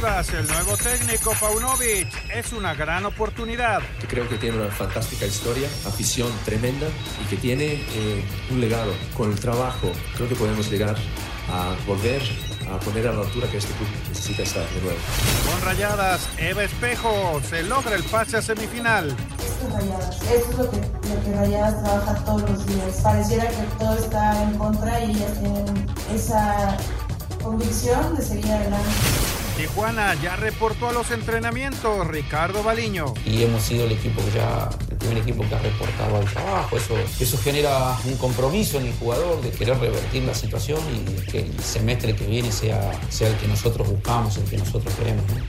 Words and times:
Chivas, 0.00 0.32
el 0.32 0.46
nuevo 0.46 0.78
técnico 0.78 1.34
Paunovic, 1.38 2.08
es 2.34 2.54
una 2.54 2.72
gran 2.72 3.04
oportunidad. 3.04 3.82
Creo 4.08 4.26
que 4.30 4.38
tiene 4.38 4.56
una 4.56 4.70
fantástica 4.70 5.26
historia, 5.26 5.68
afición 5.86 6.32
tremenda 6.46 6.86
y 7.22 7.28
que 7.28 7.36
tiene 7.36 7.74
eh, 7.74 8.24
un 8.50 8.62
legado. 8.62 8.94
Con 9.14 9.30
el 9.30 9.38
trabajo 9.38 9.92
creo 10.16 10.26
que 10.26 10.36
podemos 10.36 10.70
llegar 10.70 10.96
a 11.52 11.76
volver 11.86 12.22
a 12.72 12.80
poner 12.80 13.08
a 13.08 13.12
la 13.12 13.20
altura 13.24 13.46
que 13.50 13.58
este 13.58 13.74
club 13.74 13.88
necesita 14.08 14.42
estar 14.42 14.66
de 14.70 14.80
nuevo. 14.80 14.98
Con 15.50 15.60
rayadas, 15.66 16.30
Eva 16.38 16.62
Espejo 16.62 17.42
se 17.46 17.62
logra 17.64 17.94
el 17.94 18.04
pase 18.04 18.38
a 18.38 18.42
semifinal. 18.42 19.14
Esto 19.38 19.66
es 19.66 19.72
rayadas, 19.74 20.22
esto 20.22 20.50
es 20.50 20.56
lo 20.56 20.70
que, 20.70 20.76
lo 20.78 21.24
que 21.24 21.32
rayadas 21.36 21.84
trabaja 21.84 22.24
todos 22.24 22.48
los 22.48 22.66
días. 22.66 23.00
Pareciera 23.02 23.48
que 23.48 23.62
todo 23.78 23.98
está 23.98 24.44
en 24.44 24.56
contra 24.56 25.04
y 25.04 25.10
ellas 25.10 25.38
tienen 25.40 25.86
esa 26.14 26.78
convicción 27.42 28.16
de 28.16 28.22
seguir 28.22 28.50
adelante. 28.50 29.29
Tijuana 29.60 30.14
ya 30.14 30.36
reportó 30.36 30.88
a 30.88 30.92
los 30.92 31.10
entrenamientos 31.10 32.06
Ricardo 32.06 32.62
Baliño. 32.62 33.12
Y 33.26 33.42
hemos 33.42 33.62
sido 33.62 33.84
el 33.84 33.92
equipo 33.92 34.24
que 34.24 34.30
ya, 34.30 34.70
el 34.90 34.96
primer 34.96 35.18
equipo 35.18 35.46
que 35.46 35.54
ha 35.54 35.58
reportado 35.58 36.16
al 36.16 36.24
trabajo. 36.24 36.78
Eso, 36.78 36.94
eso 37.20 37.36
genera 37.36 37.94
un 38.06 38.16
compromiso 38.16 38.78
en 38.78 38.86
el 38.86 38.94
jugador 38.94 39.42
de 39.42 39.50
querer 39.50 39.78
revertir 39.78 40.22
la 40.22 40.34
situación 40.34 40.80
y 40.94 41.30
que 41.30 41.40
el 41.40 41.60
semestre 41.62 42.16
que 42.16 42.24
viene 42.24 42.50
sea, 42.50 42.90
sea 43.10 43.28
el 43.28 43.36
que 43.36 43.48
nosotros 43.48 43.86
buscamos, 43.86 44.38
el 44.38 44.44
que 44.44 44.56
nosotros 44.56 44.94
queremos. 44.94 45.24
¿no? 45.28 45.44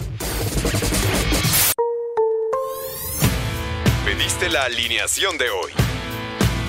Pediste 4.04 4.49
la 4.49 4.66
alineación 4.66 5.38
de 5.38 5.49
hoy. 5.52 5.91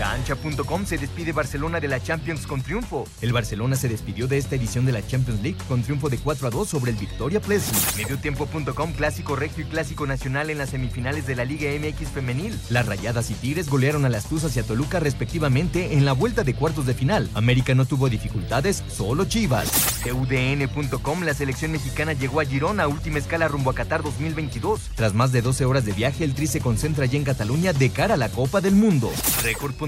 Cancha.com 0.00 0.86
se 0.86 0.96
despide 0.96 1.32
Barcelona 1.32 1.78
de 1.78 1.86
la 1.86 2.02
Champions 2.02 2.46
con 2.46 2.62
triunfo. 2.62 3.06
El 3.20 3.34
Barcelona 3.34 3.76
se 3.76 3.86
despidió 3.86 4.26
de 4.28 4.38
esta 4.38 4.56
edición 4.56 4.86
de 4.86 4.92
la 4.92 5.06
Champions 5.06 5.42
League 5.42 5.58
con 5.68 5.82
triunfo 5.82 6.08
de 6.08 6.16
4 6.16 6.48
a 6.48 6.50
2 6.50 6.66
sobre 6.66 6.92
el 6.92 6.96
Victoria 6.96 7.38
Plzen. 7.38 7.74
Mediotiempo.com 7.98 8.92
clásico 8.94 9.36
regio 9.36 9.62
y 9.62 9.66
clásico 9.68 10.06
nacional 10.06 10.48
en 10.48 10.56
las 10.56 10.70
semifinales 10.70 11.26
de 11.26 11.36
la 11.36 11.44
Liga 11.44 11.68
MX 11.78 12.08
femenil. 12.08 12.58
Las 12.70 12.86
Rayadas 12.86 13.30
y 13.30 13.34
Tigres 13.34 13.68
golearon 13.68 14.06
a 14.06 14.08
las 14.08 14.24
Tuzas 14.24 14.56
y 14.56 14.60
a 14.60 14.62
Toluca 14.62 15.00
respectivamente 15.00 15.92
en 15.92 16.06
la 16.06 16.14
vuelta 16.14 16.44
de 16.44 16.54
cuartos 16.54 16.86
de 16.86 16.94
final. 16.94 17.28
América 17.34 17.74
no 17.74 17.84
tuvo 17.84 18.08
dificultades, 18.08 18.82
solo 18.88 19.26
Chivas. 19.26 19.68
UDN.com 20.06 21.24
la 21.24 21.34
selección 21.34 21.72
mexicana 21.72 22.14
llegó 22.14 22.40
a 22.40 22.46
Girona 22.46 22.84
a 22.84 22.88
última 22.88 23.18
escala 23.18 23.48
rumbo 23.48 23.68
a 23.68 23.74
Qatar 23.74 24.02
2022. 24.02 24.80
Tras 24.94 25.12
más 25.12 25.30
de 25.30 25.42
12 25.42 25.66
horas 25.66 25.84
de 25.84 25.92
viaje, 25.92 26.24
el 26.24 26.34
Tri 26.34 26.46
se 26.46 26.60
concentra 26.60 27.04
ya 27.04 27.18
en 27.18 27.24
Cataluña 27.24 27.74
de 27.74 27.90
cara 27.90 28.14
a 28.14 28.16
la 28.16 28.30
Copa 28.30 28.62
del 28.62 28.74
Mundo. 28.74 29.12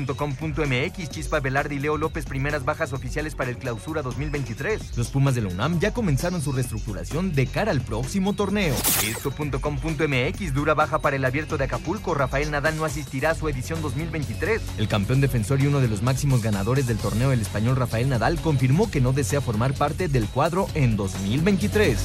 Record.com.mx 0.06 1.10
Chispa 1.10 1.40
Velarde 1.40 1.74
y 1.74 1.78
Leo 1.78 1.96
López 1.96 2.24
primeras 2.26 2.64
bajas 2.64 2.92
oficiales 2.92 3.34
para 3.34 3.50
el 3.50 3.56
Clausura 3.56 4.02
2023. 4.02 4.96
Los 4.96 5.08
Pumas 5.08 5.34
de 5.34 5.42
la 5.42 5.48
UNAM 5.48 5.78
ya 5.80 5.92
comenzaron 5.92 6.42
su 6.42 6.52
reestructuración 6.52 7.32
de 7.32 7.46
cara 7.46 7.70
al 7.70 7.80
próximo 7.80 8.32
torneo. 8.32 8.74
Esto.com.mx 9.06 10.54
dura 10.54 10.74
baja 10.74 10.98
para 11.00 11.16
el 11.16 11.24
abierto 11.24 11.58
de 11.58 11.64
Acapulco. 11.64 12.14
Rafael 12.14 12.50
Nadal 12.50 12.76
no 12.76 12.84
asistirá 12.84 13.30
a 13.30 13.34
su 13.34 13.48
edición 13.48 13.82
2023. 13.82 14.60
El 14.78 14.88
campeón 14.88 15.20
defensor 15.20 15.60
y 15.60 15.66
uno 15.66 15.80
de 15.80 15.88
los 15.88 16.02
máximos 16.02 16.42
ganadores 16.42 16.86
del 16.86 16.98
torneo, 16.98 17.32
el 17.32 17.40
español 17.40 17.76
Rafael 17.76 18.08
Nadal, 18.08 18.40
confirmó 18.40 18.90
que 18.90 19.00
no 19.00 19.12
desea 19.12 19.40
formar 19.40 19.74
parte 19.74 20.08
del 20.08 20.26
cuadro 20.26 20.66
en 20.74 20.96
2023. 20.96 21.98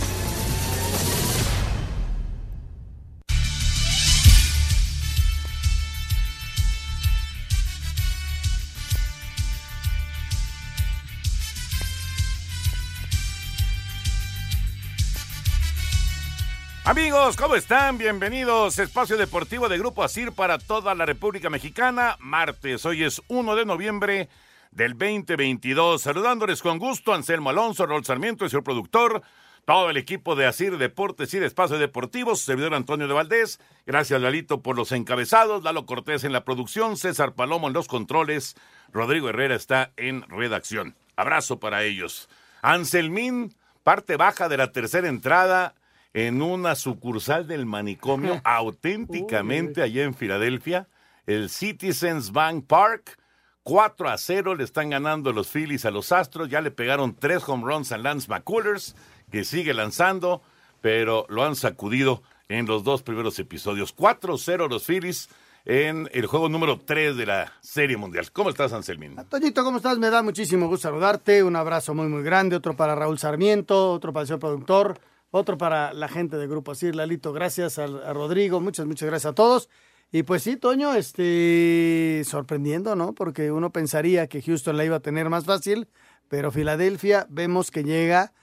Amigos, 16.87 17.35
¿cómo 17.35 17.55
están? 17.55 17.97
Bienvenidos. 17.97 18.79
Espacio 18.79 19.17
Deportivo 19.17 19.67
de 19.67 19.77
Grupo 19.77 20.05
Asir 20.05 20.31
para 20.31 20.57
toda 20.57 20.95
la 20.95 21.05
República 21.05 21.49
Mexicana. 21.49 22.15
Martes, 22.21 22.85
hoy 22.85 23.03
es 23.03 23.21
1 23.27 23.57
de 23.57 23.65
noviembre 23.65 24.29
del 24.71 24.93
2022. 24.93 26.01
Saludándoles 26.01 26.61
con 26.61 26.79
gusto, 26.79 27.13
Anselmo 27.13 27.49
Alonso, 27.49 27.85
Rol 27.85 28.05
Sarmiento, 28.05 28.45
el 28.45 28.51
señor 28.51 28.63
productor, 28.63 29.21
todo 29.65 29.89
el 29.89 29.97
equipo 29.97 30.37
de 30.37 30.45
Asir 30.45 30.77
Deportes 30.77 31.33
y 31.33 31.39
de 31.39 31.47
Espacio 31.47 31.77
Deportivo, 31.77 32.37
su 32.37 32.45
servidor 32.45 32.73
Antonio 32.73 33.09
de 33.09 33.13
Valdés. 33.13 33.59
Gracias, 33.85 34.21
Lalito, 34.21 34.61
por 34.61 34.77
los 34.77 34.93
encabezados. 34.93 35.65
Lalo 35.65 35.85
Cortés 35.85 36.23
en 36.23 36.31
la 36.31 36.45
producción, 36.45 36.95
César 36.95 37.33
Palomo 37.33 37.67
en 37.67 37.73
los 37.73 37.89
controles, 37.89 38.55
Rodrigo 38.93 39.27
Herrera 39.27 39.55
está 39.55 39.91
en 39.97 40.21
redacción. 40.29 40.95
Abrazo 41.17 41.59
para 41.59 41.83
ellos. 41.83 42.29
Anselmín, 42.61 43.53
parte 43.83 44.15
baja 44.15 44.47
de 44.47 44.55
la 44.55 44.71
tercera 44.71 45.09
entrada 45.09 45.75
en 46.13 46.41
una 46.41 46.75
sucursal 46.75 47.47
del 47.47 47.65
manicomio, 47.65 48.41
auténticamente 48.43 49.81
allá 49.81 50.03
en 50.03 50.13
Filadelfia, 50.13 50.87
el 51.25 51.49
Citizens 51.49 52.31
Bank 52.31 52.65
Park. 52.67 53.17
4 53.63 54.09
a 54.09 54.17
0 54.17 54.55
le 54.55 54.63
están 54.63 54.89
ganando 54.89 55.33
los 55.33 55.49
Phillies 55.49 55.83
a 55.83 55.91
los 55.91 56.13
Astros. 56.13 56.47
Ya 56.47 56.61
le 56.61 56.71
pegaron 56.71 57.13
tres 57.13 57.43
home 57.45 57.65
runs 57.65 57.91
a 57.91 57.97
Lance 57.97 58.29
McCullers, 58.29 58.95
que 59.29 59.43
sigue 59.43 59.73
lanzando, 59.73 60.41
pero 60.79 61.25
lo 61.27 61.43
han 61.43 61.57
sacudido 61.57 62.23
en 62.47 62.65
los 62.65 62.85
dos 62.85 63.03
primeros 63.03 63.37
episodios. 63.39 63.93
4-0 63.93 64.69
los 64.69 64.85
Phillies 64.85 65.29
en 65.65 66.09
el 66.13 66.27
juego 66.27 66.47
número 66.47 66.79
3 66.79 67.17
de 67.17 67.25
la 67.25 67.51
Serie 67.59 67.97
Mundial. 67.97 68.31
¿Cómo 68.31 68.49
estás, 68.49 68.71
Anselmín? 68.71 69.17
Toñito, 69.29 69.65
¿cómo 69.65 69.77
estás? 69.77 69.97
Me 69.97 70.09
da 70.09 70.23
muchísimo 70.23 70.67
gusto 70.67 70.87
saludarte. 70.87 71.43
Un 71.43 71.57
abrazo 71.57 71.93
muy, 71.93 72.07
muy 72.07 72.23
grande. 72.23 72.55
Otro 72.55 72.75
para 72.75 72.95
Raúl 72.95 73.19
Sarmiento, 73.19 73.91
otro 73.91 74.13
para 74.13 74.21
el 74.21 74.27
señor 74.27 74.39
productor, 74.39 74.97
otro 75.31 75.57
para 75.57 75.93
la 75.93 76.07
gente 76.07 76.37
del 76.37 76.49
Grupo 76.49 76.71
Asir, 76.71 76.95
Lalito. 76.95 77.33
Gracias 77.33 77.79
a, 77.79 77.83
a 77.83 78.13
Rodrigo. 78.13 78.59
Muchas, 78.59 78.85
muchas 78.85 79.07
gracias 79.07 79.31
a 79.31 79.35
todos. 79.35 79.69
Y 80.11 80.23
pues 80.23 80.43
sí, 80.43 80.55
Toño, 80.55 80.93
este, 80.93 82.23
sorprendiendo, 82.25 82.95
¿no? 82.95 83.13
Porque 83.13 83.51
uno 83.51 83.71
pensaría 83.71 84.27
que 84.27 84.41
Houston 84.41 84.77
la 84.77 84.85
iba 84.85 84.97
a 84.97 85.01
tener 85.01 85.29
más 85.29 85.45
fácil, 85.45 85.89
pero 86.29 86.49
Filadelfia 86.49 87.27
vemos 87.29 87.71
que 87.71 87.83
llega 87.83 88.33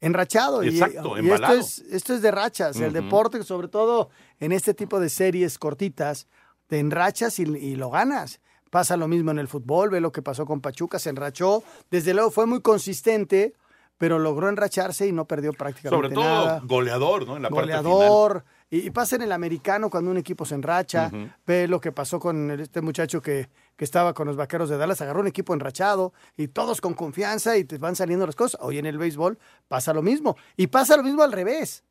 enrachado. 0.00 0.62
Exacto, 0.62 1.18
y, 1.18 1.26
y 1.26 1.30
esto, 1.30 1.52
es, 1.54 1.78
esto 1.90 2.14
es 2.14 2.22
de 2.22 2.30
rachas. 2.30 2.76
El 2.76 2.92
deporte, 2.92 3.42
sobre 3.42 3.66
todo 3.66 4.10
en 4.38 4.52
este 4.52 4.74
tipo 4.74 5.00
de 5.00 5.08
series 5.08 5.58
cortitas, 5.58 6.28
te 6.68 6.78
enrachas 6.78 7.40
y, 7.40 7.42
y, 7.42 7.74
lo 7.74 7.90
ganas. 7.90 8.40
Pasa 8.70 8.96
lo 8.96 9.08
mismo 9.08 9.32
en 9.32 9.40
el 9.40 9.48
fútbol, 9.48 9.90
ve 9.90 10.00
lo 10.00 10.12
que 10.12 10.22
pasó 10.22 10.46
con 10.46 10.60
Pachuca, 10.60 11.00
se 11.00 11.10
enrachó. 11.10 11.64
Desde 11.90 12.14
luego 12.14 12.30
fue 12.30 12.46
muy 12.46 12.60
consistente, 12.60 13.54
pero 13.98 14.18
logró 14.18 14.48
enracharse 14.48 15.06
y 15.08 15.12
no 15.12 15.26
perdió 15.26 15.52
prácticamente 15.52 15.96
Sobre 15.96 16.14
todo 16.14 16.24
nada. 16.24 16.60
goleador, 16.64 17.26
¿no? 17.26 17.36
En 17.36 17.42
la 17.42 17.48
goleador. 17.48 18.32
Parte 18.32 18.48
final. 18.48 18.58
Y, 18.70 18.86
y, 18.86 18.90
pasa 18.90 19.16
en 19.16 19.22
el 19.22 19.32
americano 19.32 19.90
cuando 19.90 20.10
un 20.10 20.18
equipo 20.18 20.44
se 20.44 20.54
enracha. 20.54 21.10
Uh 21.12 21.16
-huh. 21.16 21.34
Ve 21.46 21.68
lo 21.68 21.80
que 21.80 21.90
pasó 21.90 22.20
con 22.20 22.50
este 22.52 22.80
muchacho 22.80 23.20
que, 23.20 23.48
que, 23.76 23.84
estaba 23.84 24.14
con 24.14 24.26
los 24.26 24.36
vaqueros 24.36 24.68
de 24.68 24.76
Dallas. 24.76 25.00
Agarró 25.00 25.20
un 25.20 25.26
equipo 25.26 25.52
enrachado 25.52 26.12
y 26.36 26.48
todos 26.48 26.80
con 26.80 26.94
confianza 26.94 27.56
y 27.56 27.64
te 27.64 27.78
van 27.78 27.96
saliendo 27.96 28.24
las 28.26 28.36
cosas. 28.36 28.60
Hoy 28.62 28.78
en 28.78 28.86
el 28.86 28.98
béisbol 28.98 29.38
pasa 29.68 29.92
lo 29.92 30.02
mismo. 30.02 30.36
Y 30.56 30.68
pasa 30.68 30.96
lo 30.96 31.02
mismo 31.02 31.22
al 31.22 31.32
revés. 31.32 31.82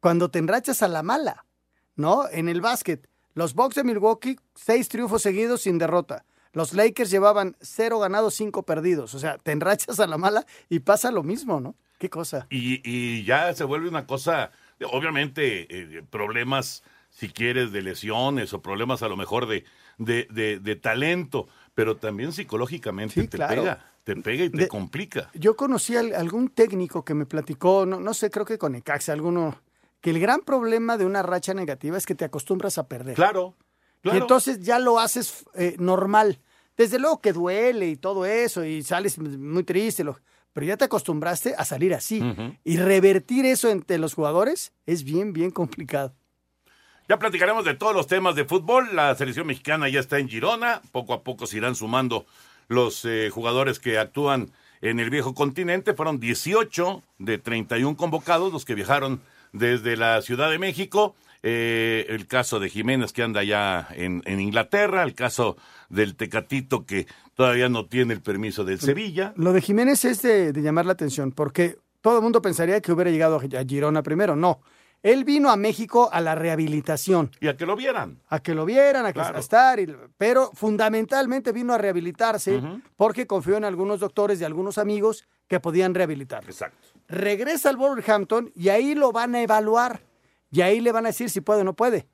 Cuando 0.00 0.30
te 0.30 0.38
enrachas 0.38 0.82
a 0.82 0.88
la 0.88 1.02
mala, 1.02 1.44
¿no? 1.96 2.28
En 2.30 2.48
el 2.48 2.60
básquet, 2.60 3.08
los 3.34 3.54
Bucks 3.54 3.74
de 3.74 3.84
Milwaukee, 3.84 4.38
seis 4.54 4.88
triunfos 4.88 5.22
seguidos 5.22 5.62
sin 5.62 5.78
derrota. 5.78 6.24
Los 6.52 6.74
Lakers 6.74 7.10
llevaban 7.10 7.56
cero 7.60 7.98
ganados, 7.98 8.34
cinco 8.34 8.62
perdidos. 8.62 9.14
O 9.14 9.18
sea, 9.18 9.38
te 9.38 9.52
enrachas 9.52 10.00
a 10.00 10.06
la 10.06 10.18
mala 10.18 10.46
y 10.68 10.80
pasa 10.80 11.10
lo 11.10 11.22
mismo, 11.22 11.60
¿no? 11.60 11.74
Qué 11.98 12.10
cosa. 12.10 12.46
Y, 12.50 12.80
y 12.84 13.24
ya 13.24 13.54
se 13.54 13.64
vuelve 13.64 13.88
una 13.88 14.06
cosa, 14.06 14.50
obviamente, 14.90 15.66
eh, 15.70 16.02
problemas, 16.10 16.82
si 17.10 17.28
quieres, 17.28 17.72
de 17.72 17.82
lesiones 17.82 18.52
o 18.52 18.60
problemas 18.60 19.02
a 19.02 19.08
lo 19.08 19.16
mejor 19.16 19.46
de, 19.46 19.64
de, 19.98 20.26
de, 20.30 20.58
de 20.58 20.76
talento, 20.76 21.48
pero 21.74 21.96
también 21.96 22.32
psicológicamente 22.32 23.20
sí, 23.20 23.28
te 23.28 23.36
claro. 23.36 23.62
pega. 23.62 23.86
Te 24.04 24.16
pega 24.16 24.44
y 24.44 24.50
te 24.50 24.66
complica. 24.66 25.30
Yo 25.32 25.54
conocí 25.54 25.94
a 25.94 26.00
algún 26.00 26.48
técnico 26.48 27.04
que 27.04 27.14
me 27.14 27.24
platicó, 27.24 27.86
no, 27.86 28.00
no 28.00 28.14
sé, 28.14 28.30
creo 28.30 28.44
que 28.44 28.58
con 28.58 28.74
Ecaxa, 28.74 29.12
alguno, 29.12 29.60
que 30.00 30.10
el 30.10 30.18
gran 30.18 30.40
problema 30.40 30.98
de 30.98 31.06
una 31.06 31.22
racha 31.22 31.54
negativa 31.54 31.96
es 31.96 32.04
que 32.04 32.16
te 32.16 32.24
acostumbras 32.24 32.78
a 32.78 32.88
perder. 32.88 33.14
Claro. 33.14 33.54
Claro. 34.02 34.18
Y 34.18 34.20
entonces 34.20 34.60
ya 34.60 34.78
lo 34.78 34.98
haces 34.98 35.44
eh, 35.54 35.76
normal. 35.78 36.38
Desde 36.76 36.98
luego 36.98 37.20
que 37.20 37.32
duele 37.32 37.88
y 37.88 37.96
todo 37.96 38.26
eso, 38.26 38.64
y 38.64 38.82
sales 38.82 39.18
muy 39.18 39.62
triste, 39.64 40.02
lo- 40.04 40.18
pero 40.52 40.66
ya 40.66 40.76
te 40.76 40.84
acostumbraste 40.84 41.54
a 41.56 41.64
salir 41.64 41.94
así. 41.94 42.22
Y 42.64 42.76
revertir 42.76 43.46
eso 43.46 43.70
entre 43.70 43.96
los 43.98 44.14
jugadores 44.14 44.72
es 44.86 45.02
bien, 45.04 45.32
bien 45.32 45.50
complicado. 45.50 46.12
Ya 47.08 47.18
platicaremos 47.18 47.64
de 47.64 47.74
todos 47.74 47.94
los 47.94 48.06
temas 48.06 48.34
de 48.36 48.44
fútbol. 48.44 48.94
La 48.94 49.14
selección 49.14 49.46
mexicana 49.46 49.88
ya 49.88 50.00
está 50.00 50.18
en 50.18 50.28
Girona. 50.28 50.82
Poco 50.92 51.14
a 51.14 51.22
poco 51.22 51.46
se 51.46 51.56
irán 51.58 51.74
sumando 51.74 52.26
los 52.68 53.04
eh, 53.04 53.28
jugadores 53.30 53.78
que 53.80 53.98
actúan 53.98 54.50
en 54.82 55.00
el 55.00 55.10
viejo 55.10 55.34
continente. 55.34 55.94
Fueron 55.94 56.20
18 56.20 57.02
de 57.18 57.38
31 57.38 57.96
convocados 57.96 58.52
los 58.52 58.64
que 58.64 58.74
viajaron 58.74 59.20
desde 59.52 59.96
la 59.96 60.22
Ciudad 60.22 60.50
de 60.50 60.58
México. 60.58 61.14
Eh, 61.44 62.06
el 62.08 62.26
caso 62.26 62.60
de 62.60 62.68
Jiménez 62.70 63.12
que 63.12 63.22
anda 63.22 63.42
ya 63.42 63.88
en, 63.96 64.22
en 64.26 64.40
Inglaterra. 64.40 65.02
El 65.02 65.14
caso 65.14 65.56
del 65.88 66.14
Tecatito 66.14 66.86
que 66.86 67.06
todavía 67.34 67.68
no 67.68 67.86
tiene 67.86 68.14
el 68.14 68.20
permiso 68.20 68.64
del 68.64 68.78
Sevilla. 68.80 69.32
Lo 69.36 69.52
de 69.52 69.60
Jiménez 69.60 70.04
es 70.04 70.22
de, 70.22 70.52
de 70.52 70.62
llamar 70.62 70.86
la 70.86 70.92
atención, 70.92 71.32
porque 71.32 71.78
todo 72.00 72.18
el 72.18 72.22
mundo 72.22 72.40
pensaría 72.42 72.80
que 72.80 72.92
hubiera 72.92 73.10
llegado 73.10 73.36
a 73.38 73.64
Girona 73.66 74.02
primero. 74.02 74.36
No. 74.36 74.60
Él 75.02 75.24
vino 75.24 75.50
a 75.50 75.56
México 75.56 76.08
a 76.12 76.20
la 76.20 76.36
rehabilitación. 76.36 77.32
Y 77.40 77.48
a 77.48 77.56
que 77.56 77.66
lo 77.66 77.74
vieran. 77.74 78.20
A 78.28 78.38
que 78.38 78.54
lo 78.54 78.64
vieran, 78.64 79.04
a 79.04 79.08
que 79.08 79.14
Claro. 79.14 79.36
a 79.36 79.40
estar, 79.40 79.80
y- 79.80 79.92
pero 80.16 80.52
fundamentalmente 80.54 81.50
vino 81.50 81.72
a 81.74 81.78
rehabilitarse 81.78 82.62
porque 82.96 83.26
confió 83.26 83.56
en 83.56 83.64
algunos 83.64 83.98
doctores 83.98 84.40
y 84.40 84.44
algunos 84.44 84.78
amigos 84.78 85.26
que 85.48 85.58
podían 85.58 85.92
rehabilitarlo. 85.92 86.48
Exacto. 86.48 86.78
Regresa 87.08 87.68
al 87.68 87.78
Wolverhampton 87.78 88.52
y 88.54 88.68
ahí 88.68 88.94
lo 88.94 89.10
van 89.10 89.34
a 89.34 89.42
evaluar. 89.42 90.00
Y 90.52 90.60
ahí 90.60 90.80
le 90.80 90.92
van 90.92 91.06
a 91.06 91.08
decir 91.08 91.30
si 91.30 91.40
puede 91.40 91.62
o 91.62 91.64
no 91.64 91.74
puede. 91.74 92.06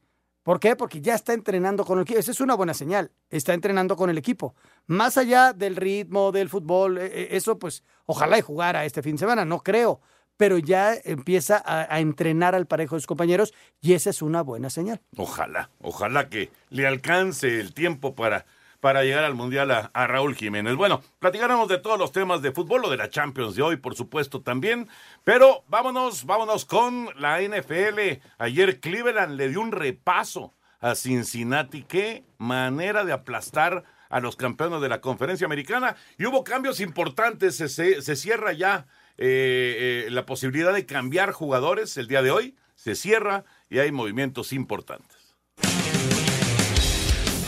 ¿Por 0.45 0.61
qué? 0.61 0.77
Porque 0.77 1.03
ya 1.03 1.15
está 1.15 1.35
entrenando 1.35 1.85
con 1.85 1.99
el 1.99 2.05
equipo. 2.05 2.21
Esa 2.21 2.31
es 2.31 2.41
una 2.41 2.55
buena 2.55 2.73
señal. 2.73 3.11
Está 3.29 3.53
entrenando 3.53 3.97
con 3.97 4.09
el 4.09 4.17
equipo. 4.17 4.55
Más 4.87 5.19
allá 5.19 5.53
del 5.53 5.77
ritmo, 5.77 6.33
del 6.33 6.49
fútbol, 6.49 6.97
eh, 6.97 7.07
eh, 7.13 7.29
eso 7.33 7.59
pues 7.59 7.83
ojalá 8.07 8.39
y 8.39 8.41
jugara 8.41 8.87
este 8.87 9.03
fin 9.03 9.17
de 9.17 9.19
semana, 9.19 9.45
no 9.45 9.59
creo. 9.59 10.01
Pero 10.39 10.57
ya 10.57 10.95
empieza 11.05 11.61
a, 11.63 11.93
a 11.93 12.01
entrenar 12.01 12.55
al 12.55 12.67
parejo 12.67 12.95
de 12.95 13.01
sus 13.01 13.09
compañeros 13.09 13.53
y 13.81 13.95
esa 13.95 14.11
es 14.11 14.23
una 14.23 14.41
buena 14.41 14.71
señal. 14.71 15.03
Ojalá, 15.17 15.71
ojalá 15.81 16.29
que 16.29 16.51
le 16.71 16.87
alcance 16.87 17.59
el 17.59 17.75
tiempo 17.75 18.15
para, 18.15 18.47
para 18.81 19.03
llegar 19.03 19.25
al 19.25 19.35
Mundial 19.35 19.71
a, 19.71 20.07
Raúl 20.07 20.35
Jiménez. 20.37 20.77
Bueno, 20.77 21.03
platicaremos 21.19 21.69
de 21.69 21.79
todos 21.79 21.99
los 21.99 22.13
temas 22.13 22.43
de 22.43 22.53
fútbol, 22.53 22.83
lo 22.83 22.91
de 22.91 22.97
la 22.97 23.11
Champions 23.11 23.55
de 23.57 23.63
hoy, 23.63 23.77
por 23.77 23.95
supuesto, 23.95 24.41
también. 24.43 24.89
Pero 25.25 25.65
vámonos, 25.69 26.25
vámonos 26.25 26.65
con 26.65 27.09
la 27.17 27.41
NFL. 27.43 28.21
Ayer 28.39 28.81
Cleveland 28.81 29.37
le 29.37 29.49
dio 29.49 29.61
un 29.61 29.73
repaso 29.73 30.55
a 30.81 30.95
Cincinnati. 30.95 31.83
Qué 31.83 32.25
manera 32.39 33.05
de 33.05 33.13
aplastar 33.13 33.85
a 34.11 34.21
los 34.21 34.37
campeones 34.37 34.81
de 34.81 34.89
la 34.89 35.01
conferencia 35.01 35.45
americana. 35.47 35.97
Y 36.17 36.27
hubo 36.27 36.45
cambios 36.45 36.81
importantes. 36.81 37.57
Se, 37.57 37.69
se- 37.69 38.01
se 38.01 38.17
cierra 38.17 38.53
ya 38.53 38.87
eh, 39.19 40.05
eh, 40.07 40.11
la 40.11 40.25
posibilidad 40.25 40.73
de 40.73 40.87
cambiar 40.87 41.33
jugadores 41.33 41.97
el 41.97 42.07
día 42.07 42.23
de 42.23 42.31
hoy. 42.31 42.57
Se 42.77 42.95
cierra 42.95 43.45
y 43.69 43.81
hay 43.81 43.91
movimientos 43.91 44.53
importantes. 44.53 45.18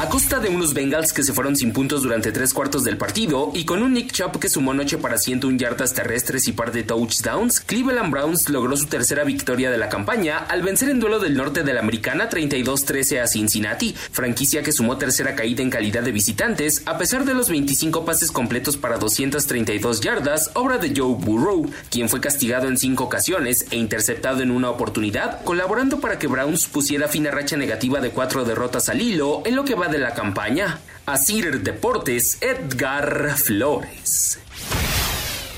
A 0.00 0.08
costa 0.08 0.40
de 0.40 0.48
unos 0.48 0.72
Bengals 0.72 1.12
que 1.12 1.22
se 1.22 1.34
fueron 1.34 1.56
sin 1.56 1.74
puntos 1.74 2.02
durante 2.02 2.32
tres 2.32 2.54
cuartos 2.54 2.84
del 2.84 2.96
partido 2.96 3.50
y 3.52 3.66
con 3.66 3.82
un 3.82 3.92
Nick 3.92 4.12
Chubb 4.12 4.38
que 4.38 4.48
sumó 4.48 4.72
noche 4.72 4.96
para 4.96 5.18
101 5.18 5.58
yardas 5.58 5.92
terrestres 5.92 6.48
y 6.48 6.52
par 6.52 6.72
de 6.72 6.84
touchdowns, 6.84 7.60
Cleveland 7.60 8.10
Browns 8.10 8.48
logró 8.48 8.74
su 8.78 8.86
tercera 8.86 9.24
victoria 9.24 9.70
de 9.70 9.76
la 9.76 9.90
campaña 9.90 10.38
al 10.38 10.62
vencer 10.62 10.88
en 10.88 11.00
duelo 11.00 11.18
del 11.18 11.36
norte 11.36 11.64
de 11.64 11.74
la 11.74 11.80
americana 11.80 12.30
32-13 12.30 13.20
a 13.20 13.26
Cincinnati, 13.26 13.92
franquicia 13.92 14.62
que 14.62 14.72
sumó 14.72 14.96
tercera 14.96 15.34
caída 15.34 15.62
en 15.62 15.68
calidad 15.68 16.02
de 16.02 16.12
visitantes 16.12 16.82
a 16.86 16.96
pesar 16.96 17.26
de 17.26 17.34
los 17.34 17.50
25 17.50 18.06
pases 18.06 18.32
completos 18.32 18.78
para 18.78 18.96
232 18.96 20.00
yardas, 20.00 20.50
obra 20.54 20.78
de 20.78 20.94
Joe 20.96 21.14
Burrow, 21.14 21.70
quien 21.90 22.08
fue 22.08 22.22
castigado 22.22 22.68
en 22.68 22.78
cinco 22.78 23.04
ocasiones 23.04 23.66
e 23.70 23.76
interceptado 23.76 24.40
en 24.40 24.50
una 24.50 24.70
oportunidad, 24.70 25.44
colaborando 25.44 26.00
para 26.00 26.18
que 26.18 26.26
Browns 26.26 26.68
pusiera 26.68 27.06
fin 27.06 27.26
a 27.26 27.32
racha 27.32 27.58
negativa 27.58 28.00
de 28.00 28.12
cuatro 28.12 28.46
derrotas 28.46 28.88
al 28.88 29.02
hilo 29.02 29.42
en 29.44 29.56
lo 29.56 29.66
que 29.66 29.74
va 29.74 29.89
de 29.90 29.98
la 29.98 30.14
campaña. 30.14 30.78
Asir 31.06 31.62
Deportes, 31.62 32.38
Edgar 32.40 33.36
Flores. 33.36 34.40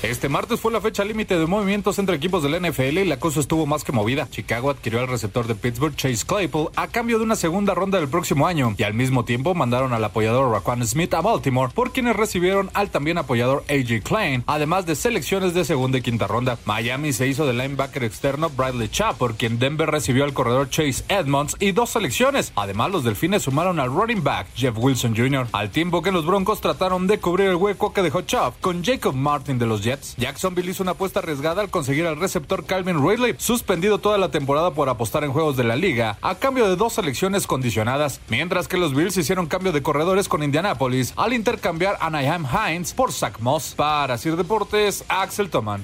Este 0.03 0.27
martes 0.27 0.59
fue 0.59 0.73
la 0.73 0.81
fecha 0.81 1.05
límite 1.05 1.39
de 1.39 1.45
movimientos 1.45 1.97
entre 1.97 2.17
equipos 2.17 2.43
del 2.43 2.61
NFL 2.61 2.97
y 2.97 3.05
la 3.05 3.21
cosa 3.21 3.39
estuvo 3.39 3.65
más 3.65 3.85
que 3.85 3.93
movida. 3.93 4.27
Chicago 4.29 4.69
adquirió 4.69 4.99
al 4.99 5.07
receptor 5.07 5.47
de 5.47 5.55
Pittsburgh, 5.55 5.95
Chase 5.95 6.25
Claypool, 6.25 6.71
a 6.75 6.89
cambio 6.89 7.19
de 7.19 7.23
una 7.23 7.37
segunda 7.37 7.73
ronda 7.73 7.99
del 7.99 8.09
próximo 8.09 8.45
año 8.45 8.75
y 8.77 8.83
al 8.83 8.95
mismo 8.95 9.23
tiempo 9.23 9.53
mandaron 9.53 9.93
al 9.93 10.03
apoyador 10.03 10.51
Raquan 10.51 10.85
Smith 10.85 11.13
a 11.13 11.21
Baltimore, 11.21 11.71
por 11.73 11.93
quienes 11.93 12.17
recibieron 12.17 12.69
al 12.73 12.89
también 12.89 13.17
apoyador 13.17 13.63
AJ 13.69 14.03
Klein, 14.03 14.43
además 14.45 14.85
de 14.85 14.95
selecciones 14.95 15.53
de 15.53 15.63
segunda 15.63 15.99
y 15.99 16.01
quinta 16.01 16.27
ronda. 16.27 16.57
Miami 16.65 17.13
se 17.13 17.27
hizo 17.27 17.47
del 17.47 17.59
linebacker 17.59 18.03
externo 18.03 18.49
Bradley 18.49 18.89
Chubb, 18.89 19.15
por 19.17 19.35
quien 19.35 19.57
Denver 19.57 19.89
recibió 19.89 20.25
al 20.25 20.33
corredor 20.33 20.69
Chase 20.69 21.05
Edmonds 21.07 21.55
y 21.61 21.71
dos 21.71 21.91
selecciones. 21.91 22.51
Además, 22.57 22.91
los 22.91 23.05
delfines 23.05 23.43
sumaron 23.43 23.79
al 23.79 23.87
running 23.87 24.21
back 24.21 24.47
Jeff 24.53 24.75
Wilson 24.77 25.15
Jr., 25.15 25.47
al 25.53 25.69
tiempo 25.69 26.01
que 26.01 26.11
los 26.11 26.25
Broncos 26.25 26.59
trataron 26.59 27.07
de 27.07 27.19
cubrir 27.19 27.47
el 27.47 27.55
hueco 27.55 27.93
que 27.93 28.01
dejó 28.01 28.23
Chubb 28.23 28.59
con 28.59 28.83
Jacob 28.83 29.15
Martin 29.15 29.57
de 29.57 29.65
los 29.65 29.81
Jets. 29.81 29.92
Jacksonville 30.17 30.71
hizo 30.71 30.83
una 30.83 30.93
apuesta 30.93 31.19
arriesgada 31.19 31.61
al 31.61 31.69
conseguir 31.69 32.05
al 32.05 32.19
receptor 32.19 32.65
Calvin 32.65 33.07
Ridley, 33.07 33.35
suspendido 33.37 33.97
toda 33.97 34.17
la 34.17 34.31
temporada 34.31 34.71
por 34.71 34.89
apostar 34.89 35.23
en 35.23 35.31
juegos 35.31 35.57
de 35.57 35.63
la 35.63 35.75
liga, 35.75 36.17
a 36.21 36.35
cambio 36.35 36.69
de 36.69 36.75
dos 36.75 36.93
selecciones 36.93 37.47
condicionadas, 37.47 38.21
mientras 38.29 38.67
que 38.67 38.77
los 38.77 38.95
Bills 38.95 39.17
hicieron 39.17 39.47
cambio 39.47 39.71
de 39.71 39.81
corredores 39.81 40.27
con 40.27 40.43
Indianapolis 40.43 41.13
al 41.15 41.33
intercambiar 41.33 41.97
a 41.99 42.09
Nyheim 42.09 42.45
Hines 42.45 42.93
por 42.93 43.11
Zach 43.11 43.39
Moss. 43.39 43.73
Para 43.75 44.17
Sir 44.17 44.35
Deportes, 44.35 45.03
Axel 45.07 45.49
Toman. 45.49 45.83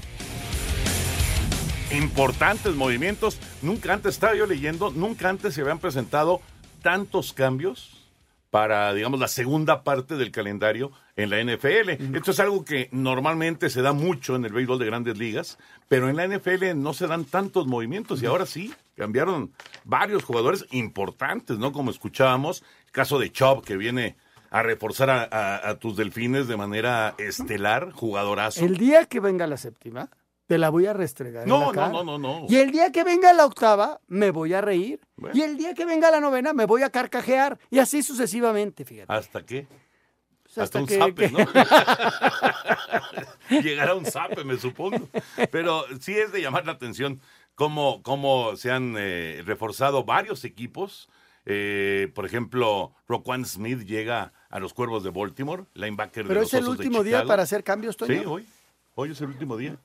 importantes 1.91 2.75
movimientos. 2.75 3.39
Nunca 3.61 3.93
antes, 3.93 4.13
estaba 4.13 4.35
yo 4.35 4.45
leyendo, 4.45 4.91
nunca 4.91 5.29
antes 5.29 5.55
se 5.55 5.61
habían 5.61 5.79
presentado 5.79 6.41
tantos 6.81 7.33
cambios 7.33 7.98
para, 8.49 8.93
digamos, 8.93 9.19
la 9.19 9.27
segunda 9.27 9.83
parte 9.83 10.15
del 10.15 10.31
calendario 10.31 10.91
en 11.15 11.29
la 11.29 11.43
NFL. 11.43 12.15
Esto 12.15 12.31
es 12.31 12.39
algo 12.39 12.65
que 12.65 12.89
normalmente 12.91 13.69
se 13.69 13.81
da 13.81 13.93
mucho 13.93 14.35
en 14.35 14.45
el 14.45 14.53
béisbol 14.53 14.79
de 14.79 14.85
grandes 14.85 15.17
ligas, 15.17 15.57
pero 15.87 16.09
en 16.09 16.15
la 16.15 16.27
NFL 16.27 16.75
no 16.75 16.93
se 16.93 17.07
dan 17.07 17.25
tantos 17.25 17.67
movimientos 17.67 18.21
y 18.23 18.25
ahora 18.25 18.45
sí, 18.45 18.73
cambiaron 18.95 19.51
varios 19.83 20.23
jugadores 20.23 20.65
importantes, 20.71 21.57
¿no? 21.59 21.71
Como 21.71 21.91
escuchábamos, 21.91 22.63
el 22.87 22.91
caso 22.91 23.19
de 23.19 23.31
Chubb 23.31 23.63
que 23.63 23.77
viene 23.77 24.15
a 24.51 24.63
reforzar 24.63 25.11
a, 25.11 25.23
a- 25.31 25.69
a 25.69 25.75
tus 25.77 25.95
delfines 25.95 26.47
de 26.47 26.57
manera 26.57 27.13
estelar, 27.19 27.91
jugadorazo. 27.91 28.65
El 28.65 28.77
día 28.77 29.05
que 29.05 29.19
venga 29.19 29.45
la 29.45 29.57
séptima, 29.57 30.09
te 30.49 30.57
la 30.57 30.71
voy 30.71 30.87
a 30.87 30.93
restregar. 30.93 31.43
en 31.43 31.49
No, 31.49 31.59
la 31.59 31.65
no, 31.67 31.71
cara. 31.73 31.89
no, 31.89 32.03
no, 32.03 32.17
no. 32.17 32.45
Y 32.49 32.55
el 32.55 32.71
día 32.71 32.91
que 32.91 33.03
venga 33.03 33.31
la 33.33 33.45
octava, 33.45 34.01
me 34.07 34.31
voy 34.31 34.55
a 34.55 34.61
reír. 34.61 34.99
Y 35.31 35.41
el 35.43 35.57
día 35.57 35.75
que 35.75 35.85
venga 35.85 36.09
la 36.09 36.19
novena, 36.19 36.53
me 36.53 36.65
voy 36.65 36.81
a 36.81 36.89
carcajear. 36.89 37.59
Y 37.69 37.77
así 37.77 38.01
sucesivamente, 38.01 38.83
fíjate. 38.83 39.13
¿Hasta 39.13 39.45
qué? 39.45 39.67
Pues 40.41 40.57
Hasta, 40.57 40.63
hasta 40.63 40.79
un 40.79 40.85
que- 40.87 40.97
zape, 40.97 41.27
que- 41.27 41.29
¿no? 43.49 43.57
Llegará 43.61 43.93
un 43.93 44.05
zape, 44.05 44.43
me 44.43 44.57
supongo. 44.57 45.07
Pero 45.51 45.83
sí 45.99 46.17
es 46.17 46.31
de 46.31 46.41
llamar 46.41 46.65
la 46.65 46.71
atención 46.71 47.21
cómo, 47.53 48.01
cómo 48.01 48.55
se 48.55 48.71
han 48.71 48.95
eh, 48.97 49.43
reforzado 49.45 50.03
varios 50.03 50.43
equipos. 50.45 51.09
Eh, 51.45 52.11
por 52.15 52.25
ejemplo, 52.25 52.95
Roquan 53.07 53.45
Smith 53.45 53.81
llega 53.85 54.33
a 54.49 54.59
los 54.59 54.73
Cuervos 54.73 55.03
de 55.03 55.11
Baltimore, 55.11 55.65
linebacker 55.75 56.23
de 56.23 56.27
Pero 56.29 56.41
los 56.41 56.49
es 56.51 56.55
el 56.59 56.65
de 56.65 56.71
último 56.71 57.03
día 57.03 57.23
para 57.25 57.43
hacer 57.43 57.63
cambios, 57.63 57.97
Toño. 57.97 58.19
Sí, 58.19 58.25
hoy. 58.25 58.47
Hoy 58.95 59.11
es 59.11 59.21
el 59.21 59.27
último 59.27 59.57
día. 59.57 59.77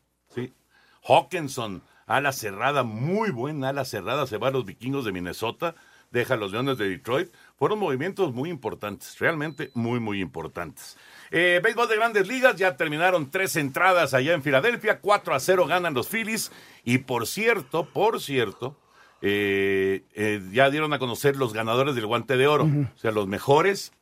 Hawkinson, 1.07 1.83
ala 2.07 2.33
cerrada, 2.33 2.83
muy 2.83 3.31
buena 3.31 3.71
ala 3.71 3.85
cerrada, 3.85 4.27
se 4.27 4.39
va 4.39 4.49
a 4.49 4.51
los 4.51 4.65
vikingos 4.65 5.05
de 5.05 5.13
Minnesota, 5.13 5.75
deja 6.11 6.35
a 6.35 6.37
los 6.37 6.53
leones 6.53 6.79
de 6.79 6.89
Detroit. 6.89 7.31
Fueron 7.59 7.79
movimientos 7.79 8.33
muy 8.33 8.51
importantes, 8.51 9.19
realmente 9.19 9.71
muy, 9.75 10.01
muy 10.01 10.21
importantes. 10.21 10.97
Eh, 11.31 11.61
béisbol 11.63 11.89
de 11.89 11.97
grandes 11.97 12.29
ligas, 12.29 12.57
ya 12.57 12.77
terminaron 12.77 13.31
tres 13.31 13.57
entradas 13.57 14.15
allá 14.15 14.35
en 14.35 14.43
Filadelfia, 14.43 15.01
4 15.01 15.35
a 15.35 15.41
0 15.41 15.67
ganan 15.67 15.95
los 15.95 16.09
Phillies. 16.09 16.53
Y 16.85 16.99
por 16.99 17.27
cierto, 17.27 17.87
por 17.87 18.21
cierto, 18.21 18.77
eh, 19.21 20.05
eh, 20.15 20.41
ya 20.53 20.71
dieron 20.71 20.93
a 20.93 20.99
conocer 20.99 21.37
los 21.37 21.53
ganadores 21.53 21.95
del 21.95 22.07
guante 22.07 22.37
de 22.37 22.47
oro, 22.47 22.65
o 22.65 22.99
sea, 22.99 23.11
los 23.11 23.27
mejores 23.27 23.93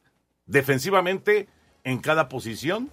defensivamente 0.47 1.49
en 1.85 2.01
cada 2.01 2.29
posición, 2.29 2.91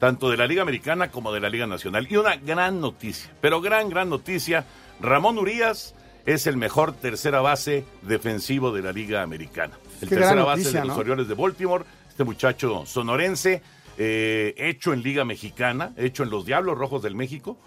tanto 0.00 0.30
de 0.30 0.36
la 0.36 0.46
Liga 0.46 0.62
Americana 0.62 1.10
como 1.10 1.32
de 1.32 1.38
la 1.38 1.48
Liga 1.48 1.66
Nacional. 1.66 2.08
Y 2.10 2.16
una 2.16 2.34
gran 2.36 2.80
noticia, 2.80 3.30
pero 3.40 3.60
gran, 3.60 3.88
gran 3.88 4.08
noticia, 4.08 4.64
Ramón 5.00 5.38
Urias 5.38 5.94
es 6.26 6.46
el 6.46 6.56
mejor 6.56 6.92
tercera 6.92 7.40
base 7.40 7.84
defensivo 8.02 8.72
de 8.72 8.82
la 8.82 8.92
Liga 8.92 9.22
Americana. 9.22 9.74
El 10.00 10.08
Qué 10.08 10.16
tercera 10.16 10.42
base 10.42 10.62
noticia, 10.62 10.80
de 10.80 10.86
los 10.88 10.96
¿no? 10.96 11.00
Orioles 11.00 11.28
de 11.28 11.34
Baltimore, 11.34 11.84
este 12.08 12.24
muchacho 12.24 12.84
sonorense, 12.86 13.62
eh, 13.98 14.54
hecho 14.56 14.92
en 14.94 15.02
Liga 15.02 15.24
Mexicana, 15.24 15.92
hecho 15.96 16.22
en 16.22 16.30
los 16.30 16.46
Diablos 16.46 16.76
Rojos 16.76 17.02
del 17.02 17.14
México, 17.14 17.58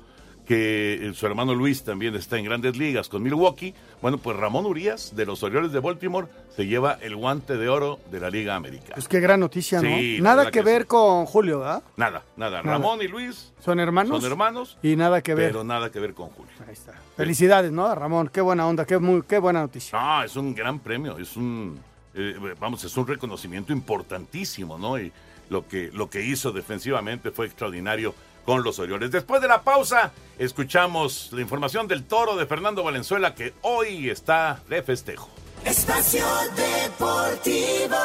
que 0.46 1.08
eh, 1.10 1.14
su 1.14 1.26
hermano 1.26 1.56
Luis 1.56 1.84
también 1.84 2.16
está 2.16 2.38
en 2.38 2.46
grandes 2.46 2.76
ligas 2.78 3.08
con 3.10 3.24
Milwaukee. 3.24 3.74
Bueno, 4.02 4.18
pues 4.18 4.36
Ramón 4.38 4.66
Urias 4.66 5.16
de 5.16 5.26
los 5.26 5.42
Orioles 5.44 5.72
de 5.72 5.80
Baltimore 5.80 6.28
se 6.56 6.66
lleva 6.68 6.98
el 7.02 7.16
guante 7.16 7.56
de 7.58 7.70
oro 7.70 8.00
de 8.12 8.20
la 8.20 8.30
Liga 8.30 8.56
Americana. 8.56 8.96
Pues 8.96 9.08
qué 9.08 9.20
gran 9.20 9.40
noticia, 9.40 9.82
¿no? 9.82 9.88
Sí, 9.88 10.20
nada 10.22 10.46
que, 10.46 10.52
que 10.52 10.62
ver 10.62 10.82
sí. 10.84 10.88
con 10.90 11.26
Julio, 11.26 11.60
¿verdad? 11.60 11.84
Nada, 11.96 12.24
nada, 12.36 12.62
Nada. 12.62 12.78
Ramón 12.78 13.02
y 13.02 13.08
Luis 13.08 13.54
Son 13.64 13.80
hermanos. 13.80 14.22
son 14.22 14.30
hermanos, 14.32 14.78
Y 14.84 14.96
nada 14.96 15.22
que 15.22 15.34
ver. 15.34 15.52
pero 15.52 15.64
nada 15.64 15.90
que 15.92 16.00
ver 16.00 16.14
con 16.14 16.30
Julio. 16.30 16.52
Ahí 16.68 16.74
está. 16.74 16.94
Felicidades, 17.16 17.72
¿no? 17.72 17.94
Ramón, 17.96 18.30
qué 18.34 18.42
buena 18.42 18.68
onda, 18.68 18.86
qué, 18.86 18.98
muy, 18.98 19.22
qué 19.24 19.40
buena 19.40 19.62
noticia. 19.62 19.98
No, 20.00 20.24
es 20.24 20.36
un 20.36 20.54
gran 20.54 20.80
premio, 20.80 21.18
es 21.18 21.38
un, 21.38 21.80
eh, 22.14 22.36
vamos, 22.60 22.84
es 22.84 22.96
un 22.98 23.08
reconocimiento 23.08 23.72
importantísimo, 23.74 24.78
¿no? 24.78 25.00
Y 25.00 25.12
lo 25.50 25.68
que, 25.68 25.90
lo 25.94 26.10
que 26.10 26.26
hizo 26.26 26.52
defensivamente 26.52 27.32
fue 27.32 27.46
extraordinario 27.46 28.14
con 28.46 28.64
los 28.64 28.80
Orioles. 28.80 29.12
Después 29.12 29.42
de 29.42 29.48
la 29.48 29.64
pausa, 29.64 30.12
escuchamos 30.38 31.30
la 31.32 31.42
información 31.42 31.88
del 31.88 32.04
toro 32.04 32.36
de 32.36 32.46
Fernando 32.46 32.84
Valenzuela, 32.84 33.36
que 33.36 33.54
hoy 33.62 34.10
está 34.10 34.62
de 34.70 34.84
festejo. 34.84 35.30
Espacio 35.66 36.26
Deportivo. 36.56 37.98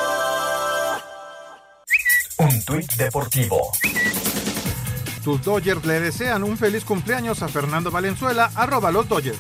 Un 2.38 2.64
tuit 2.64 2.92
deportivo. 2.94 3.72
Tus 5.24 5.42
Dodgers 5.42 5.84
le 5.84 6.00
desean 6.00 6.44
un 6.44 6.56
feliz 6.56 6.84
cumpleaños 6.84 7.42
a 7.42 7.48
Fernando 7.48 7.90
Valenzuela, 7.90 8.50
arroba 8.54 8.92
los 8.92 9.08
Dodgers. 9.08 9.38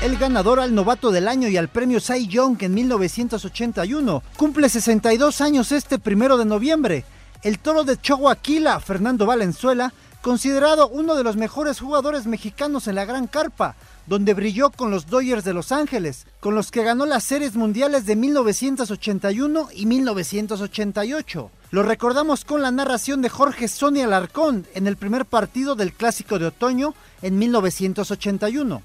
El 0.00 0.16
ganador 0.16 0.60
al 0.60 0.74
novato 0.74 1.10
del 1.10 1.28
año 1.28 1.48
y 1.48 1.58
al 1.58 1.68
premio 1.68 2.00
Cy 2.00 2.26
Young 2.26 2.56
en 2.62 2.72
1981 2.72 4.22
cumple 4.38 4.70
62 4.70 5.42
años 5.42 5.72
este 5.72 5.98
primero 5.98 6.38
de 6.38 6.46
noviembre. 6.46 7.04
El 7.42 7.58
toro 7.58 7.84
de 7.84 8.00
Chihuahua, 8.00 8.80
Fernando 8.80 9.26
Valenzuela, 9.26 9.92
considerado 10.22 10.88
uno 10.88 11.16
de 11.16 11.22
los 11.22 11.36
mejores 11.36 11.80
jugadores 11.80 12.24
mexicanos 12.24 12.88
en 12.88 12.94
la 12.94 13.04
Gran 13.04 13.26
Carpa, 13.26 13.76
donde 14.06 14.32
brilló 14.32 14.70
con 14.70 14.90
los 14.90 15.06
Dodgers 15.06 15.44
de 15.44 15.52
Los 15.52 15.70
Ángeles, 15.70 16.26
con 16.40 16.54
los 16.54 16.70
que 16.70 16.82
ganó 16.82 17.04
las 17.04 17.24
series 17.24 17.54
mundiales 17.54 18.06
de 18.06 18.16
1981 18.16 19.68
y 19.74 19.84
1988. 19.84 21.50
Lo 21.72 21.82
recordamos 21.82 22.46
con 22.46 22.62
la 22.62 22.70
narración 22.70 23.20
de 23.20 23.28
Jorge 23.28 23.68
Sonia 23.68 24.06
Alarcón 24.06 24.66
en 24.74 24.86
el 24.86 24.96
primer 24.96 25.26
partido 25.26 25.74
del 25.74 25.92
Clásico 25.92 26.38
de 26.38 26.46
Otoño 26.46 26.94
en 27.20 27.38
1981. 27.38 28.82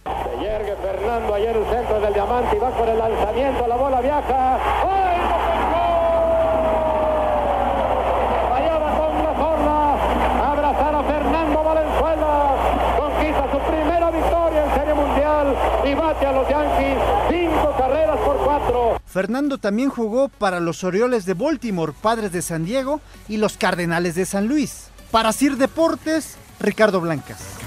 Fernando 1.15 1.33
allá 1.33 1.51
en 1.51 1.57
el 1.57 1.65
centro 1.69 2.01
del 2.01 2.13
diamante 2.13 2.57
y 2.57 2.59
va 2.59 2.71
con 2.71 2.89
el 2.89 2.97
lanzamiento, 2.97 3.67
la 3.67 3.75
bola 3.77 4.01
viaja. 4.01 4.59
¡Ay, 4.83 5.17
lo 5.31 5.37
pescó! 5.47 5.85
Fallaba 8.49 8.97
con 8.97 9.23
la 9.23 9.33
forma. 9.33 9.95
Abrazar 10.51 10.95
a 10.95 11.03
Fernando 11.03 11.63
Valenzuela. 11.63 12.55
Conquista 12.97 13.49
su 13.49 13.59
primera 13.71 14.11
victoria 14.11 14.65
en 14.65 14.73
Serie 14.75 14.93
Mundial 14.93 15.55
y 15.85 15.93
bate 15.93 16.25
a 16.25 16.31
los 16.33 16.49
Yankees 16.49 16.97
cinco 17.29 17.73
carreras 17.77 18.17
por 18.17 18.37
cuatro. 18.37 18.97
Fernando 19.05 19.57
también 19.57 19.89
jugó 19.89 20.27
para 20.27 20.59
los 20.59 20.83
Orioles 20.83 21.25
de 21.25 21.33
Baltimore, 21.33 21.93
Padres 22.01 22.33
de 22.33 22.41
San 22.41 22.65
Diego 22.65 22.99
y 23.29 23.37
los 23.37 23.55
Cardenales 23.55 24.15
de 24.15 24.25
San 24.25 24.47
Luis. 24.47 24.89
Para 25.11 25.31
Sir 25.31 25.55
Deportes, 25.55 26.35
Ricardo 26.59 26.99
Blancas. 26.99 27.64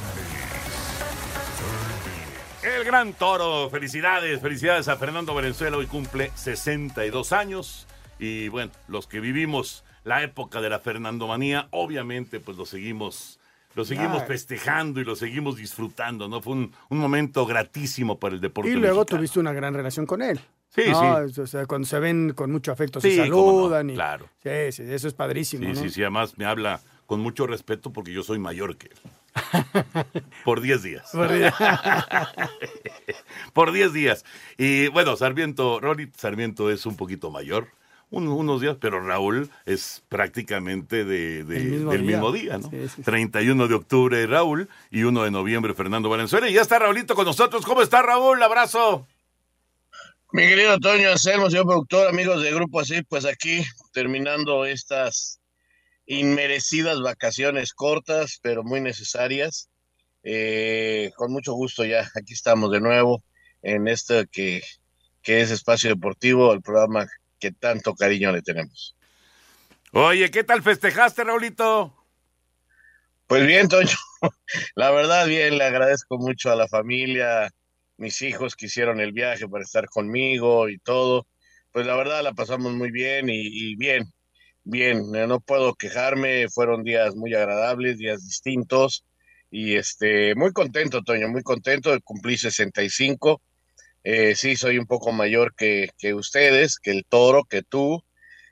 El 2.63 2.85
gran 2.85 3.13
toro, 3.13 3.71
felicidades, 3.71 4.41
felicidades 4.41 4.89
a 4.89 4.97
Fernando 4.97 5.33
Valenzuela, 5.35 5.77
hoy 5.77 5.87
cumple 5.87 6.33
62 6.35 7.33
años 7.33 7.87
y 8.19 8.49
bueno, 8.49 8.73
los 8.89 9.07
que 9.07 9.21
vivimos 9.21 9.85
la 10.05 10.23
época 10.23 10.61
de 10.61 10.69
la 10.69 10.81
Fernandomanía, 10.81 11.69
obviamente 11.71 12.41
pues 12.41 12.57
lo 12.57 12.67
seguimos, 12.67 13.39
lo 13.77 13.85
seguimos 13.85 14.25
festejando 14.25 15.01
y 15.01 15.05
lo 15.05 15.15
seguimos 15.15 15.57
disfrutando, 15.57 16.29
¿no? 16.29 16.41
Fue 16.41 16.55
un, 16.55 16.73
un 16.89 16.99
momento 16.99 17.47
gratísimo 17.47 18.19
para 18.19 18.35
el 18.35 18.41
deporte 18.41 18.71
Y 18.71 18.75
luego 18.75 19.01
mexicano. 19.01 19.19
tuviste 19.19 19.39
una 19.41 19.53
gran 19.53 19.75
relación 19.75 20.05
con 20.05 20.21
él. 20.23 20.41
Sí, 20.71 20.83
No, 20.91 21.15
O 21.43 21.47
sea, 21.47 21.65
cuando 21.67 21.87
se 21.87 21.99
ven 22.01 22.33
con 22.35 22.51
mucho 22.51 22.73
afecto, 22.73 23.01
Sí, 23.01 23.13
se 23.13 23.29
no, 23.29 23.37
saludan. 23.37 23.91
y- 23.91 23.95
claro. 23.95 24.29
Sí, 24.43 24.73
sí, 24.73 24.83
eso 24.83 25.07
es 25.09 25.15
padrísimo. 25.15 25.63
Sí, 25.65 25.69
¿no? 25.73 25.81
sí, 25.81 25.91
sí, 25.91 26.03
además 26.03 26.37
me 26.37 26.45
habla 26.45 26.81
con 27.07 27.21
mucho 27.21 27.47
respeto 27.47 27.93
porque 27.93 28.13
yo 28.13 28.23
soy 28.23 28.39
mayor 28.39 28.77
que 28.77 28.89
él. 28.89 28.99
Por 30.45 30.61
10 30.61 30.83
días. 30.83 31.09
Por 31.13 31.33
diez. 31.33 31.53
Por 33.53 33.73
10 33.73 33.93
días. 33.93 34.25
Y 34.57 34.89
bueno, 34.89 35.17
Sarmiento, 35.17 35.81
Ronnie 35.81 36.11
Sarmiento 36.17 36.71
es 36.71 36.87
un 36.87 36.97
poquito 36.97 37.31
mayor, 37.31 37.69
un- 38.11 38.29
unos 38.29 38.61
días, 38.61 38.77
pero 38.81 39.05
Raúl 39.05 39.51
es 39.67 40.03
prácticamente 40.09 41.05
de, 41.05 41.45
de- 41.45 41.57
El 41.57 41.65
mismo 41.71 41.93
del 41.93 42.03
día. 42.03 42.11
mismo 42.11 42.33
día, 42.33 42.59
¿no? 42.59 42.71
Sí, 42.71 42.77
sí, 42.83 42.89
sí. 42.97 43.03
31 43.03 43.69
de 43.69 43.75
octubre 43.75 44.27
Raúl 44.27 44.69
y 44.91 45.03
1 45.03 45.23
de 45.25 45.31
noviembre 45.31 45.75
Fernando 45.75 46.09
Valenzuela. 46.09 46.49
Y 46.49 46.55
ya 46.55 46.63
está 46.63 46.79
Raulito 46.79 47.15
con 47.15 47.25
nosotros. 47.27 47.65
¿Cómo 47.65 47.83
está 47.83 48.03
Raúl? 48.03 48.43
Abrazo. 48.43 49.07
Mi 50.33 50.43
querido 50.47 50.79
Toño 50.79 51.11
Anselmo, 51.11 51.49
señor 51.49 51.65
productor, 51.65 52.07
amigos 52.09 52.43
de 52.43 52.53
Grupo 52.53 52.81
Así, 52.81 53.03
pues 53.03 53.25
aquí 53.25 53.63
terminando 53.93 54.67
estas 54.67 55.38
inmerecidas 56.09 57.01
vacaciones 57.03 57.75
cortas, 57.75 58.39
pero 58.43 58.65
muy 58.65 58.81
necesarias. 58.81 59.69
Eh, 60.25 61.13
con 61.17 61.31
mucho 61.31 61.53
gusto 61.53 61.85
ya, 61.85 62.09
aquí 62.17 62.33
estamos 62.33 62.73
de 62.73 62.81
nuevo 62.81 63.23
en 63.63 63.87
este 63.87 64.27
que, 64.27 64.63
que 65.23 65.43
es 65.43 65.51
Espacio 65.51 65.91
Deportivo, 65.91 66.53
el 66.53 66.63
programa 66.63 67.07
que 67.39 67.53
tanto 67.53 67.95
cariño 67.95 68.33
le 68.33 68.43
tenemos. 68.43 68.97
Oye, 69.93 70.31
¿qué 70.31 70.45
tal 70.45 70.63
festejaste, 70.63 71.25
Raulito? 71.25 71.95
Pues 73.27 73.47
bien, 73.47 73.69
Toño, 73.69 73.97
la 74.75 74.91
verdad 74.91 75.27
bien, 75.27 75.59
le 75.59 75.65
agradezco 75.65 76.17
mucho 76.17 76.51
a 76.51 76.57
la 76.57 76.69
familia, 76.69 77.51
mis 77.99 78.23
hijos 78.23 78.57
que 78.57 78.67
hicieron 78.67 79.01
el 79.01 79.13
viaje 79.13 79.47
para 79.47 79.65
estar 79.65 79.87
conmigo 79.87 80.71
y 80.71 80.79
todo. 80.79 81.27
Pues 81.71 81.87
la 81.87 81.95
verdad 81.97 82.23
la 82.23 82.33
pasamos 82.33 82.73
muy 82.73 82.91
bien 82.91 83.29
y, 83.29 83.43
y 83.43 83.77
bien, 83.77 84.11
bien, 84.69 85.15
eh, 85.15 85.27
no 85.27 85.41
puedo 85.41 85.75
quejarme, 85.75 86.49
fueron 86.49 86.85
días 86.85 87.17
muy 87.17 87.35
agradables, 87.35 87.99
días 87.99 88.25
distintos 88.25 89.05
y 89.51 89.77
este, 89.77 90.35
muy 90.35 90.53
contento, 90.53 91.03
Toño, 91.03 91.29
muy 91.29 91.43
contento, 91.43 91.99
cumplí 92.05 92.37
65. 92.37 93.41
Eh, 94.05 94.35
sí, 94.37 94.57
soy 94.57 94.79
un 94.79 94.87
poco 94.87 95.11
mayor 95.11 95.55
que, 95.55 95.89
que 95.99 96.15
ustedes, 96.15 96.79
que 96.79 96.91
el 96.91 97.05
toro, 97.07 97.45
que 97.45 97.63
tú 97.63 98.05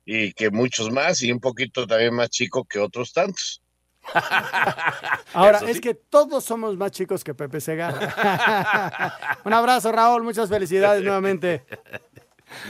y 0.04 0.32
que 0.32 0.50
muchos 0.50 0.90
más 0.90 1.22
y 1.22 1.30
un 1.30 1.40
poquito 1.40 1.86
también 1.86 2.14
más 2.14 2.30
chico 2.30 2.64
que 2.64 2.78
otros 2.78 3.12
tantos. 3.12 3.62
Ahora, 5.34 5.60
es 5.66 5.80
que 5.80 5.94
todos 5.94 6.44
somos 6.44 6.76
más 6.76 6.92
chicos 6.92 7.24
que 7.24 7.34
Pepe 7.34 7.60
Segarra. 7.60 9.40
Un 9.44 9.52
abrazo, 9.52 9.92
Raúl. 9.92 10.22
Muchas 10.22 10.48
felicidades 10.48 11.02
nuevamente. 11.04 11.64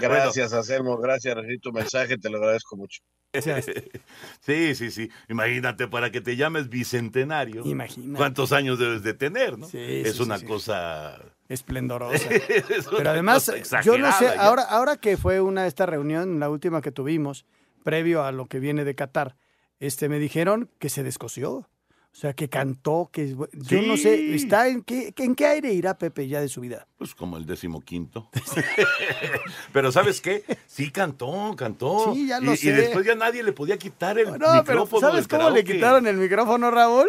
Gracias, 0.01 0.53
Anselmo. 0.53 0.97
Gracias, 0.99 1.35
recibí 1.35 1.59
tu 1.59 1.73
mensaje, 1.73 2.19
te 2.19 2.31
lo 2.31 2.39
agradezco 2.39 2.77
mucho. 2.77 3.01
Sí, 4.41 4.75
sí, 4.75 4.91
sí. 4.91 5.11
Imagínate, 5.29 5.89
para 5.89 6.11
que 6.11 6.21
te 6.21 6.37
llames 6.37 6.69
bicentenario. 6.69 7.65
Imagínate. 7.67 8.17
¿Cuántos 8.17 8.53
años 8.53 8.79
debes 8.79 9.03
de 9.03 9.15
tener, 9.15 9.59
no? 9.59 9.67
Sí, 9.67 9.79
es 9.79 10.17
sí, 10.17 10.23
una 10.23 10.39
sí, 10.39 10.47
cosa... 10.47 11.19
Esplendorosa. 11.49 12.29
Es 12.31 12.87
una 12.87 12.99
Pero 12.99 13.11
además, 13.11 13.51
cosa 13.51 13.81
yo 13.83 13.99
no 13.99 14.11
sé, 14.13 14.25
ya. 14.25 14.41
ahora, 14.43 14.63
ahora 14.63 14.97
que 14.97 15.17
fue 15.17 15.41
una 15.41 15.67
esta 15.67 15.87
reunión, 15.87 16.41
la 16.41 16.49
última 16.49 16.81
que 16.81 16.93
tuvimos, 16.93 17.45
previo 17.85 18.25
a 18.25 18.33
lo 18.33 18.47
que 18.47 18.59
viene 18.59 18.85
de 18.85 18.95
Qatar, 18.95 19.37
este, 19.79 20.09
me 20.09 20.19
dijeron 20.19 20.71
que 20.79 20.89
se 20.89 21.03
descoció. 21.03 21.69
O 22.17 22.19
sea, 22.19 22.33
que 22.33 22.49
cantó, 22.49 23.11
que 23.13 23.37
yo 23.53 23.83
no 23.83 23.99
sé, 23.99 24.35
está 24.35 24.69
en 24.69 24.83
qué, 24.83 25.13
en 25.19 25.35
qué 25.35 25.49
aire 25.49 25.75
irá 25.75 25.99
Pepe 25.99 26.27
ya 26.27 26.41
de 26.41 26.49
su 26.49 26.63
vida. 26.63 26.87
Pues 26.97 27.15
como 27.15 27.37
el 27.37 27.45
décimo 27.45 27.83
quinto. 27.83 28.31
Pero 29.75 29.93
¿sabes 29.93 30.23
qué? 30.23 30.43
Sí 30.67 30.91
cantó, 30.91 31.55
cantó. 31.59 32.15
Sí, 32.15 32.29
ya 32.29 32.41
lo 32.41 32.55
y, 32.55 32.57
sé. 32.57 32.69
y 32.69 32.73
después 32.73 33.05
ya 33.05 33.17
nadie 33.17 33.43
le 33.43 33.53
podía 33.53 33.77
quitar 33.77 34.19
el 34.19 34.31
No, 34.31 34.39
pero 34.39 34.63
micrófono 34.63 35.01
¿sabes 35.01 35.29
del 35.29 35.39
cómo 35.39 35.51
le 35.51 35.63
quitaron 35.63 36.07
el 36.07 36.17
micrófono, 36.17 36.71
Raúl? 36.71 37.07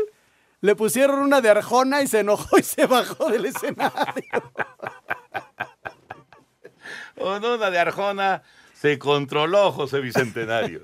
Le 0.60 0.76
pusieron 0.76 1.20
una 1.20 1.40
de 1.40 1.52
Arjona 1.52 2.02
y 2.02 2.08
se 2.08 2.20
enojó 2.20 2.60
y 2.60 2.64
se 2.64 2.86
bajó 2.86 3.30
del 3.30 3.46
escenario. 3.46 3.94
Con 7.18 7.46
una 7.46 7.70
de 7.70 7.80
Arjona 7.80 8.44
se 8.74 9.00
controló 9.00 9.72
José 9.72 10.02
Bicentenario. 10.02 10.82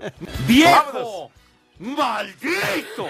¡Viejo! 0.48 1.30
¡Maldito! 1.80 3.08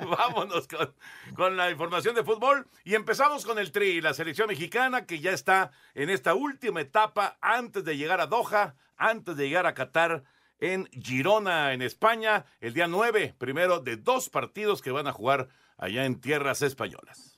Vámonos 0.00 0.68
con, 0.68 0.94
con 1.34 1.56
la 1.56 1.70
información 1.70 2.14
de 2.14 2.24
fútbol 2.24 2.66
y 2.84 2.94
empezamos 2.94 3.44
con 3.44 3.58
el 3.58 3.72
Tri, 3.72 4.00
la 4.00 4.14
selección 4.14 4.48
mexicana 4.48 5.04
que 5.04 5.20
ya 5.20 5.32
está 5.32 5.72
en 5.94 6.10
esta 6.10 6.34
última 6.34 6.80
etapa 6.80 7.38
antes 7.40 7.84
de 7.84 7.96
llegar 7.96 8.20
a 8.20 8.26
Doha, 8.26 8.76
antes 8.96 9.36
de 9.36 9.48
llegar 9.48 9.66
a 9.66 9.74
Qatar 9.74 10.24
en 10.58 10.86
Girona, 10.86 11.72
en 11.72 11.82
España, 11.82 12.46
el 12.60 12.72
día 12.72 12.86
9, 12.86 13.34
primero 13.38 13.80
de 13.80 13.96
dos 13.96 14.30
partidos 14.30 14.80
que 14.80 14.90
van 14.90 15.06
a 15.06 15.12
jugar 15.12 15.48
allá 15.76 16.04
en 16.04 16.20
tierras 16.20 16.62
españolas. 16.62 17.35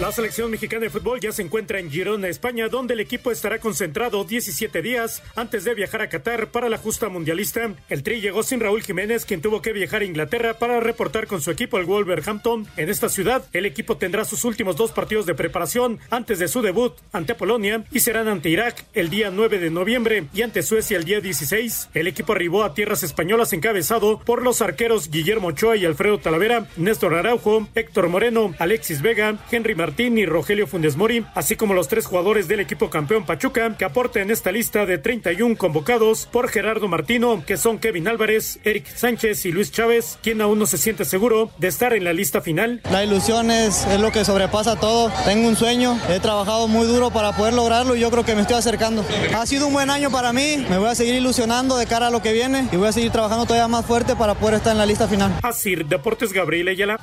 La 0.00 0.12
selección 0.12 0.50
mexicana 0.50 0.82
de 0.82 0.90
fútbol 0.90 1.20
ya 1.20 1.32
se 1.32 1.42
encuentra 1.42 1.78
en 1.78 1.90
Girona, 1.90 2.28
España, 2.28 2.68
donde 2.68 2.94
el 2.94 3.00
equipo 3.00 3.30
estará 3.30 3.58
concentrado 3.58 4.24
17 4.24 4.82
días 4.82 5.22
antes 5.34 5.64
de 5.64 5.74
viajar 5.74 6.02
a 6.02 6.08
Qatar 6.08 6.48
para 6.48 6.68
la 6.68 6.76
justa 6.76 7.08
mundialista. 7.08 7.74
El 7.88 8.02
Tri 8.02 8.20
llegó 8.20 8.42
sin 8.42 8.60
Raúl 8.60 8.82
Jiménez, 8.82 9.24
quien 9.24 9.40
tuvo 9.40 9.62
que 9.62 9.72
viajar 9.72 10.02
a 10.02 10.04
Inglaterra 10.04 10.58
para 10.58 10.80
reportar 10.80 11.26
con 11.26 11.40
su 11.40 11.50
equipo 11.50 11.78
el 11.78 11.86
Wolverhampton. 11.86 12.66
En 12.76 12.90
esta 12.90 13.08
ciudad, 13.08 13.44
el 13.52 13.64
equipo 13.64 13.96
tendrá 13.96 14.24
sus 14.24 14.44
últimos 14.44 14.76
dos 14.76 14.92
partidos 14.92 15.24
de 15.24 15.34
preparación 15.34 15.98
antes 16.10 16.38
de 16.38 16.48
su 16.48 16.62
debut 16.62 16.92
ante 17.12 17.34
Polonia 17.34 17.84
y 17.90 18.00
serán 18.00 18.28
ante 18.28 18.50
Irak 18.50 18.84
el 18.92 19.08
día 19.08 19.30
9 19.30 19.58
de 19.58 19.70
noviembre 19.70 20.26
y 20.34 20.42
ante 20.42 20.62
Suecia 20.62 20.98
el 20.98 21.04
día 21.04 21.20
16. 21.20 21.90
El 21.94 22.06
equipo 22.06 22.32
arribó 22.32 22.64
a 22.64 22.74
tierras 22.74 23.02
españolas 23.02 23.52
encabezado 23.52 24.18
por 24.18 24.42
los 24.42 24.60
arqueros 24.60 25.10
Guillermo 25.10 25.48
Ochoa 25.48 25.76
y 25.76 25.84
Alfredo 25.84 26.18
Talavera, 26.18 26.68
Néstor 26.76 27.14
Araujo, 27.14 27.68
Héctor 27.74 28.08
Moreno, 28.08 28.54
Alexis 28.58 29.00
Vega, 29.00 29.38
Henry 29.50 29.75
Martín 29.76 30.18
y 30.18 30.26
Rogelio 30.26 30.66
Funes 30.66 30.96
Mori, 30.96 31.24
así 31.34 31.56
como 31.56 31.74
los 31.74 31.88
tres 31.88 32.06
jugadores 32.06 32.48
del 32.48 32.60
equipo 32.60 32.90
campeón 32.90 33.24
Pachuca 33.24 33.76
que 33.76 33.84
aporta 33.84 34.20
en 34.20 34.30
esta 34.30 34.52
lista 34.52 34.86
de 34.86 34.98
31 34.98 35.56
convocados 35.56 36.26
por 36.26 36.48
Gerardo 36.48 36.88
Martino, 36.88 37.42
que 37.46 37.56
son 37.56 37.78
Kevin 37.78 38.08
Álvarez, 38.08 38.58
Eric 38.64 38.86
Sánchez 38.94 39.46
y 39.46 39.52
Luis 39.52 39.70
Chávez, 39.70 40.18
quien 40.22 40.40
aún 40.40 40.58
no 40.58 40.66
se 40.66 40.78
siente 40.78 41.04
seguro 41.04 41.50
de 41.58 41.68
estar 41.68 41.92
en 41.92 42.04
la 42.04 42.12
lista 42.12 42.40
final. 42.40 42.80
La 42.90 43.04
ilusión 43.04 43.50
es, 43.50 43.86
es 43.86 44.00
lo 44.00 44.12
que 44.12 44.24
sobrepasa 44.24 44.76
todo. 44.76 45.12
Tengo 45.24 45.48
un 45.48 45.56
sueño, 45.56 45.98
he 46.08 46.20
trabajado 46.20 46.68
muy 46.68 46.86
duro 46.86 47.10
para 47.10 47.36
poder 47.36 47.54
lograrlo 47.54 47.94
y 47.94 48.00
yo 48.00 48.10
creo 48.10 48.24
que 48.24 48.34
me 48.34 48.42
estoy 48.42 48.56
acercando. 48.56 49.04
Ha 49.34 49.46
sido 49.46 49.66
un 49.66 49.72
buen 49.72 49.90
año 49.90 50.10
para 50.10 50.32
mí, 50.32 50.64
me 50.68 50.78
voy 50.78 50.88
a 50.88 50.94
seguir 50.94 51.14
ilusionando 51.14 51.76
de 51.76 51.86
cara 51.86 52.08
a 52.08 52.10
lo 52.10 52.22
que 52.22 52.32
viene 52.32 52.68
y 52.72 52.76
voy 52.76 52.88
a 52.88 52.92
seguir 52.92 53.10
trabajando 53.10 53.44
todavía 53.44 53.68
más 53.68 53.84
fuerte 53.84 54.16
para 54.16 54.34
poder 54.34 54.56
estar 54.56 54.72
en 54.72 54.78
la 54.78 54.86
lista 54.86 55.08
final. 55.08 55.32
Así, 55.42 55.74
Deportes 55.74 56.32
Gabriel 56.32 56.68
Ayala. 56.68 56.98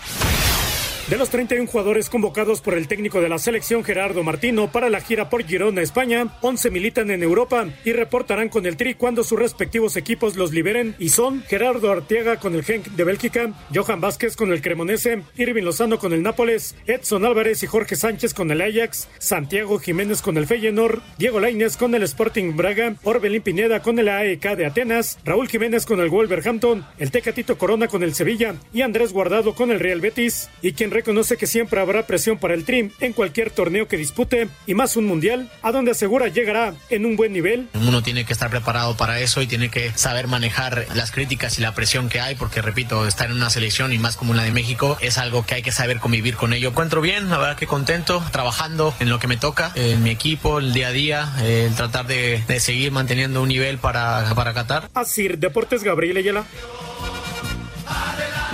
De 1.09 1.17
los 1.17 1.29
31 1.29 1.69
jugadores 1.69 2.09
convocados 2.09 2.61
por 2.61 2.75
el 2.75 2.87
técnico 2.87 3.19
de 3.19 3.27
la 3.27 3.37
selección 3.37 3.83
Gerardo 3.83 4.23
Martino 4.23 4.71
para 4.71 4.89
la 4.89 5.01
gira 5.01 5.29
por 5.29 5.43
Girona, 5.43 5.81
España, 5.81 6.33
11 6.39 6.71
militan 6.71 7.11
en 7.11 7.21
Europa 7.21 7.67
y 7.83 7.91
reportarán 7.91 8.47
con 8.47 8.65
el 8.65 8.77
Tri 8.77 8.93
cuando 8.93 9.25
sus 9.25 9.37
respectivos 9.37 9.97
equipos 9.97 10.37
los 10.37 10.53
liberen 10.53 10.95
y 10.99 11.09
son 11.09 11.43
Gerardo 11.43 11.91
Arteaga 11.91 12.37
con 12.39 12.55
el 12.55 12.63
Genk 12.63 12.85
de 12.85 13.03
Bélgica, 13.03 13.51
Johan 13.75 13.99
Vázquez 13.99 14.37
con 14.37 14.53
el 14.53 14.61
Cremonese, 14.61 15.23
Irving 15.35 15.63
Lozano 15.63 15.99
con 15.99 16.13
el 16.13 16.23
Nápoles, 16.23 16.73
Edson 16.87 17.25
Álvarez 17.25 17.63
y 17.63 17.67
Jorge 17.67 17.97
Sánchez 17.97 18.33
con 18.33 18.49
el 18.49 18.61
Ajax, 18.61 19.09
Santiago 19.19 19.79
Jiménez 19.79 20.21
con 20.21 20.37
el 20.37 20.47
Feyenoord, 20.47 21.01
Diego 21.17 21.41
Lainez 21.41 21.75
con 21.75 21.95
el 21.95 22.03
Sporting 22.03 22.55
Braga, 22.55 22.95
Orbelín 23.03 23.41
Pineda 23.41 23.81
con 23.81 23.99
el 23.99 24.07
AEK 24.07 24.55
de 24.55 24.67
Atenas, 24.67 25.19
Raúl 25.25 25.49
Jiménez 25.49 25.85
con 25.85 25.99
el 25.99 26.09
Wolverhampton, 26.09 26.85
el 26.97 27.11
Tecatito 27.11 27.57
Corona 27.57 27.89
con 27.89 28.03
el 28.03 28.15
Sevilla 28.15 28.55
y 28.73 28.83
Andrés 28.83 29.11
Guardado 29.11 29.53
con 29.53 29.69
el 29.69 29.81
Real 29.81 29.99
Betis 29.99 30.49
y 30.61 30.71
quien 30.71 30.92
reconoce 30.93 31.37
que 31.37 31.47
siempre 31.47 31.81
habrá 31.81 32.05
presión 32.07 32.37
para 32.37 32.53
el 32.53 32.63
Trim 32.65 32.91
en 32.99 33.13
cualquier 33.13 33.51
torneo 33.51 33.87
que 33.87 33.97
dispute 33.97 34.47
y 34.65 34.73
más 34.73 34.95
un 34.95 35.05
mundial, 35.05 35.51
a 35.61 35.71
donde 35.71 35.91
asegura 35.91 36.27
llegará 36.27 36.73
en 36.89 37.05
un 37.05 37.15
buen 37.15 37.33
nivel. 37.33 37.67
Uno 37.73 38.01
tiene 38.01 38.25
que 38.25 38.33
estar 38.33 38.49
preparado 38.49 38.95
para 38.95 39.19
eso 39.19 39.41
y 39.41 39.47
tiene 39.47 39.69
que 39.69 39.91
saber 39.95 40.27
manejar 40.27 40.85
las 40.93 41.11
críticas 41.11 41.57
y 41.59 41.61
la 41.61 41.73
presión 41.73 42.09
que 42.09 42.21
hay, 42.21 42.35
porque 42.35 42.61
repito, 42.61 43.07
estar 43.07 43.29
en 43.29 43.35
una 43.35 43.49
selección 43.49 43.91
y 43.93 43.97
más 43.97 44.15
como 44.15 44.33
la 44.33 44.43
de 44.43 44.51
México 44.51 44.97
es 45.01 45.17
algo 45.17 45.45
que 45.45 45.55
hay 45.55 45.61
que 45.63 45.71
saber 45.71 45.99
convivir 45.99 46.35
con 46.35 46.53
ello. 46.53 46.69
Encuentro 46.69 47.01
bien, 47.01 47.29
la 47.29 47.37
verdad 47.37 47.57
que 47.57 47.67
contento, 47.67 48.23
trabajando 48.31 48.93
en 48.99 49.09
lo 49.09 49.19
que 49.19 49.27
me 49.27 49.37
toca, 49.37 49.71
en 49.75 50.03
mi 50.03 50.11
equipo, 50.11 50.59
el 50.59 50.73
día 50.73 50.89
a 50.89 50.91
día, 50.91 51.33
el 51.43 51.73
tratar 51.75 52.07
de, 52.07 52.43
de 52.47 52.59
seguir 52.59 52.91
manteniendo 52.91 53.41
un 53.41 53.49
nivel 53.49 53.77
para, 53.77 54.33
para 54.35 54.53
Qatar. 54.53 54.89
Así, 54.93 55.27
Deportes 55.27 55.83
Gabriel 55.83 56.17
Ayala. 56.17 56.45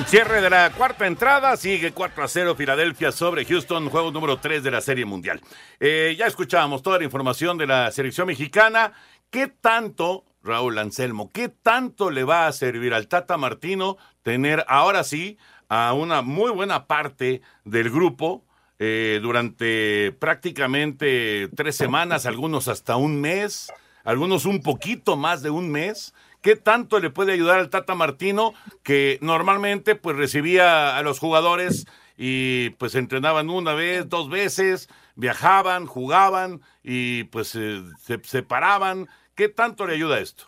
Cierre 0.08 0.42
de 0.42 0.50
la 0.50 0.72
cuarta 0.72 1.06
entrada, 1.06 1.56
sigue 1.56 1.92
4 1.92 2.24
a 2.24 2.28
0 2.28 2.56
Filadelfia 2.56 3.12
sobre 3.12 3.46
Houston, 3.46 3.90
juego 3.90 4.12
número 4.12 4.38
3 4.38 4.64
de 4.64 4.72
la 4.72 4.82
Serie 4.82 5.06
Mundial. 5.06 5.40
Eh, 5.80 6.16
ya 6.18 6.26
escuchábamos 6.26 6.82
toda 6.82 6.98
la 6.98 7.04
información 7.04 7.58
de 7.58 7.68
la 7.68 7.92
selección 7.92 8.28
mexicana. 8.28 8.94
¿Qué 9.30 9.48
tanto, 9.48 10.26
Raúl 10.44 10.80
Anselmo, 10.80 11.30
qué 11.32 11.50
tanto 11.50 12.10
le 12.10 12.24
va 12.24 12.48
a 12.48 12.52
servir 12.54 12.94
al 12.94 13.08
Tata 13.08 13.38
Martino 13.38 13.98
tener 14.24 14.66
ahora 14.68 15.04
sí 15.04 15.38
a 15.68 15.94
una 15.94 16.22
muy 16.24 16.52
buena 16.52 16.88
parte 16.88 17.42
del 17.64 17.92
grupo 17.92 18.46
eh, 18.80 19.20
durante 19.22 20.12
prácticamente 20.14 21.50
tres 21.56 21.76
semanas, 21.76 22.26
algunos 22.26 22.68
hasta 22.68 22.96
un 22.96 23.22
mes, 23.22 23.72
algunos 24.04 24.46
un 24.46 24.62
poquito 24.62 25.18
más 25.18 25.44
de 25.44 25.52
un 25.52 25.70
mes? 25.70 26.14
¿Qué 26.42 26.56
tanto 26.56 27.00
le 27.00 27.10
puede 27.10 27.34
ayudar 27.34 27.60
al 27.60 27.70
Tata 27.70 27.96
Martino 27.96 28.54
que 28.84 29.20
normalmente 29.22 29.96
pues 29.96 30.16
recibía 30.16 30.98
a 30.98 31.04
los 31.04 31.20
jugadores 31.20 31.86
y 32.18 32.70
pues 32.72 32.96
entrenaban 32.96 33.50
una 33.50 33.74
vez, 33.74 34.08
dos 34.08 34.30
veces, 34.30 34.88
viajaban, 35.16 35.86
jugaban 35.86 36.62
y 36.82 37.26
pues 37.26 37.56
eh, 37.56 37.84
se 38.02 38.22
separaban? 38.24 39.08
¿Qué 39.36 39.50
tanto 39.50 39.86
le 39.86 39.96
ayuda 39.96 40.20
esto? 40.20 40.46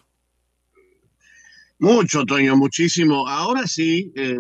Mucho, 1.80 2.24
Toño, 2.26 2.56
muchísimo. 2.56 3.28
Ahora 3.28 3.68
sí, 3.68 4.14
eh, 4.16 4.38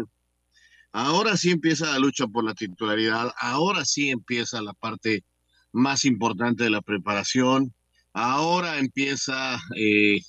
ahora 0.93 1.35
sí 1.35 1.51
empieza 1.51 1.91
la 1.91 1.99
lucha 1.99 2.27
por 2.27 2.45
la 2.45 2.53
titularidad, 2.53 3.33
ahora 3.39 3.83
sí 3.83 4.09
empieza 4.09 4.61
la 4.61 4.73
parte 4.73 5.25
más 5.73 6.05
importante 6.05 6.63
de 6.63 6.69
la 6.69 6.81
preparación, 6.81 7.73
ahora 8.13 8.77
empieza 8.77 9.59
eh, 9.75 10.19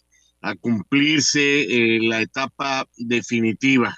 a 0.43 0.57
cumplirse 0.57 1.63
eh, 1.63 2.01
la 2.03 2.21
etapa 2.21 2.87
definitiva. 2.97 3.97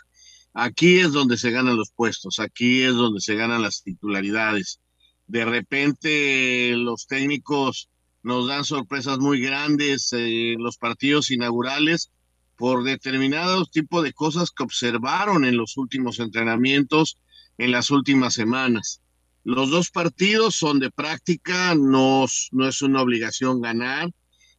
Aquí 0.53 1.01
es 1.01 1.13
donde 1.13 1.37
se 1.37 1.51
ganan 1.51 1.77
los 1.77 1.91
puestos, 1.91 2.39
aquí 2.39 2.83
es 2.83 2.95
donde 2.95 3.21
se 3.21 3.35
ganan 3.35 3.63
las 3.63 3.83
titularidades. 3.83 4.81
De 5.27 5.45
repente 5.45 6.77
los 6.77 7.07
técnicos 7.07 7.89
nos 8.23 8.47
dan 8.47 8.65
sorpresas 8.65 9.19
muy 9.19 9.41
grandes 9.41 10.13
en 10.13 10.63
los 10.63 10.77
partidos 10.77 11.31
inaugurales 11.31 12.11
por 12.57 12.85
determinados 12.85 13.71
tipos 13.71 14.05
de 14.05 14.13
cosas 14.13 14.51
que 14.51 14.63
observaron 14.63 15.45
en 15.45 15.57
los 15.57 15.77
últimos 15.77 16.21
entrenamientos, 16.21 17.19
en 17.59 17.73
las 17.73 17.91
últimas 17.91 18.35
semanas. 18.35 19.01
Los 19.45 19.71
dos 19.71 19.91
partidos 19.91 20.55
son 20.55 20.79
de 20.79 20.91
práctica, 20.91 21.75
no, 21.75 22.27
no 22.53 22.69
es 22.69 22.81
una 22.81 23.03
obligación 23.03 23.61
ganar, 23.61 24.11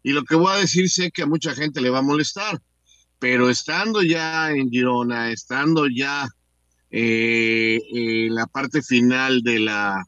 y 0.06 0.12
lo 0.12 0.24
que 0.24 0.36
voy 0.36 0.54
a 0.54 0.58
decir 0.58 0.88
sé 0.88 1.10
que 1.10 1.24
a 1.24 1.26
mucha 1.26 1.56
gente 1.56 1.82
le 1.82 1.90
va 1.90 1.98
a 1.98 2.04
molestar, 2.04 2.62
pero 3.18 3.50
estando 3.50 4.04
ya 4.04 4.52
en 4.52 4.70
Girona, 4.70 5.32
estando 5.32 5.88
ya 5.88 6.28
eh, 6.92 7.80
en 7.92 8.36
la 8.36 8.46
parte 8.46 8.84
final 8.84 9.42
de 9.42 9.62
la 9.62 10.06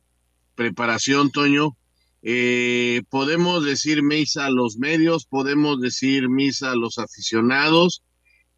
preparación, 0.53 1.31
Toño, 1.31 1.75
eh, 2.21 3.01
podemos 3.09 3.65
decir 3.65 4.03
misa 4.03 4.45
a 4.45 4.51
los 4.51 4.77
medios, 4.77 5.25
podemos 5.25 5.81
decir 5.81 6.29
misa 6.29 6.73
a 6.73 6.75
los 6.75 6.99
aficionados. 6.99 8.03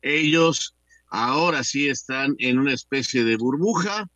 Ellos 0.01 0.75
ahora 1.09 1.63
sí 1.63 1.87
están 1.87 2.35
en 2.39 2.59
una 2.59 2.73
especie 2.73 3.23
de 3.23 3.37
burbuja, 3.37 4.09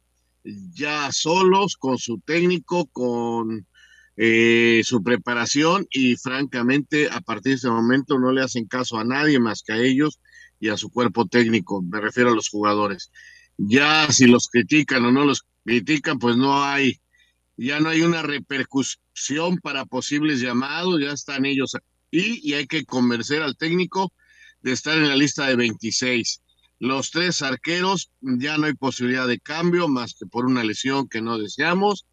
ya 0.43 1.09
solos, 1.13 1.77
con 1.77 1.97
su 1.97 2.19
técnico, 2.19 2.85
con 2.87 3.65
eh, 4.15 4.81
su 4.83 5.03
preparación 5.03 5.87
y 5.89 6.15
francamente 6.15 7.09
a 7.09 7.21
partir 7.21 7.53
de 7.53 7.55
ese 7.55 7.69
momento 7.69 8.19
no 8.19 8.31
le 8.31 8.43
hacen 8.43 8.65
caso 8.65 8.99
a 8.99 9.03
nadie 9.03 9.39
más 9.39 9.63
que 9.63 9.73
a 9.73 9.77
ellos 9.77 10.19
y 10.59 10.69
a 10.69 10.77
su 10.77 10.89
cuerpo 10.91 11.25
técnico, 11.25 11.81
me 11.81 11.99
refiero 11.99 12.31
a 12.31 12.35
los 12.35 12.49
jugadores. 12.49 13.11
Ya 13.57 14.11
si 14.11 14.27
los 14.27 14.47
critican 14.47 15.03
o 15.05 15.11
no 15.11 15.25
los 15.25 15.45
critican, 15.65 16.19
pues 16.19 16.37
no 16.37 16.63
hay, 16.63 16.99
ya 17.57 17.79
no 17.79 17.89
hay 17.89 18.01
una 18.01 18.21
repercusión 18.21 19.57
para 19.61 19.85
posibles 19.85 20.39
llamados, 20.39 21.01
ya 21.01 21.11
están 21.11 21.45
ellos 21.45 21.75
y, 22.11 22.39
y 22.47 22.53
hay 22.53 22.67
que 22.67 22.85
convencer 22.85 23.41
al 23.41 23.57
técnico 23.57 24.13
de 24.61 24.71
estar 24.71 24.97
en 24.97 25.09
la 25.09 25.15
lista 25.15 25.47
de 25.47 25.55
26. 25.55 26.41
Los 26.79 27.11
tres 27.11 27.41
arqueros 27.41 28.11
ya 28.21 28.57
no 28.57 28.67
hay 28.67 28.73
posibilidad 28.73 29.27
de 29.27 29.39
cambio 29.39 29.87
más 29.87 30.13
que 30.13 30.25
por 30.25 30.45
una 30.45 30.63
lesión 30.63 31.07
que 31.07 31.21
no 31.21 31.37
deseamos 31.37 32.05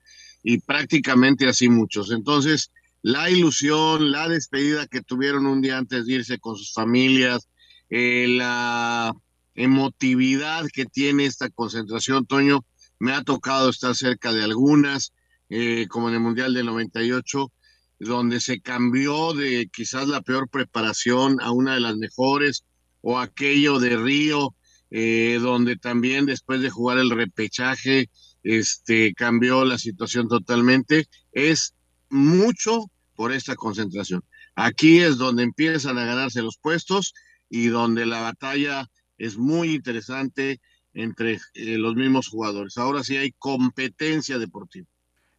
y 0.43 0.59
prácticamente 0.59 1.49
así 1.49 1.69
muchos. 1.69 2.11
Entonces, 2.11 2.71
la 3.03 3.31
ilusión, 3.31 4.11
la 4.11 4.29
despedida 4.29 4.87
que 4.87 5.03
tuvieron 5.03 5.47
un 5.47 5.63
día 5.63 5.79
antes 5.79 6.07
de 6.07 6.15
irse 6.15 6.39
con 6.39 6.57
sus 6.57 6.73
familias, 6.73 7.49
eh, 7.89 8.27
la 8.29 9.15
emotividad 9.55 10.67
que 10.73 10.87
tiene 10.87 11.25
esta 11.25 11.49
concentración, 11.51 12.27
Toño, 12.27 12.65
me 12.99 13.13
ha 13.13 13.23
tocado 13.23 13.71
estar 13.71 13.95
cerca 13.97 14.33
de 14.33 14.45
algunas, 14.45 15.13
eh, 15.49 15.87
como 15.89 16.09
en 16.09 16.15
el 16.15 16.21
Mundial 16.21 16.55
del 16.55 16.67
98, 16.67 17.51
donde 17.99 18.41
se 18.41 18.61
cambió 18.61 19.33
de 19.33 19.69
quizás 19.73 20.09
la 20.09 20.23
peor 20.23 20.49
preparación 20.49 21.41
a 21.41 21.51
una 21.51 21.75
de 21.75 21.81
las 21.81 21.97
mejores, 21.97 22.65
o 23.03 23.19
aquello 23.19 23.79
de 23.79 23.97
Río, 23.97 24.55
eh, 24.91 25.39
donde 25.41 25.77
también 25.77 26.27
después 26.27 26.61
de 26.61 26.71
jugar 26.71 26.99
el 26.99 27.11
repechaje, 27.11 28.11
este, 28.43 29.13
cambió 29.15 29.65
la 29.65 29.79
situación 29.79 30.29
totalmente, 30.29 31.07
es 31.33 31.75
mucho 32.09 32.91
por 33.15 33.33
esta 33.33 33.55
concentración. 33.55 34.23
Aquí 34.55 35.01
es 35.01 35.17
donde 35.19 35.43
empiezan 35.43 35.99
a 35.99 36.05
ganarse 36.05 36.43
los 36.43 36.59
puestos 36.59 37.15
y 37.49 37.69
donde 37.69 38.07
la 38.07 38.21
batalla 38.21 38.87
es 39.19 39.37
muy 39.37 39.75
interesante 39.75 40.61
entre 40.95 41.39
eh, 41.55 41.79
los 41.79 41.95
mismos 41.95 42.29
jugadores. 42.29 42.77
Ahora 42.79 43.05
sí 43.05 43.17
hay 43.17 43.33
competencia 43.33 44.39
deportiva. 44.39 44.87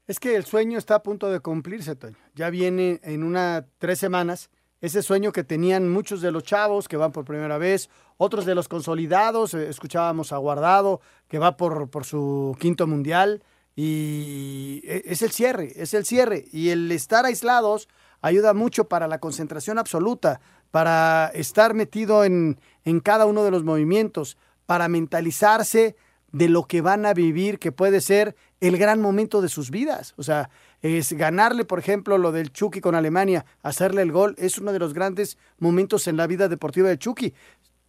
Es 0.08 0.20
que 0.20 0.36
el 0.36 0.46
sueño 0.46 0.78
está 0.78 0.96
a 0.96 1.04
punto 1.04 1.30
de 1.30 1.40
cumplirse, 1.40 1.96
Toño. 1.96 2.18
Ya 2.36 2.50
viene 2.50 3.00
en 3.04 3.24
una 3.24 3.66
tres 3.78 4.00
semanas 4.00 4.50
ese 4.82 5.04
sueño 5.04 5.32
que 5.32 5.44
tenían 5.44 5.90
muchos 5.90 6.22
de 6.22 6.32
los 6.32 6.44
chavos 6.44 6.88
que 6.88 6.98
van 6.98 7.12
por 7.12 7.24
primera 7.24 7.58
vez, 7.58 7.90
otros 8.18 8.46
de 8.46 8.56
los 8.56 8.68
consolidados, 8.68 9.54
eh, 9.54 9.70
escuchábamos 9.70 10.32
a 10.34 10.38
Guardado 10.38 11.02
que 11.28 11.40
va 11.40 11.56
por, 11.56 11.90
por 11.90 12.04
su 12.04 12.56
quinto 12.60 12.88
mundial 12.88 13.44
y 13.76 14.82
e- 14.84 15.04
es 15.06 15.22
el 15.22 15.32
cierre, 15.32 15.72
es 15.76 15.94
el 15.94 16.06
cierre 16.06 16.46
y 16.52 16.70
el 16.70 16.92
estar 16.92 17.26
aislados 17.26 17.88
ayuda 18.22 18.54
mucho 18.54 18.86
para 18.88 19.08
la 19.08 19.20
concentración 19.20 19.78
absoluta, 19.78 20.42
para 20.72 21.32
estar 21.34 21.74
metido 21.74 22.24
en, 22.24 22.60
en 22.84 23.00
cada 23.00 23.26
uno 23.26 23.44
de 23.44 23.52
los 23.52 23.64
movimientos, 23.64 24.38
para 24.66 24.88
mentalizarse 24.88 25.96
de 26.32 26.50
lo 26.50 26.64
que 26.64 26.82
van 26.82 27.06
a 27.06 27.14
vivir, 27.14 27.60
que 27.60 27.72
puede 27.72 28.02
ser 28.02 28.36
el 28.60 28.78
gran 28.78 29.02
momento 29.02 29.42
de 29.42 29.50
sus 29.50 29.70
vidas. 29.72 30.14
O 30.18 30.24
sea, 30.24 30.50
es 30.82 31.14
ganarle, 31.14 31.66
por 31.66 31.80
ejemplo, 31.80 32.18
lo 32.18 32.32
del 32.32 32.52
Chucky 32.52 32.80
con 32.82 32.96
Alemania, 32.96 33.46
hacerle 33.64 34.02
el 34.02 34.12
gol, 34.12 34.36
es 34.38 34.58
uno 34.58 34.72
de 34.72 34.80
los 34.80 34.94
grandes 34.94 35.38
momentos 35.60 36.08
en 36.08 36.18
la 36.18 36.28
vida 36.28 36.48
deportiva 36.48 36.90
de 36.90 36.98
Chucky. 36.98 37.34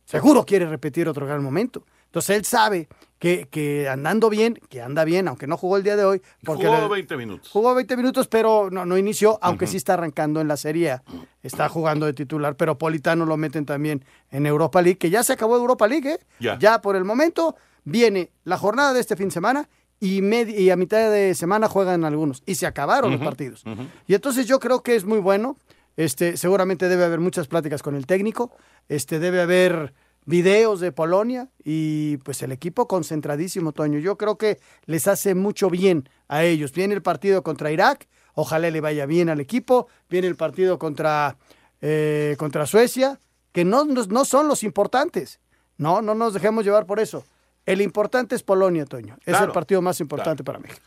Seguro 0.04 0.44
quiere 0.44 0.66
repetir 0.66 1.08
otro 1.08 1.26
gran 1.26 1.42
momento. 1.42 1.84
Entonces 2.06 2.36
él 2.36 2.44
sabe 2.44 2.88
que, 3.18 3.48
que 3.50 3.88
andando 3.88 4.28
bien, 4.28 4.60
que 4.68 4.82
anda 4.82 5.04
bien, 5.04 5.28
aunque 5.28 5.46
no 5.46 5.56
jugó 5.56 5.78
el 5.78 5.82
día 5.82 5.96
de 5.96 6.04
hoy. 6.04 6.20
Porque 6.44 6.66
Jugó 6.66 6.78
la- 6.80 6.88
20 6.88 7.16
minutos. 7.16 7.48
Jugó 7.50 7.74
20 7.74 7.96
minutos, 7.96 8.28
pero 8.28 8.68
no, 8.70 8.84
no 8.84 8.98
inició, 8.98 9.38
aunque 9.40 9.66
sí 9.66 9.78
está 9.78 9.94
arrancando 9.94 10.42
en 10.42 10.48
la 10.48 10.58
Serie. 10.58 11.00
Está 11.42 11.70
jugando 11.70 12.04
de 12.04 12.12
titular, 12.12 12.54
pero 12.56 12.76
Politano 12.76 13.24
lo 13.24 13.38
meten 13.38 13.64
también 13.64 14.04
en 14.30 14.44
Europa 14.44 14.82
League, 14.82 14.98
que 14.98 15.08
ya 15.08 15.22
se 15.22 15.32
acabó 15.32 15.56
Europa 15.56 15.86
League, 15.88 16.10
¿eh? 16.12 16.18
Ya. 16.58 16.82
por 16.82 16.96
el 16.96 17.04
momento 17.04 17.56
viene 17.84 18.30
la 18.44 18.58
jornada 18.58 18.92
de 18.92 19.00
este 19.00 19.16
fin 19.16 19.28
de 19.28 19.32
semana 19.32 19.68
y, 20.00 20.20
y 20.24 20.70
a 20.70 20.76
mitad 20.76 21.10
de 21.10 21.34
semana 21.34 21.68
juegan 21.68 22.04
algunos. 22.04 22.42
Y 22.46 22.56
se 22.56 22.66
acabaron 22.66 23.12
los 23.12 23.20
partidos. 23.20 23.62
Y 24.06 24.14
entonces 24.14 24.46
yo 24.46 24.58
creo 24.58 24.82
que 24.82 24.96
es 24.96 25.04
muy 25.04 25.18
bueno. 25.18 25.56
Este, 25.96 26.36
seguramente 26.36 26.88
debe 26.88 27.04
haber 27.04 27.20
muchas 27.20 27.46
pláticas 27.46 27.82
con 27.82 27.94
el 27.94 28.06
técnico. 28.06 28.50
Este, 28.88 29.18
debe 29.18 29.40
haber 29.40 29.94
videos 30.24 30.80
de 30.80 30.92
Polonia 30.92 31.50
y 31.64 32.16
pues 32.18 32.42
el 32.42 32.52
equipo 32.52 32.88
concentradísimo, 32.88 33.72
Toño. 33.72 33.98
Yo 33.98 34.16
creo 34.16 34.38
que 34.38 34.58
les 34.86 35.06
hace 35.08 35.34
mucho 35.34 35.70
bien 35.70 36.08
a 36.28 36.44
ellos. 36.44 36.72
Viene 36.72 36.94
el 36.94 37.02
partido 37.02 37.42
contra 37.42 37.70
Irak, 37.70 38.08
ojalá 38.34 38.70
le 38.70 38.80
vaya 38.80 39.06
bien 39.06 39.28
al 39.28 39.40
equipo. 39.40 39.88
Viene 40.08 40.28
el 40.28 40.36
partido 40.36 40.78
contra, 40.78 41.36
eh, 41.80 42.36
contra 42.38 42.66
Suecia, 42.66 43.20
que 43.52 43.64
no, 43.64 43.84
no, 43.84 44.04
no 44.06 44.24
son 44.24 44.48
los 44.48 44.62
importantes. 44.62 45.40
No, 45.76 46.02
no 46.02 46.14
nos 46.14 46.34
dejemos 46.34 46.64
llevar 46.64 46.86
por 46.86 47.00
eso. 47.00 47.24
El 47.66 47.80
importante 47.80 48.34
es 48.34 48.42
Polonia, 48.42 48.84
Toño. 48.84 49.16
Es 49.24 49.40
el 49.40 49.52
partido 49.52 49.82
más 49.82 50.00
importante 50.00 50.42
para 50.42 50.58
México. 50.58 50.82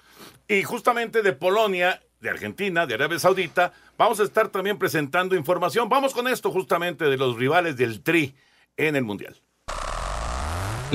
Y 0.48 0.64
justamente 0.64 1.22
de 1.22 1.34
Polonia, 1.34 2.02
de 2.20 2.30
Argentina, 2.30 2.86
de 2.86 2.94
Arabia 2.96 3.18
Saudita, 3.20 3.74
vamos 3.98 4.20
a 4.20 4.24
estar 4.24 4.50
también 4.50 4.78
presentando 4.78 5.36
información. 5.36 5.90
Vamos 5.90 6.14
con 6.14 6.28
esto 6.28 6.52
justamente 6.52 7.06
de 7.06 7.18
los 7.18 7.38
rivales 7.38 7.78
del 7.78 8.02
Tri 8.02 8.36
en 8.78 8.96
el 8.96 9.04
Mundial. 9.04 9.42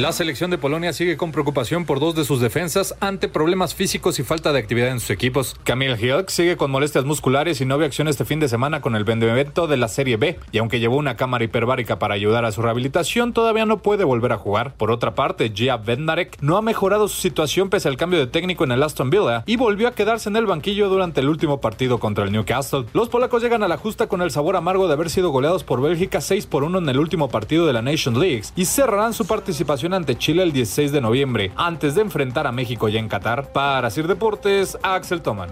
La 0.01 0.13
selección 0.13 0.51
de 0.51 0.57
Polonia 0.57 0.95
sigue 0.95 1.19
con 1.19 1.31
preocupación 1.31 1.85
por 1.85 2.01
dos 2.01 2.15
de 2.15 2.25
sus 2.25 2.41
defensas 2.41 2.95
ante 3.01 3.29
problemas 3.29 3.75
físicos 3.75 4.19
y 4.19 4.23
falta 4.23 4.51
de 4.51 4.59
actividad 4.59 4.89
en 4.89 4.99
sus 4.99 5.11
equipos. 5.11 5.55
Camille 5.63 6.01
Hilk 6.01 6.31
sigue 6.31 6.57
con 6.57 6.71
molestias 6.71 7.05
musculares 7.05 7.61
y 7.61 7.67
no 7.67 7.77
vio 7.77 7.87
acción 7.87 8.09
este 8.09 8.25
fin 8.25 8.41
de 8.41 8.49
semana 8.49 8.81
con 8.81 8.97
el 8.97 9.05
Benevento 9.05 9.67
de 9.67 9.77
la 9.77 9.89
Serie 9.89 10.17
B, 10.17 10.39
y 10.53 10.57
aunque 10.57 10.81
llevó 10.81 10.97
una 10.97 11.19
cámara 11.19 11.45
hiperbárica 11.45 11.99
para 11.99 12.15
ayudar 12.15 12.47
a 12.47 12.53
su 12.53 12.63
rehabilitación, 12.63 13.35
todavía 13.35 13.67
no 13.67 13.83
puede 13.83 14.05
volver 14.05 14.33
a 14.33 14.39
jugar. 14.39 14.73
Por 14.73 14.91
otra 14.91 15.15
parte, 15.15 15.53
Gia 15.55 15.77
Bednarek 15.77 16.39
no 16.41 16.57
ha 16.57 16.63
mejorado 16.63 17.07
su 17.07 17.21
situación 17.21 17.69
pese 17.69 17.89
al 17.89 17.99
cambio 17.99 18.21
de 18.21 18.27
técnico 18.27 18.65
en 18.65 18.73
el 18.73 18.83
Aston 18.83 19.11
Villa 19.11 19.45
y 19.45 19.57
volvió 19.57 19.87
a 19.87 19.93
quedarse 19.93 20.31
en 20.31 20.37
el 20.37 20.47
banquillo 20.47 20.89
durante 20.89 21.21
el 21.21 21.29
último 21.29 21.61
partido 21.61 22.01
contra 22.01 22.25
el 22.25 22.33
Newcastle. 22.33 22.87
Los 22.95 23.11
polacos 23.11 23.43
llegan 23.43 23.63
a 23.65 23.69
la 23.69 23.77
justa 23.77 24.07
con 24.07 24.23
el 24.23 24.31
sabor 24.31 24.57
amargo 24.57 24.87
de 24.87 24.95
haber 24.95 25.11
sido 25.11 25.29
goleados 25.29 25.63
por 25.63 25.83
Bélgica 25.83 26.23
6 26.23 26.47
por 26.47 26.65
1 26.65 26.79
en 26.79 26.89
el 26.89 26.99
último 26.99 27.29
partido 27.29 27.67
de 27.67 27.75
la 27.75 27.83
Nation 27.83 28.19
League 28.19 28.45
y 28.57 28.65
cerrarán 28.65 29.13
su 29.13 29.27
participación 29.27 29.89
ante 29.94 30.16
Chile 30.16 30.42
el 30.42 30.53
16 30.53 30.92
de 30.92 31.00
noviembre, 31.00 31.53
antes 31.57 31.94
de 31.94 32.03
enfrentar 32.03 32.46
a 32.46 32.53
México 32.53 32.88
ya 32.88 33.00
en 33.00 33.09
Qatar. 33.09 33.53
Para 33.53 33.90
Sir 33.90 34.09
Deportes, 34.09 34.79
Axel 34.83 35.22
Toman. 35.22 35.50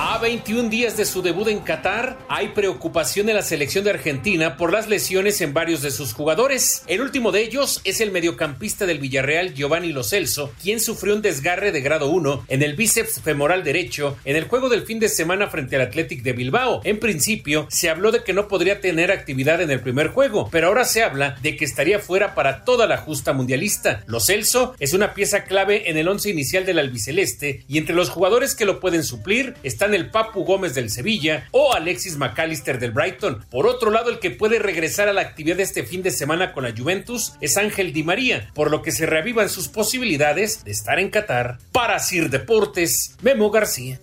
A 0.00 0.18
21 0.18 0.68
días 0.68 0.96
de 0.96 1.04
su 1.04 1.22
debut 1.22 1.48
en 1.48 1.58
Qatar, 1.58 2.16
hay 2.28 2.50
preocupación 2.50 3.28
en 3.28 3.34
la 3.34 3.42
selección 3.42 3.82
de 3.82 3.90
Argentina 3.90 4.56
por 4.56 4.72
las 4.72 4.88
lesiones 4.88 5.40
en 5.40 5.52
varios 5.52 5.82
de 5.82 5.90
sus 5.90 6.12
jugadores. 6.12 6.84
El 6.86 7.00
último 7.00 7.32
de 7.32 7.42
ellos 7.42 7.80
es 7.82 8.00
el 8.00 8.12
mediocampista 8.12 8.86
del 8.86 9.00
Villarreal 9.00 9.54
Giovanni 9.54 9.92
Lo 9.92 10.04
Celso, 10.04 10.52
quien 10.62 10.78
sufrió 10.78 11.16
un 11.16 11.20
desgarre 11.20 11.72
de 11.72 11.80
grado 11.80 12.10
1 12.10 12.44
en 12.46 12.62
el 12.62 12.76
bíceps 12.76 13.20
femoral 13.22 13.64
derecho 13.64 14.16
en 14.24 14.36
el 14.36 14.44
juego 14.44 14.68
del 14.68 14.86
fin 14.86 15.00
de 15.00 15.08
semana 15.08 15.48
frente 15.48 15.74
al 15.74 15.82
Athletic 15.82 16.22
de 16.22 16.32
Bilbao. 16.32 16.80
En 16.84 17.00
principio, 17.00 17.66
se 17.68 17.90
habló 17.90 18.12
de 18.12 18.22
que 18.22 18.32
no 18.32 18.46
podría 18.46 18.80
tener 18.80 19.10
actividad 19.10 19.60
en 19.62 19.72
el 19.72 19.80
primer 19.80 20.10
juego, 20.10 20.48
pero 20.52 20.68
ahora 20.68 20.84
se 20.84 21.02
habla 21.02 21.36
de 21.42 21.56
que 21.56 21.64
estaría 21.64 21.98
fuera 21.98 22.36
para 22.36 22.64
toda 22.64 22.86
la 22.86 22.98
justa 22.98 23.32
mundialista. 23.32 24.04
Lo 24.06 24.20
Celso 24.20 24.76
es 24.78 24.92
una 24.92 25.12
pieza 25.12 25.42
clave 25.42 25.90
en 25.90 25.96
el 25.96 26.06
once 26.06 26.30
inicial 26.30 26.64
del 26.64 26.78
albiceleste 26.78 27.64
y 27.66 27.78
entre 27.78 27.96
los 27.96 28.10
jugadores 28.10 28.54
que 28.54 28.64
lo 28.64 28.78
pueden 28.78 29.02
suplir 29.02 29.54
están 29.64 29.87
el 29.94 30.10
Papu 30.10 30.44
Gómez 30.44 30.74
del 30.74 30.90
Sevilla 30.90 31.48
o 31.50 31.74
Alexis 31.74 32.16
McAllister 32.16 32.78
del 32.78 32.92
Brighton. 32.92 33.44
Por 33.50 33.66
otro 33.66 33.90
lado, 33.90 34.10
el 34.10 34.18
que 34.18 34.30
puede 34.30 34.58
regresar 34.58 35.08
a 35.08 35.12
la 35.12 35.22
actividad 35.22 35.60
este 35.60 35.84
fin 35.84 36.02
de 36.02 36.10
semana 36.10 36.52
con 36.52 36.64
la 36.64 36.74
Juventus 36.76 37.34
es 37.40 37.56
Ángel 37.56 37.92
Di 37.92 38.02
María, 38.02 38.50
por 38.54 38.70
lo 38.70 38.82
que 38.82 38.92
se 38.92 39.06
reavivan 39.06 39.48
sus 39.48 39.68
posibilidades 39.68 40.64
de 40.64 40.72
estar 40.72 40.98
en 40.98 41.10
Qatar. 41.10 41.58
Para 41.72 41.98
Sir 41.98 42.30
Deportes, 42.30 43.16
Memo 43.22 43.50
García. 43.50 44.00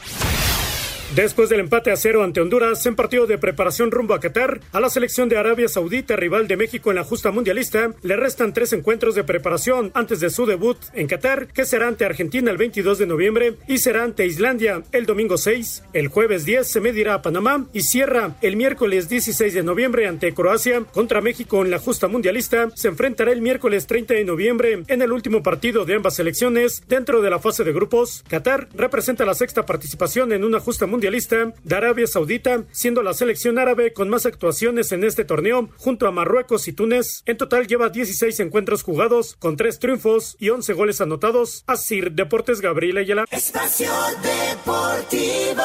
Después 1.13 1.49
del 1.49 1.59
empate 1.59 1.91
a 1.91 1.95
cero 1.95 2.23
ante 2.23 2.41
Honduras 2.41 2.83
en 2.87 2.95
partido 2.95 3.27
de 3.27 3.37
preparación 3.37 3.91
rumbo 3.91 4.15
a 4.15 4.19
Qatar, 4.19 4.59
a 4.73 4.79
la 4.79 4.89
selección 4.89 5.29
de 5.29 5.37
Arabia 5.37 5.69
Saudita, 5.69 6.15
rival 6.15 6.47
de 6.47 6.57
México 6.57 6.89
en 6.89 6.95
la 6.95 7.03
justa 7.03 7.31
mundialista, 7.31 7.93
le 8.01 8.17
restan 8.17 8.53
tres 8.53 8.73
encuentros 8.73 9.13
de 9.13 9.23
preparación 9.23 9.91
antes 9.93 10.19
de 10.19 10.31
su 10.31 10.45
debut 10.45 10.77
en 10.93 11.07
Qatar, 11.07 11.47
que 11.47 11.63
será 11.63 11.87
ante 11.87 12.05
Argentina 12.05 12.49
el 12.51 12.57
22 12.57 12.97
de 12.97 13.05
noviembre 13.05 13.55
y 13.67 13.77
será 13.77 14.03
ante 14.03 14.25
Islandia 14.25 14.81
el 14.91 15.05
domingo 15.05 15.37
6. 15.37 15.83
El 15.93 16.07
jueves 16.07 16.43
10 16.43 16.67
se 16.67 16.81
medirá 16.81 17.13
a 17.13 17.21
Panamá 17.21 17.65
y 17.71 17.81
cierra 17.81 18.35
el 18.41 18.57
miércoles 18.57 19.07
16 19.07 19.53
de 19.53 19.63
noviembre 19.63 20.07
ante 20.07 20.33
Croacia. 20.33 20.83
Contra 20.91 21.21
México 21.21 21.63
en 21.63 21.71
la 21.71 21.79
justa 21.79 22.07
mundialista, 22.07 22.71
se 22.73 22.87
enfrentará 22.87 23.31
el 23.31 23.43
miércoles 23.43 23.85
30 23.87 24.15
de 24.15 24.25
noviembre 24.25 24.83
en 24.87 25.01
el 25.01 25.11
último 25.11 25.43
partido 25.43 25.85
de 25.85 25.95
ambas 25.95 26.15
selecciones 26.15 26.83
dentro 26.87 27.21
de 27.21 27.29
la 27.29 27.39
fase 27.39 27.63
de 27.63 27.73
grupos. 27.73 28.23
Qatar 28.27 28.67
representa 28.73 29.23
la 29.23 29.35
sexta 29.35 29.65
participación 29.67 30.33
en 30.33 30.43
una 30.43 30.59
justa 30.59 30.87
mundialista 30.87 30.94
de 30.99 31.75
Arabia 31.75 32.07
Saudita, 32.07 32.63
siendo 32.71 33.03
la 33.03 33.13
selección 33.13 33.59
árabe 33.59 33.93
con 33.93 34.09
más 34.09 34.25
actuaciones 34.25 34.91
en 34.91 35.03
este 35.03 35.25
torneo, 35.25 35.69
junto 35.77 36.07
a 36.07 36.11
Marruecos 36.11 36.67
y 36.67 36.73
Túnez. 36.73 37.23
En 37.25 37.37
total 37.37 37.67
lleva 37.67 37.89
16 37.89 38.39
encuentros 38.39 38.83
jugados, 38.83 39.35
con 39.37 39.57
3 39.57 39.79
triunfos 39.79 40.35
y 40.39 40.49
11 40.49 40.73
goles 40.73 41.01
anotados. 41.01 41.63
Así, 41.67 42.01
Deportes 42.01 42.61
Gabriel 42.61 42.97
Ayala. 42.97 43.25
Espacio 43.31 43.91
Deportivo. 44.21 45.63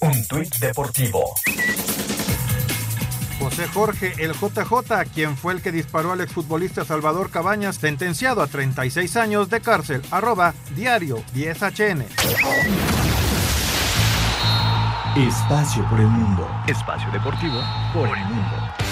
Un 0.00 0.26
tuit 0.28 0.54
deportivo. 0.56 1.34
José 3.46 3.68
Jorge, 3.68 4.12
el 4.18 4.32
JJ, 4.32 5.04
quien 5.14 5.36
fue 5.36 5.52
el 5.52 5.62
que 5.62 5.70
disparó 5.70 6.10
al 6.10 6.20
exfutbolista 6.20 6.84
Salvador 6.84 7.30
Cabañas, 7.30 7.76
sentenciado 7.76 8.42
a 8.42 8.48
36 8.48 9.16
años 9.16 9.48
de 9.48 9.60
cárcel. 9.60 10.02
Arroba 10.10 10.52
diario 10.74 11.22
10HN. 11.32 12.06
Espacio 15.16 15.88
por 15.88 16.00
el 16.00 16.08
mundo. 16.08 16.50
Espacio 16.66 17.08
deportivo 17.12 17.60
por 17.94 18.08
el 18.08 18.24
mundo. 18.24 18.85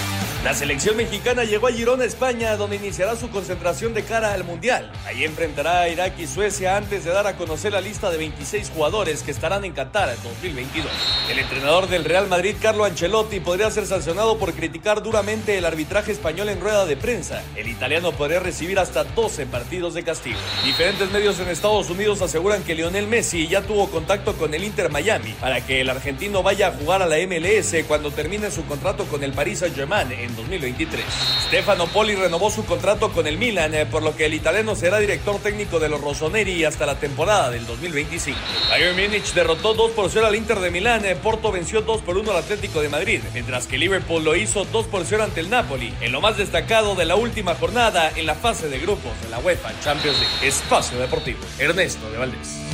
La 0.45 0.53
selección 0.53 0.95
mexicana 0.95 1.43
llegó 1.43 1.65
a 1.65 1.71
Girona, 1.71 2.05
España, 2.05 2.55
donde 2.55 2.75
iniciará 2.75 3.15
su 3.15 3.31
concentración 3.31 3.95
de 3.95 4.03
cara 4.03 4.31
al 4.31 4.43
Mundial. 4.43 4.91
Ahí 5.07 5.23
enfrentará 5.23 5.79
a 5.79 5.89
Irak 5.89 6.19
y 6.19 6.27
Suecia 6.27 6.77
antes 6.77 7.03
de 7.03 7.09
dar 7.09 7.25
a 7.25 7.35
conocer 7.35 7.71
la 7.73 7.81
lista 7.81 8.11
de 8.11 8.17
26 8.17 8.69
jugadores 8.69 9.23
que 9.23 9.31
estarán 9.31 9.65
en 9.65 9.73
Qatar 9.73 10.07
en 10.09 10.21
2022. 10.21 10.91
El 11.31 11.39
entrenador 11.39 11.89
del 11.89 12.05
Real 12.05 12.27
Madrid, 12.27 12.53
Carlo 12.61 12.85
Ancelotti, 12.85 13.39
podría 13.39 13.71
ser 13.71 13.87
sancionado 13.87 14.37
por 14.37 14.53
criticar 14.53 15.01
duramente 15.01 15.57
el 15.57 15.65
arbitraje 15.65 16.11
español 16.11 16.49
en 16.49 16.61
rueda 16.61 16.85
de 16.85 16.95
prensa. 16.95 17.41
El 17.55 17.67
italiano 17.67 18.11
podría 18.11 18.39
recibir 18.39 18.77
hasta 18.77 19.03
12 19.03 19.47
partidos 19.47 19.95
de 19.95 20.03
castigo. 20.03 20.37
Diferentes 20.63 21.09
medios 21.09 21.39
en 21.39 21.47
Estados 21.47 21.89
Unidos 21.89 22.21
aseguran 22.21 22.61
que 22.61 22.75
Lionel 22.75 23.07
Messi 23.07 23.47
ya 23.47 23.63
tuvo 23.63 23.89
contacto 23.89 24.35
con 24.35 24.53
el 24.53 24.63
Inter 24.63 24.91
Miami 24.91 25.31
para 25.41 25.65
que 25.65 25.81
el 25.81 25.89
argentino 25.89 26.43
vaya 26.43 26.67
a 26.67 26.71
jugar 26.71 27.01
a 27.01 27.07
la 27.07 27.15
MLS 27.25 27.83
cuando 27.87 28.11
termine 28.11 28.51
su 28.51 28.63
contrato 28.65 29.05
con 29.05 29.23
el 29.23 29.33
Paris 29.33 29.57
Saint-Germain 29.57 30.11
en 30.11 30.34
en 30.35 30.61
2023. 30.61 31.05
Stefano 31.47 31.87
Poli 31.87 32.15
renovó 32.15 32.49
su 32.49 32.65
contrato 32.65 33.11
con 33.11 33.27
el 33.27 33.37
Milan, 33.37 33.73
eh, 33.73 33.85
por 33.85 34.03
lo 34.03 34.15
que 34.15 34.25
el 34.25 34.33
italiano 34.33 34.75
será 34.75 34.99
director 34.99 35.39
técnico 35.39 35.79
de 35.79 35.89
los 35.89 36.01
Rossoneri 36.01 36.63
hasta 36.65 36.85
la 36.85 36.99
temporada 36.99 37.49
del 37.49 37.65
2025. 37.65 38.37
Bayern 38.69 38.95
Múnich 38.95 39.33
derrotó 39.33 39.73
2 39.73 39.91
por 39.91 40.09
0 40.09 40.27
al 40.27 40.35
Inter 40.35 40.59
de 40.59 40.71
Milán, 40.71 41.05
eh, 41.05 41.15
Porto 41.15 41.51
venció 41.51 41.81
2 41.81 42.01
por 42.01 42.17
1 42.17 42.31
al 42.31 42.37
Atlético 42.37 42.81
de 42.81 42.89
Madrid, 42.89 43.21
mientras 43.33 43.67
que 43.67 43.77
Liverpool 43.77 44.23
lo 44.23 44.35
hizo 44.35 44.65
2 44.65 44.87
por 44.87 45.05
0 45.05 45.23
ante 45.23 45.39
el 45.39 45.49
Napoli, 45.49 45.93
en 46.01 46.11
lo 46.11 46.21
más 46.21 46.37
destacado 46.37 46.95
de 46.95 47.05
la 47.05 47.15
última 47.15 47.55
jornada 47.55 48.11
en 48.15 48.25
la 48.25 48.35
fase 48.35 48.67
de 48.67 48.79
grupos 48.79 49.11
de 49.21 49.29
la 49.29 49.39
UEFA 49.39 49.71
Champions 49.81 50.19
League. 50.19 50.47
Espacio 50.47 50.97
Deportivo, 50.99 51.39
Ernesto 51.59 52.09
de 52.11 52.17
Valdés. 52.17 52.64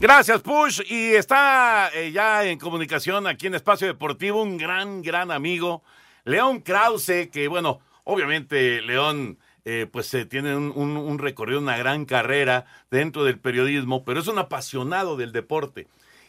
Gracias, 0.00 0.40
Push. 0.40 0.80
Y 0.90 1.14
está 1.14 1.90
eh, 1.94 2.10
ya 2.12 2.44
en 2.44 2.58
comunicación 2.58 3.26
aquí 3.26 3.46
en 3.48 3.54
Espacio 3.54 3.86
Deportivo 3.86 4.42
un 4.42 4.56
gran, 4.56 5.02
gran 5.02 5.30
amigo, 5.30 5.82
León 6.24 6.60
Krause, 6.60 7.28
que 7.30 7.48
bueno, 7.48 7.80
obviamente 8.04 8.80
León 8.80 9.38
eh, 9.66 9.86
pues 9.90 10.12
eh, 10.14 10.24
tiene 10.24 10.56
un, 10.56 10.72
un- 10.74 10.96
un 10.96 11.18
recorrido, 11.18 11.60
una 11.60 11.76
gran 11.76 12.06
carrera 12.06 12.64
dentro 12.90 13.24
del 13.24 13.38
periodismo, 13.38 14.04
pero 14.04 14.20
es 14.20 14.26
un 14.28 14.38
apasionado 14.38 15.16
del 15.16 15.32
deporte. 15.32 15.86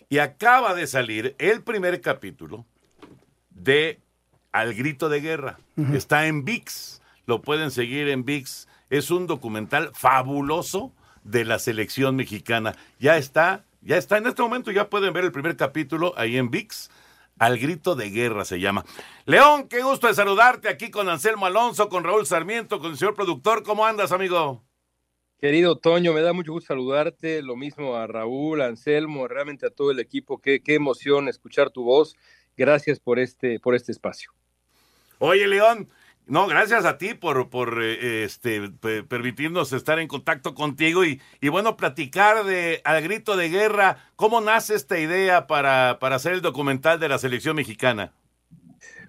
Y 0.09 0.17
acaba 0.17 0.73
de 0.73 0.87
salir 0.87 1.35
el 1.39 1.61
primer 1.63 2.01
capítulo 2.01 2.65
de 3.51 4.01
Al 4.51 4.73
Grito 4.73 5.07
de 5.07 5.21
Guerra. 5.21 5.57
Está 5.93 6.27
en 6.27 6.43
VIX. 6.43 7.01
Lo 7.25 7.41
pueden 7.41 7.71
seguir 7.71 8.09
en 8.09 8.25
VIX. 8.25 8.67
Es 8.89 9.09
un 9.09 9.25
documental 9.25 9.91
fabuloso 9.93 10.91
de 11.23 11.45
la 11.45 11.59
selección 11.59 12.15
mexicana. 12.15 12.75
Ya 12.99 13.17
está, 13.17 13.65
ya 13.81 13.97
está. 13.97 14.17
En 14.17 14.27
este 14.27 14.41
momento 14.41 14.71
ya 14.71 14.89
pueden 14.89 15.13
ver 15.13 15.25
el 15.25 15.31
primer 15.31 15.55
capítulo 15.55 16.13
ahí 16.17 16.37
en 16.37 16.49
VIX. 16.49 16.89
Al 17.39 17.57
grito 17.57 17.95
de 17.95 18.09
guerra 18.09 18.45
se 18.45 18.59
llama. 18.59 18.85
León, 19.25 19.67
qué 19.67 19.81
gusto 19.81 20.07
de 20.07 20.13
saludarte 20.13 20.69
aquí 20.69 20.91
con 20.91 21.09
Anselmo 21.09 21.47
Alonso, 21.47 21.89
con 21.89 22.03
Raúl 22.03 22.25
Sarmiento, 22.27 22.79
con 22.79 22.91
el 22.91 22.97
señor 22.97 23.15
productor. 23.15 23.63
¿Cómo 23.63 23.85
andas, 23.85 24.11
amigo? 24.11 24.63
Querido 25.39 25.75
Toño, 25.75 26.13
me 26.13 26.21
da 26.21 26.33
mucho 26.33 26.51
gusto 26.51 26.67
saludarte, 26.67 27.41
lo 27.41 27.55
mismo 27.55 27.95
a 27.95 28.05
Raúl, 28.05 28.61
a 28.61 28.67
Anselmo, 28.67 29.27
realmente 29.27 29.65
a 29.65 29.71
todo 29.71 29.89
el 29.89 29.99
equipo, 29.99 30.39
qué, 30.39 30.61
qué 30.61 30.75
emoción 30.75 31.27
escuchar 31.27 31.71
tu 31.71 31.83
voz. 31.83 32.15
Gracias 32.55 32.99
por 32.99 33.17
este, 33.17 33.59
por 33.59 33.73
este 33.73 33.91
espacio. 33.91 34.31
Oye, 35.17 35.47
León, 35.47 35.89
no, 36.31 36.47
gracias 36.47 36.85
a 36.85 36.97
ti 36.97 37.13
por, 37.13 37.49
por 37.49 37.83
eh, 37.83 38.23
este, 38.23 38.69
pe- 38.69 39.03
permitirnos 39.03 39.73
estar 39.73 39.99
en 39.99 40.07
contacto 40.07 40.55
contigo 40.55 41.05
y, 41.05 41.21
y 41.41 41.49
bueno, 41.49 41.77
platicar 41.77 42.45
de 42.45 42.81
Al 42.85 43.01
Grito 43.03 43.35
de 43.37 43.49
Guerra. 43.49 43.97
¿Cómo 44.15 44.41
nace 44.41 44.75
esta 44.75 44.97
idea 44.99 45.47
para, 45.47 45.99
para 45.99 46.15
hacer 46.15 46.33
el 46.33 46.41
documental 46.41 46.99
de 47.01 47.09
la 47.09 47.19
selección 47.19 47.57
mexicana? 47.57 48.13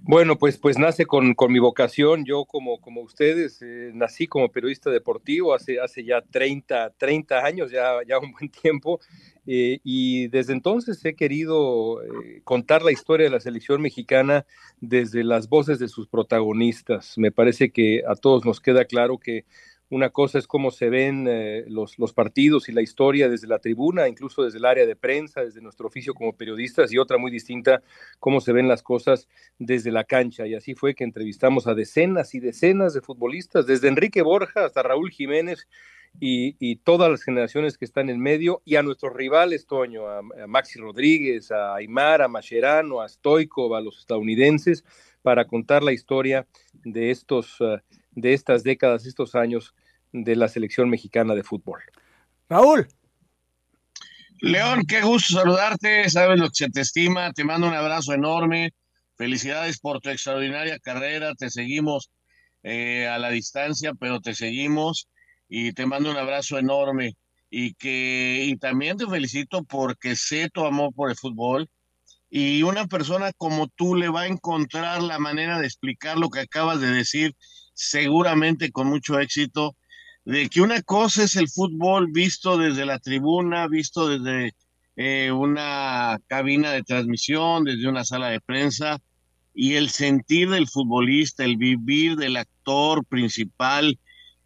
Bueno, 0.03 0.37
pues, 0.37 0.59
pues 0.59 0.79
nace 0.79 1.07
con, 1.07 1.35
con 1.35 1.53
mi 1.53 1.61
vocación. 1.61 2.25
Yo, 2.25 2.45
como, 2.45 2.81
como 2.81 3.03
ustedes, 3.03 3.63
eh, 3.63 3.93
nací 3.95 4.27
como 4.27 4.51
periodista 4.51 4.91
deportivo 4.91 5.55
hace, 5.55 5.81
hace 5.81 6.05
ya 6.05 6.23
30, 6.23 6.91
30 6.99 7.45
años, 7.45 7.71
ya, 7.71 8.01
ya 8.07 8.19
un 8.19 8.33
buen 8.33 8.51
tiempo. 8.51 9.01
Eh, 9.47 9.81
y 9.83 10.29
desde 10.29 10.53
entonces 10.53 11.05
he 11.05 11.15
querido 11.15 12.03
eh, 12.03 12.43
contar 12.45 12.83
la 12.83 12.93
historia 12.93 13.25
de 13.25 13.31
la 13.31 13.41
selección 13.41 13.83
mexicana 13.83 14.47
desde 14.81 15.25
las 15.25 15.49
voces 15.49 15.79
de 15.79 15.89
sus 15.89 16.07
protagonistas. 16.07 17.19
Me 17.19 17.33
parece 17.33 17.71
que 17.71 18.03
a 18.07 18.15
todos 18.15 18.45
nos 18.45 18.61
queda 18.61 18.85
claro 18.85 19.19
que 19.19 19.45
una 19.93 20.09
cosa 20.09 20.39
es 20.39 20.47
cómo 20.47 20.71
se 20.71 20.89
ven 20.89 21.27
eh, 21.29 21.65
los, 21.69 21.99
los 21.99 22.15
partidos 22.15 22.71
y 22.71 22.73
la 22.73 22.81
historia 22.81 23.29
desde 23.29 23.47
la 23.47 23.59
tribuna, 23.59 24.09
incluso 24.09 24.43
desde 24.43 24.57
el 24.57 24.65
área 24.65 24.87
de 24.87 24.97
prensa, 24.97 25.43
desde 25.43 25.61
nuestro 25.61 25.87
oficio 25.87 26.15
como 26.15 26.35
periodistas, 26.35 26.91
y 26.93 26.99
otra 26.99 27.19
muy 27.19 27.31
distinta, 27.31 27.83
cómo 28.19 28.41
se 28.41 28.53
ven 28.53 28.69
las 28.69 28.83
cosas 28.83 29.29
desde 29.59 29.91
la 29.93 30.05
cancha. 30.05 30.47
Y 30.47 30.55
así 30.55 30.75
fue 30.75 30.95
que 30.95 31.05
entrevistamos 31.05 31.67
a 31.67 31.75
decenas 31.75 32.35
y 32.35 32.41
decenas 32.41 32.95
de 32.95 33.03
futbolistas, 33.03 33.67
desde 33.67 33.89
Enrique 33.89 34.23
Borja 34.23 34.65
hasta 34.65 34.83
Raúl 34.83 35.11
Jiménez 35.11 35.69
y, 36.21 36.57
y 36.59 36.77
todas 36.77 37.11
las 37.11 37.23
generaciones 37.23 37.77
que 37.77 37.85
están 37.85 38.09
en 38.11 38.21
medio, 38.21 38.63
y 38.65 38.77
a 38.77 38.83
nuestros 38.83 39.15
rivales, 39.15 39.67
Toño, 39.67 40.07
a, 40.07 40.19
a 40.19 40.47
Maxi 40.47 40.79
Rodríguez, 40.79 41.51
a 41.51 41.75
Aymar, 41.75 42.23
a 42.23 42.29
Mascherano, 42.29 43.01
a 43.01 43.09
Stoikov, 43.09 43.75
a 43.75 43.81
los 43.81 43.99
estadounidenses, 43.99 44.85
para 45.23 45.47
contar 45.47 45.83
la 45.83 45.93
historia 45.93 46.47
de 46.73 47.11
estos, 47.11 47.57
eh, 47.61 47.79
de 48.11 48.33
estas 48.35 48.63
décadas, 48.63 49.07
estos 49.07 49.35
años 49.35 49.75
de 50.13 50.37
la 50.37 50.49
selección 50.49 50.91
mexicana 50.91 51.35
de 51.35 51.43
fútbol. 51.43 51.81
Raúl. 52.49 52.87
León, 54.41 54.83
qué 54.89 55.03
gusto 55.03 55.35
saludarte, 55.35 56.11
sabes 56.11 56.39
lo 56.39 56.49
que 56.49 56.55
se 56.55 56.69
te 56.69 56.81
estima, 56.81 57.33
te 57.33 57.45
mando 57.45 57.69
un 57.69 57.75
abrazo 57.75 58.13
enorme, 58.13 58.75
felicidades 59.17 59.79
por 59.79 60.01
tu 60.01 60.11
extraordinaria 60.11 60.81
carrera, 60.81 61.33
te 61.37 61.49
seguimos 61.49 62.11
eh, 62.65 63.07
a 63.07 63.19
la 63.19 63.31
distancia, 63.31 63.93
pero 63.95 64.21
te 64.21 64.35
seguimos 64.35 65.09
y 65.55 65.73
te 65.75 65.85
mando 65.85 66.11
un 66.11 66.17
abrazo 66.17 66.59
enorme. 66.59 67.15
Y 67.51 67.75
que 67.75 68.45
y 68.47 68.57
también 68.57 68.97
te 68.97 69.07
felicito 69.07 69.63
porque 69.65 70.17
sé 70.17 70.49
tu 70.49 70.65
amor 70.65 70.95
por 70.95 71.11
el 71.11 71.17
fútbol 71.17 71.69
y 72.31 72.63
una 72.63 72.87
persona 72.87 73.33
como 73.37 73.69
tú 73.69 73.95
le 73.95 74.09
va 74.09 74.23
a 74.23 74.27
encontrar 74.29 75.03
la 75.03 75.19
manera 75.19 75.61
de 75.61 75.67
explicar 75.67 76.17
lo 76.17 76.31
que 76.31 76.41
acabas 76.41 76.81
de 76.81 76.91
decir, 76.91 77.37
seguramente 77.75 78.73
con 78.73 78.87
mucho 78.87 79.21
éxito, 79.21 79.77
de 80.25 80.49
que 80.49 80.63
una 80.63 80.81
cosa 80.81 81.25
es 81.25 81.37
el 81.37 81.51
fútbol 81.51 82.09
visto 82.11 82.57
desde 82.57 82.87
la 82.87 82.99
tribuna, 82.99 83.69
visto 83.69 84.09
desde 84.09 84.53
eh, 84.97 85.33
una 85.33 86.19
cabina 86.29 86.71
de 86.71 86.83
transmisión, 86.83 87.65
desde 87.65 87.87
una 87.87 88.07
sala 88.07 88.31
de 88.31 88.41
prensa, 88.41 88.99
y 89.55 89.75
el 89.75 89.91
sentir 89.91 90.49
del 90.49 90.69
futbolista, 90.69 91.45
el 91.45 91.59
vivir 91.59 92.17
del 92.17 92.39
actor 92.39 93.05
principal 93.05 93.99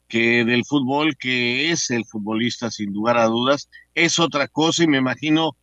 que 0.08 0.44
del 0.44 0.64
fútbol, 0.64 1.16
que 1.16 1.70
es 1.70 1.90
el 1.90 2.04
futbolista 2.04 2.70
sin 2.70 2.92
lugar 2.92 3.16
a 3.16 3.26
dudas, 3.26 3.68
es 3.94 4.18
otra 4.18 4.48
cosa 4.48 4.84
y 4.84 4.88
me 4.88 4.98
imagino 4.98 5.56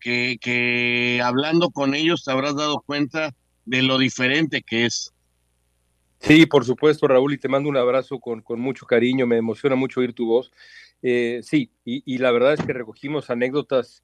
que, 0.00 0.38
que 0.40 1.20
hablando 1.22 1.70
con 1.70 1.94
ellos 1.94 2.24
te 2.24 2.30
habrás 2.30 2.56
dado 2.56 2.82
cuenta 2.84 3.34
de 3.64 3.82
lo 3.82 3.98
diferente 3.98 4.62
que 4.62 4.86
es. 4.86 5.12
Sí, 6.20 6.46
por 6.46 6.64
supuesto, 6.64 7.06
Raúl, 7.06 7.34
y 7.34 7.38
te 7.38 7.48
mando 7.48 7.68
un 7.68 7.76
abrazo 7.76 8.18
con, 8.18 8.40
con 8.40 8.58
mucho 8.58 8.86
cariño, 8.86 9.26
me 9.26 9.36
emociona 9.36 9.76
mucho 9.76 10.00
oír 10.00 10.14
tu 10.14 10.26
voz. 10.26 10.50
Eh, 11.02 11.40
sí, 11.42 11.70
y, 11.84 12.18
la 12.18 12.32
verdad 12.32 12.54
es 12.54 12.62
que 12.62 12.72
recogimos 12.72 13.30
anécdotas 13.30 14.02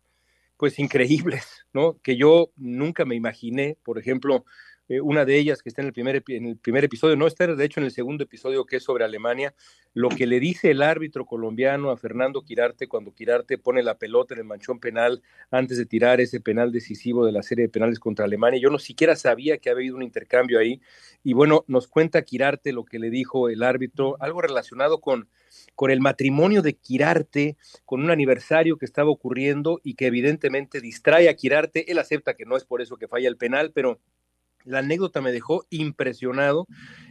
pues 0.57 0.79
increíbles, 0.79 1.65
¿no? 1.73 1.99
Que 2.03 2.17
yo 2.17 2.51
nunca 2.57 3.05
me 3.05 3.15
imaginé, 3.15 3.77
por 3.83 3.99
ejemplo, 3.99 4.45
eh, 4.89 5.01
una 5.01 5.25
de 5.25 5.37
ellas 5.39 5.63
que 5.63 5.69
está 5.69 5.81
en 5.83 5.89
el, 5.89 5.93
primer, 5.93 6.23
en 6.29 6.47
el 6.47 6.57
primer 6.59 6.85
episodio, 6.85 7.17
no 7.17 7.27
está 7.27 7.47
de 7.47 7.65
hecho 7.65 7.81
en 7.81 7.87
el 7.87 7.93
segundo 7.93 8.25
episodio 8.25 8.67
que 8.67 8.77
es 8.77 8.85
sobre 8.85 9.05
Alemania, 9.05 9.55
lo 9.95 10.09
que 10.09 10.27
le 10.27 10.41
dice 10.41 10.71
el 10.71 10.83
árbitro 10.83 11.27
colombiano 11.27 11.91
a 11.91 11.97
Fernando 11.97 12.43
Quirarte 12.43 12.89
cuando 12.89 13.13
Quirarte 13.13 13.59
pone 13.59 13.83
la 13.83 13.99
pelota 13.99 14.35
en 14.35 14.41
el 14.41 14.47
manchón 14.47 14.81
penal 14.81 15.23
antes 15.51 15.77
de 15.77 15.85
tirar 15.85 16.21
ese 16.21 16.41
penal 16.41 16.73
decisivo 16.73 17.27
de 17.27 17.33
la 17.33 17.43
serie 17.43 17.65
de 17.65 17.69
penales 17.69 17.99
contra 17.99 18.25
Alemania. 18.25 18.61
Yo 18.61 18.71
no 18.71 18.79
siquiera 18.79 19.17
sabía 19.17 19.59
que 19.59 19.69
había 19.69 19.81
habido 19.83 19.97
un 19.97 20.03
intercambio 20.03 20.59
ahí. 20.59 20.81
Y 21.23 21.35
bueno, 21.35 21.65
nos 21.69 21.89
cuenta 21.89 22.23
Quirarte 22.23 22.73
lo 22.73 22.85
que 22.85 22.99
le 22.99 23.11
dijo 23.11 23.49
el 23.49 23.63
árbitro, 23.63 24.17
algo 24.21 24.41
relacionado 24.41 25.01
con, 25.01 25.29
con 25.75 25.91
el 25.91 26.01
matrimonio 26.01 26.63
de 26.63 26.75
Quirarte, 26.75 27.57
con 27.85 28.03
un 28.03 28.11
aniversario 28.11 28.79
que 28.79 28.87
estaba 28.87 29.11
ocurriendo 29.11 29.81
y 29.85 29.95
que 29.95 30.07
evidentemente 30.07 30.81
distrae 30.81 31.29
a 31.29 31.35
Quirarte. 31.35 31.91
Él 31.91 31.99
acepta 31.99 32.35
que 32.35 32.47
no 32.47 32.57
es 32.57 32.65
por 32.65 32.81
eso 32.81 32.97
que 32.97 33.09
falla 33.09 33.29
el 33.29 33.37
penal, 33.37 33.73
pero 33.73 34.01
la 34.65 34.79
anécdota 34.79 35.21
me 35.21 35.33
dejó 35.33 35.67
impresionado 35.71 36.67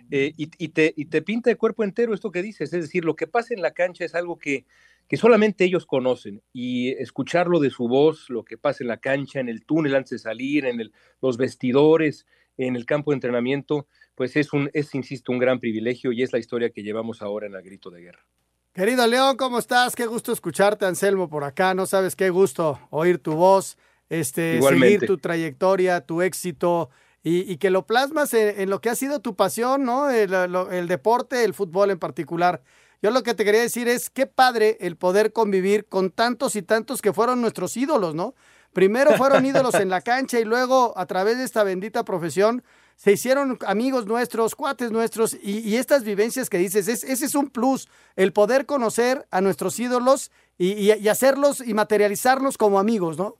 eh, 0.09 0.33
y, 0.37 0.49
y 0.57 0.69
te, 0.69 0.93
y 0.95 1.05
te 1.05 1.21
pinta 1.21 1.49
de 1.49 1.55
cuerpo 1.55 1.83
entero 1.83 2.13
esto 2.13 2.31
que 2.31 2.41
dices, 2.41 2.73
es 2.73 2.81
decir, 2.81 3.05
lo 3.05 3.15
que 3.15 3.27
pasa 3.27 3.53
en 3.53 3.61
la 3.61 3.71
cancha 3.71 4.03
es 4.05 4.13
algo 4.15 4.37
que, 4.37 4.65
que 5.07 5.17
solamente 5.17 5.63
ellos 5.65 5.85
conocen 5.85 6.41
y 6.53 6.89
escucharlo 6.91 7.59
de 7.59 7.69
su 7.69 7.87
voz, 7.87 8.29
lo 8.29 8.43
que 8.43 8.57
pasa 8.57 8.83
en 8.83 8.87
la 8.89 8.97
cancha, 8.97 9.39
en 9.39 9.49
el 9.49 9.65
túnel 9.65 9.95
antes 9.95 10.11
de 10.11 10.19
salir, 10.19 10.65
en 10.65 10.79
el- 10.81 10.93
los 11.21 11.37
vestidores, 11.37 12.25
en 12.57 12.75
el 12.75 12.85
campo 12.85 13.11
de 13.11 13.15
entrenamiento, 13.15 13.87
pues 14.15 14.35
es, 14.35 14.53
un, 14.53 14.69
es, 14.73 14.93
insisto, 14.93 15.31
un 15.31 15.39
gran 15.39 15.59
privilegio 15.59 16.11
y 16.11 16.21
es 16.21 16.31
la 16.33 16.39
historia 16.39 16.69
que 16.69 16.83
llevamos 16.83 17.21
ahora 17.21 17.47
en 17.47 17.55
el 17.55 17.61
grito 17.61 17.89
de 17.89 18.01
guerra. 18.01 18.25
Querido 18.73 19.05
León, 19.05 19.35
¿cómo 19.35 19.59
estás? 19.59 19.95
Qué 19.95 20.05
gusto 20.05 20.31
escucharte, 20.31 20.85
Anselmo, 20.85 21.27
por 21.27 21.43
acá. 21.43 21.73
No 21.73 21.85
sabes 21.85 22.15
qué 22.15 22.29
gusto 22.29 22.79
oír 22.89 23.17
tu 23.17 23.33
voz, 23.33 23.77
este, 24.09 24.55
Igualmente. 24.57 24.99
seguir 24.99 25.07
tu 25.07 25.17
trayectoria, 25.17 26.01
tu 26.01 26.21
éxito 26.21 26.89
y, 27.23 27.51
y 27.51 27.57
que 27.57 27.69
lo 27.69 27.85
plasmas 27.85 28.33
en, 28.33 28.59
en 28.61 28.69
lo 28.69 28.81
que 28.81 28.89
ha 28.89 28.95
sido 28.95 29.19
tu 29.19 29.35
pasión, 29.35 29.83
¿no? 29.83 30.09
El, 30.09 30.31
lo- 30.31 30.71
el 30.71 30.87
deporte, 30.87 31.43
el 31.43 31.53
fútbol 31.53 31.91
en 31.91 31.99
particular. 31.99 32.61
Yo 33.01 33.09
lo 33.11 33.23
que 33.23 33.33
te 33.33 33.43
quería 33.45 33.61
decir 33.61 33.87
es 33.87 34.09
qué 34.09 34.27
padre 34.27 34.77
el 34.81 34.95
poder 34.95 35.33
convivir 35.33 35.85
con 35.87 36.11
tantos 36.11 36.55
y 36.55 36.61
tantos 36.61 37.01
que 37.01 37.13
fueron 37.13 37.41
nuestros 37.41 37.75
ídolos, 37.77 38.13
¿no? 38.15 38.35
Primero 38.73 39.11
fueron 39.17 39.45
ídolos 39.45 39.75
en 39.75 39.89
la 39.89 40.01
cancha 40.11 40.39
y 40.39 40.45
luego 40.45 40.93
a 40.95 41.05
través 41.05 41.37
de 41.37 41.43
esta 41.43 41.63
bendita 41.63 42.05
profesión 42.05 42.63
se 42.95 43.11
hicieron 43.13 43.57
amigos 43.65 44.05
nuestros, 44.05 44.53
cuates 44.55 44.91
nuestros 44.91 45.33
y, 45.33 45.59
y 45.59 45.77
estas 45.77 46.03
vivencias 46.03 46.49
que 46.49 46.59
dices, 46.59 46.87
es, 46.87 47.03
ese 47.03 47.25
es 47.25 47.33
un 47.33 47.49
plus, 47.49 47.87
el 48.15 48.31
poder 48.33 48.67
conocer 48.67 49.27
a 49.31 49.41
nuestros 49.41 49.79
ídolos 49.79 50.29
y, 50.59 50.73
y- 50.73 50.93
y 50.93 51.07
hacerlos 51.09 51.61
y 51.65 51.73
materializarlos 51.73 52.57
como 52.59 52.79
amigos, 52.79 53.17
¿no? 53.17 53.37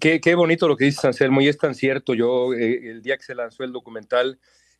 Qué, 0.00 0.20
qué 0.20 0.34
bonito 0.34 0.68
lo 0.68 0.76
que 0.76 0.86
dice 0.86 1.06
Anselmo, 1.06 1.40
y 1.40 1.48
es 1.48 1.58
tan 1.58 1.74
cierto. 1.74 2.14
Yo, 2.14 2.52
eh, 2.54 2.90
el 2.90 3.02
día 3.02 3.16
que 3.16 3.22
se 3.22 3.34
lanzó 3.34 3.64
el 3.64 3.72
documental, 3.72 4.38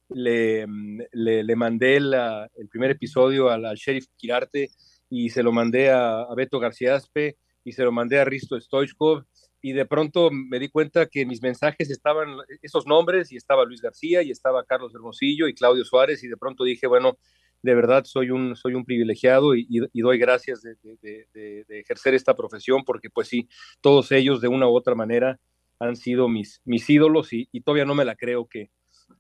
le, 0.09 0.67
le, 1.13 1.43
le 1.43 1.57
mandé 1.57 1.97
el 1.97 2.69
primer 2.71 2.93
episodio 2.93 3.51
al, 3.51 3.65
al, 3.65 3.77
sheriff 3.77 4.07
Kirarte 4.17 4.71
y 5.11 5.31
se 5.31 5.43
lo 5.43 5.53
mandé 5.53 5.91
a, 5.91 6.23
a, 6.23 6.35
Beto 6.35 6.59
García 6.59 6.95
Aspe 6.95 7.37
y 7.65 7.73
se 7.73 7.83
lo 7.83 7.93
mandé 7.93 8.19
a 8.19 8.25
Risto 8.25 8.61
Stoichkov 8.61 9.25
y 9.61 9.73
de 9.73 9.87
pronto 9.87 10.31
me 10.31 10.61
di 10.61 10.69
cuenta 10.69 11.07
que 11.07 11.27
mis 11.27 11.43
mensajes 11.43 11.91
estaban 11.91 12.37
esos 12.63 12.87
nombres 12.87 13.33
y 13.33 13.37
estaba 13.37 13.65
Luis 13.65 13.81
García 13.81 14.23
y 14.23 14.31
estaba 14.31 14.65
Carlos 14.65 14.95
Hermosillo 14.95 15.49
y 15.49 15.55
Claudio 15.55 15.85
Suárez 15.85 16.23
y 16.23 16.29
de 16.29 16.37
pronto 16.37 16.63
dije, 16.63 16.87
bueno, 16.87 17.19
de 17.67 17.75
verdad 17.75 18.05
soy 18.05 18.31
un, 18.31 18.55
soy 18.55 18.75
un 18.75 18.85
privilegiado 18.85 19.57
y, 19.57 19.67
doy 19.93 20.19
gracias 20.19 20.63
de, 20.63 20.77
de, 21.03 21.65
ejercer 21.69 22.15
esta 22.15 22.37
profesión 22.37 22.85
porque 22.85 23.11
pues 23.11 23.27
sí, 23.27 23.49
todos 23.81 24.13
ellos 24.13 24.41
de 24.41 24.47
una 24.47 24.69
u 24.69 24.77
otra 24.77 24.95
manera 24.95 25.41
han 25.81 25.97
sido 25.97 26.29
mis, 26.29 26.63
mis 26.65 26.89
ídolos 26.89 27.33
y, 27.33 27.49
todavía 27.63 27.85
no 27.85 27.97
me 27.97 28.05
la 28.05 28.15
creo 28.15 28.47
que, 28.47 28.71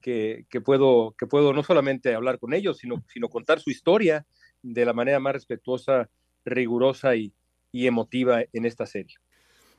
que, 0.00 0.60
puedo, 0.64 1.16
que 1.18 1.26
puedo 1.26 1.52
no 1.52 1.64
solamente 1.64 2.14
hablar 2.14 2.38
con 2.38 2.54
ellos, 2.54 2.78
sino, 2.78 3.02
sino 3.08 3.28
contar 3.28 3.58
su 3.58 3.70
historia 3.70 4.24
de 4.62 4.84
la 4.84 4.92
manera 4.92 5.18
más 5.18 5.32
respetuosa, 5.32 6.08
rigurosa 6.44 7.16
y, 7.16 7.34
y 7.72 7.88
emotiva 7.88 8.42
en 8.52 8.64
esta 8.64 8.86
serie. 8.86 9.16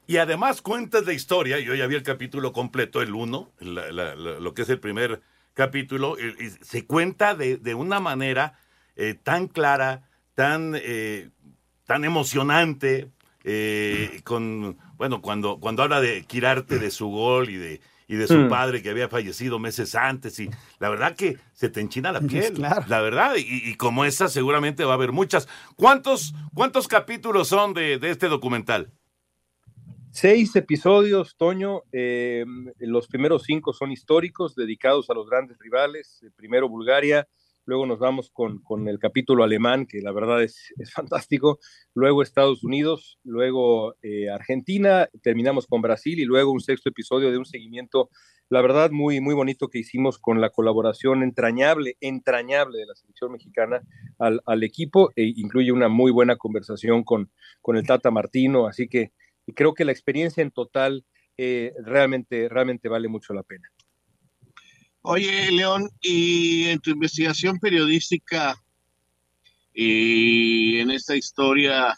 Y 0.07 0.17
además 0.17 0.61
cuentas 0.61 1.05
la 1.05 1.13
historia, 1.13 1.57
yo 1.59 1.73
ya 1.73 1.87
vi 1.87 1.95
el 1.95 2.03
capítulo 2.03 2.51
completo, 2.51 3.01
el 3.01 3.13
uno, 3.13 3.53
la, 3.59 3.93
la, 3.93 4.15
la, 4.15 4.39
lo 4.39 4.53
que 4.53 4.63
es 4.63 4.69
el 4.69 4.81
primer 4.81 5.21
capítulo, 5.57 6.17
y 6.19 6.51
se 6.61 6.85
cuenta 6.85 7.33
de, 7.33 7.57
de 7.57 7.73
una 7.73 7.99
manera 7.99 8.53
eh, 8.95 9.15
tan 9.15 9.47
clara, 9.47 10.07
tan, 10.35 10.73
eh, 10.75 11.31
tan 11.85 12.05
emocionante, 12.05 13.09
eh, 13.43 14.21
con, 14.23 14.77
bueno, 14.97 15.19
cuando, 15.19 15.59
cuando 15.59 15.81
habla 15.81 15.99
de 15.99 16.23
Kirarte, 16.25 16.77
de 16.77 16.91
su 16.91 17.07
gol 17.07 17.49
y 17.49 17.55
de, 17.57 17.81
y 18.07 18.17
de 18.17 18.27
su 18.27 18.37
mm. 18.37 18.49
padre 18.49 18.83
que 18.83 18.91
había 18.91 19.09
fallecido 19.09 19.57
meses 19.57 19.95
antes 19.95 20.39
y 20.39 20.47
la 20.77 20.89
verdad 20.89 21.15
que 21.15 21.39
se 21.53 21.69
te 21.69 21.81
enchina 21.81 22.11
la 22.11 22.21
piel, 22.27 22.53
claro. 22.53 22.85
la 22.87 23.01
verdad, 23.01 23.33
y, 23.35 23.67
y, 23.67 23.75
como 23.77 24.05
esa 24.05 24.29
seguramente 24.29 24.85
va 24.85 24.91
a 24.91 24.95
haber 24.95 25.11
muchas. 25.11 25.47
¿Cuántos, 25.75 26.35
cuántos 26.53 26.87
capítulos 26.87 27.47
son 27.47 27.73
de, 27.73 27.97
de 27.97 28.11
este 28.11 28.27
documental? 28.27 28.91
Seis 30.11 30.55
episodios, 30.55 31.35
Toño. 31.37 31.83
Eh, 31.91 32.43
los 32.79 33.07
primeros 33.07 33.43
cinco 33.43 33.73
son 33.73 33.91
históricos, 33.91 34.55
dedicados 34.55 35.09
a 35.09 35.13
los 35.13 35.29
grandes 35.29 35.57
rivales. 35.59 36.19
El 36.23 36.31
primero 36.31 36.67
Bulgaria, 36.67 37.27
luego 37.65 37.85
nos 37.85 37.99
vamos 37.99 38.31
con, 38.31 38.59
con 38.63 38.87
el 38.87 38.97
capítulo 38.97 39.43
alemán, 39.43 39.85
que 39.85 40.01
la 40.01 40.11
verdad 40.11 40.41
es, 40.41 40.73
es 40.77 40.91
fantástico. 40.93 41.59
Luego 41.93 42.23
Estados 42.23 42.63
Unidos, 42.63 43.19
luego 43.23 43.95
eh, 44.01 44.29
Argentina, 44.29 45.07
terminamos 45.21 45.67
con 45.67 45.81
Brasil 45.81 46.19
y 46.19 46.25
luego 46.25 46.51
un 46.51 46.61
sexto 46.61 46.89
episodio 46.89 47.29
de 47.29 47.37
un 47.37 47.45
seguimiento, 47.45 48.09
la 48.49 48.61
verdad, 48.61 48.89
muy, 48.91 49.19
muy 49.19 49.35
bonito 49.35 49.67
que 49.67 49.79
hicimos 49.79 50.17
con 50.17 50.41
la 50.41 50.49
colaboración 50.49 51.21
entrañable, 51.21 51.97
entrañable 51.99 52.79
de 52.79 52.85
la 52.87 52.95
selección 52.95 53.33
mexicana 53.33 53.81
al, 54.17 54.41
al 54.45 54.63
equipo 54.63 55.11
e 55.15 55.33
incluye 55.35 55.71
una 55.71 55.89
muy 55.89 56.11
buena 56.11 56.37
conversación 56.37 57.03
con, 57.03 57.29
con 57.61 57.75
el 57.75 57.85
Tata 57.85 58.09
Martino. 58.09 58.65
Así 58.65 58.87
que 58.87 59.11
y 59.47 59.53
creo 59.53 59.73
que 59.73 59.85
la 59.85 59.93
experiencia 59.93 60.43
en 60.43 60.51
total 60.51 61.03
eh, 61.37 61.73
realmente, 61.83 62.49
realmente 62.49 62.89
vale 62.89 63.07
mucho 63.07 63.33
la 63.33 63.43
pena. 63.43 63.71
Oye, 65.01 65.51
León, 65.51 65.89
y 66.01 66.65
en 66.65 66.79
tu 66.79 66.91
investigación 66.91 67.57
periodística 67.59 68.61
y 69.73 70.79
en 70.79 70.91
esta 70.91 71.15
historia, 71.15 71.95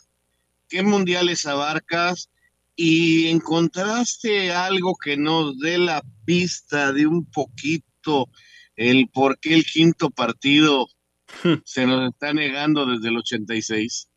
¿qué 0.68 0.84
mundiales 0.84 1.48
abarcas? 1.48 2.30
¿Y 2.76 3.28
encontraste 3.28 4.52
algo 4.52 4.96
que 4.96 5.18
nos 5.18 5.58
dé 5.60 5.80
la 5.80 6.04
pista 6.26 6.94
de 6.94 7.08
un 7.08 7.26
poquito 7.26 8.30
el 8.76 9.10
por 9.10 9.40
qué 9.40 9.56
el 9.56 9.66
quinto 9.66 10.12
partido 10.12 10.88
se 11.66 11.88
nos 11.88 12.12
está 12.12 12.34
negando 12.34 12.86
desde 12.86 13.10
el 13.10 13.18
86? 13.18 14.09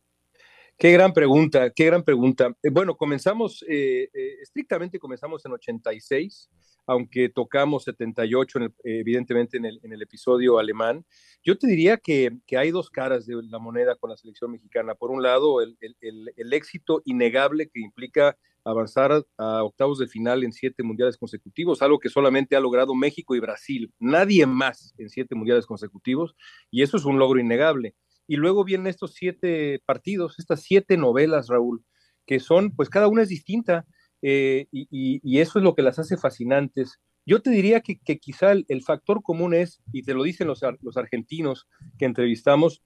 Qué 0.77 0.91
gran 0.91 1.13
pregunta, 1.13 1.69
qué 1.69 1.85
gran 1.85 2.03
pregunta. 2.03 2.55
Eh, 2.63 2.69
bueno, 2.69 2.97
comenzamos, 2.97 3.63
eh, 3.69 4.09
eh, 4.13 4.37
estrictamente 4.41 4.99
comenzamos 4.99 5.45
en 5.45 5.53
86, 5.53 6.49
aunque 6.87 7.29
tocamos 7.29 7.83
78, 7.83 8.57
en 8.57 8.63
el, 8.63 8.73
evidentemente 8.83 9.57
en 9.57 9.65
el, 9.65 10.01
episodio 10.01 10.59
alemán. 10.59 11.05
Yo 11.43 11.57
te 11.57 11.67
diría 11.67 11.97
que, 11.97 12.37
hay 12.57 12.71
dos 12.71 12.89
caras 12.89 13.25
de 13.25 13.41
la 13.43 13.59
moneda 13.59 13.95
con 13.95 14.09
la 14.09 14.17
selección 14.17 14.51
mexicana. 14.51 14.95
Por 14.95 15.11
un 15.11 15.23
lado, 15.23 15.61
el 15.61 16.53
éxito 16.53 17.01
innegable 17.05 17.69
que 17.69 17.79
implica 17.79 18.35
avanzar 18.65 19.25
a 19.37 19.63
octavos 19.63 19.99
de 19.99 20.07
final 20.07 20.43
en 20.43 20.51
siete 20.51 20.83
mundiales 20.83 21.17
consecutivos, 21.17 21.81
algo 21.81 21.99
que 21.99 22.09
solamente 22.09 22.55
ha 22.55 22.59
logrado 22.59 22.95
México 22.95 23.35
y 23.35 23.39
Brasil, 23.39 23.91
nadie 23.99 24.45
más 24.45 24.93
en 24.97 25.09
siete 25.09 25.35
mundiales 25.35 25.65
consecutivos, 25.65 26.35
y 26.71 26.81
eso 26.81 26.97
es 26.97 27.05
un 27.05 27.19
logro 27.19 27.39
innegable 27.39 27.95
y 28.27 28.37
luego 28.37 28.63
vienen 28.63 28.87
estos 28.87 29.13
siete 29.13 29.81
partidos, 29.85 30.39
estas 30.39 30.61
siete 30.61 30.97
novelas, 30.97 31.47
Raúl, 31.47 31.83
que 32.25 32.39
son, 32.39 32.71
pues 32.75 32.89
cada 32.89 33.07
una 33.07 33.23
es 33.23 33.29
distinta, 33.29 33.85
eh, 34.21 34.67
y, 34.71 35.39
eso 35.39 35.59
es 35.59 35.63
lo 35.63 35.75
que 35.75 35.81
las 35.81 35.99
hace 35.99 36.15
fascinantes. 36.15 36.99
Yo 37.25 37.41
te 37.41 37.49
diría 37.49 37.81
que, 37.81 37.99
que 37.99 38.19
quizá 38.19 38.51
el, 38.53 38.65
el, 38.69 38.81
factor 38.81 39.21
común 39.21 39.53
es, 39.53 39.81
y 39.91 40.03
te 40.03 40.13
lo 40.13 40.23
dicen 40.23 40.47
los, 40.47 40.61
los 40.81 40.97
argentinos 40.97 41.67
que 41.97 42.05
entrevistamos, 42.05 42.81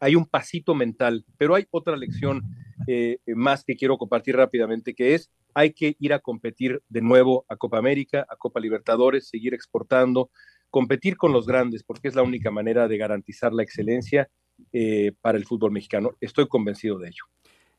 hay 0.00 0.16
un 0.16 0.26
pasito 0.26 0.74
mental, 0.74 1.24
pero 1.36 1.54
hay 1.54 1.66
otra 1.70 1.96
lección 1.96 2.42
eh, 2.86 3.18
más 3.26 3.64
que 3.64 3.76
quiero 3.76 3.98
compartir 3.98 4.36
rápidamente, 4.36 4.94
que 4.94 5.14
es 5.14 5.30
hay 5.54 5.72
que 5.72 5.96
ir 5.98 6.14
a 6.14 6.18
competir 6.18 6.82
de 6.88 7.02
nuevo 7.02 7.44
a 7.48 7.56
Copa 7.56 7.78
América, 7.78 8.26
a 8.28 8.36
Copa 8.36 8.58
Libertadores, 8.58 9.28
seguir 9.28 9.52
exportando, 9.52 10.30
competir 10.70 11.16
con 11.16 11.32
los 11.32 11.46
grandes, 11.46 11.84
porque 11.84 12.08
es 12.08 12.14
la 12.14 12.22
única 12.22 12.50
manera 12.50 12.88
de 12.88 12.96
garantizar 12.96 13.52
la 13.52 13.62
excelencia 13.62 14.30
eh, 14.72 15.12
para 15.20 15.38
el 15.38 15.44
fútbol 15.44 15.72
mexicano. 15.72 16.12
Estoy 16.20 16.48
convencido 16.48 16.98
de 16.98 17.08
ello. 17.08 17.24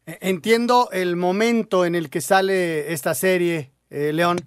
E, 0.06 0.17
entiendo 0.22 0.89
el 0.91 1.15
momento 1.15 1.86
en 1.86 1.96
el 1.96 2.10
que 2.10 2.22
sale 2.22 2.91
esta 2.93 3.13
serie, 3.13 3.72
eh, 3.89 4.12
León, 4.13 4.38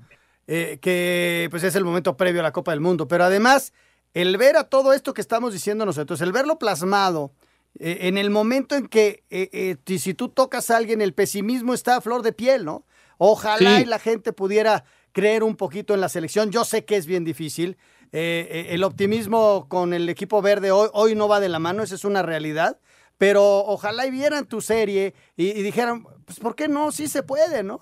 eh, 0.47 0.79
que 0.81 1.49
pues 1.51 1.65
es 1.65 1.75
el 1.75 1.85
momento 1.85 2.17
previo 2.17 2.41
a 2.41 2.45
la 2.45 2.53
Copa 2.53 2.73
del 2.73 2.81
Mundo, 2.81 3.09
pero 3.09 3.25
además 3.25 3.73
el 4.15 4.37
ver 4.37 4.57
a 4.57 4.65
todo 4.65 4.93
esto 4.93 5.15
que 5.15 5.21
estamos 5.21 5.53
diciendo 5.53 5.85
nosotros, 5.85 6.21
el 6.21 6.33
verlo 6.33 6.59
plasmado, 6.59 7.33
eh, 7.79 7.99
en 8.03 8.17
el 8.17 8.31
momento 8.31 8.75
en 8.75 8.87
que 8.87 9.25
si 9.99 10.15
tú 10.15 10.29
tocas 10.29 10.71
a 10.71 10.77
alguien, 10.77 11.01
el 11.01 11.13
pesimismo 11.13 11.75
está 11.75 11.97
a 11.97 12.01
flor 12.01 12.23
de 12.23 12.33
piel, 12.33 12.65
¿no? 12.65 12.87
Ojalá 13.19 13.79
sí. 13.79 13.83
y 13.83 13.87
la 13.87 13.99
gente 13.99 14.33
pudiera 14.33 14.85
creer 15.13 15.43
un 15.43 15.57
poquito 15.57 15.95
en 15.95 16.01
la 16.01 16.09
selección. 16.09 16.51
Yo 16.51 16.65
sé 16.65 16.85
que 16.85 16.97
es 16.97 17.07
bien 17.07 17.25
difícil, 17.25 17.79
eh, 18.19 18.67
el 18.71 18.83
optimismo 18.85 19.67
con 19.69 19.93
el 19.93 20.09
equipo 20.09 20.41
verde 20.41 20.71
hoy, 20.71 20.89
hoy 20.93 21.15
no 21.15 21.29
va 21.29 21.41
de 21.41 21.49
la 21.49 21.59
mano, 21.59 21.83
esa 21.83 21.95
es 21.95 22.05
una 22.05 22.23
realidad. 22.23 22.79
Pero 23.19 23.61
ojalá 23.65 24.07
y 24.07 24.11
vieran 24.11 24.47
tu 24.47 24.61
serie 24.61 25.15
y, 25.37 25.49
y 25.49 25.63
dijeran, 25.63 26.05
pues 26.25 26.39
¿por 26.39 26.55
qué 26.55 26.69
no? 26.69 26.93
Sí 26.93 27.09
se 27.09 27.23
puede, 27.23 27.63
¿no? 27.63 27.81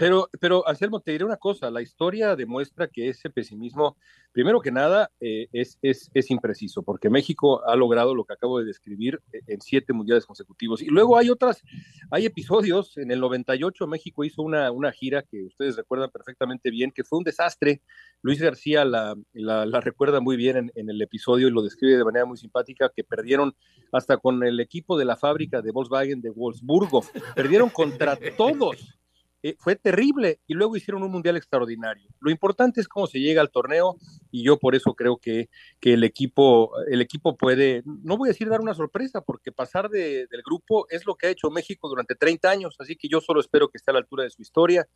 Pero, 0.00 0.30
pero, 0.40 0.66
Anselmo, 0.66 1.00
te 1.00 1.12
diré 1.12 1.26
una 1.26 1.36
cosa, 1.36 1.70
la 1.70 1.82
historia 1.82 2.34
demuestra 2.34 2.88
que 2.88 3.10
ese 3.10 3.28
pesimismo, 3.28 3.98
primero 4.32 4.62
que 4.62 4.72
nada, 4.72 5.10
eh, 5.20 5.48
es, 5.52 5.78
es, 5.82 6.10
es, 6.14 6.30
impreciso, 6.30 6.82
porque 6.82 7.10
México 7.10 7.62
ha 7.68 7.76
logrado 7.76 8.14
lo 8.14 8.24
que 8.24 8.32
acabo 8.32 8.58
de 8.58 8.64
describir 8.64 9.20
eh, 9.30 9.42
en 9.46 9.60
siete 9.60 9.92
mundiales 9.92 10.24
consecutivos. 10.24 10.80
Y 10.80 10.86
luego 10.86 11.18
hay 11.18 11.28
otras, 11.28 11.62
hay 12.10 12.24
episodios, 12.24 12.96
en 12.96 13.10
el 13.10 13.20
98 13.20 13.86
México 13.86 14.24
hizo 14.24 14.40
una, 14.40 14.70
una 14.70 14.90
gira 14.90 15.22
que 15.22 15.42
ustedes 15.42 15.76
recuerdan 15.76 16.10
perfectamente 16.10 16.70
bien, 16.70 16.92
que 16.92 17.04
fue 17.04 17.18
un 17.18 17.24
desastre. 17.24 17.82
Luis 18.22 18.40
García 18.40 18.86
la, 18.86 19.14
la, 19.34 19.66
la 19.66 19.80
recuerda 19.82 20.20
muy 20.20 20.38
bien 20.38 20.56
en, 20.56 20.72
en, 20.76 20.88
el 20.88 21.02
episodio 21.02 21.48
y 21.48 21.50
lo 21.50 21.60
describe 21.60 21.98
de 21.98 22.04
manera 22.06 22.24
muy 22.24 22.38
simpática, 22.38 22.90
que 22.96 23.04
perdieron 23.04 23.54
hasta 23.92 24.16
con 24.16 24.42
el 24.44 24.60
equipo 24.60 24.96
de 24.96 25.04
la 25.04 25.16
fábrica 25.16 25.60
de 25.60 25.72
Volkswagen 25.72 26.22
de 26.22 26.30
Wolfsburgo, 26.30 27.04
perdieron 27.34 27.68
contra 27.68 28.16
todos 28.38 28.96
eh, 29.42 29.56
fue 29.58 29.74
terrible 29.74 30.40
y 30.46 30.54
luego 30.54 30.76
hicieron 30.76 31.02
un 31.02 31.10
mundial 31.10 31.36
extraordinario. 31.36 32.08
Lo 32.20 32.30
importante 32.30 32.80
es 32.80 32.88
cómo 32.88 33.06
se 33.06 33.20
llega 33.20 33.40
al 33.40 33.50
torneo 33.50 33.96
y 34.30 34.42
yo 34.42 34.58
por 34.58 34.74
eso 34.74 34.94
creo 34.94 35.16
que, 35.16 35.48
que 35.80 35.94
el, 35.94 36.04
equipo, 36.04 36.72
el 36.88 37.00
equipo 37.00 37.36
puede, 37.36 37.82
no 37.86 38.18
voy 38.18 38.28
a 38.28 38.32
decir 38.32 38.48
dar 38.48 38.60
una 38.60 38.74
sorpresa, 38.74 39.22
porque 39.22 39.50
pasar 39.50 39.88
de, 39.88 40.26
del 40.26 40.42
grupo 40.44 40.86
es 40.90 41.06
lo 41.06 41.14
que 41.14 41.26
ha 41.26 41.30
hecho 41.30 41.50
México 41.50 41.88
durante 41.88 42.14
30 42.14 42.50
años, 42.50 42.76
así 42.78 42.96
que 42.96 43.08
yo 43.08 43.20
solo 43.20 43.40
espero 43.40 43.68
que 43.68 43.78
esté 43.78 43.90
a 43.90 43.94
la 43.94 44.00
altura 44.00 44.24
de 44.24 44.30
su 44.30 44.42
historia 44.42 44.86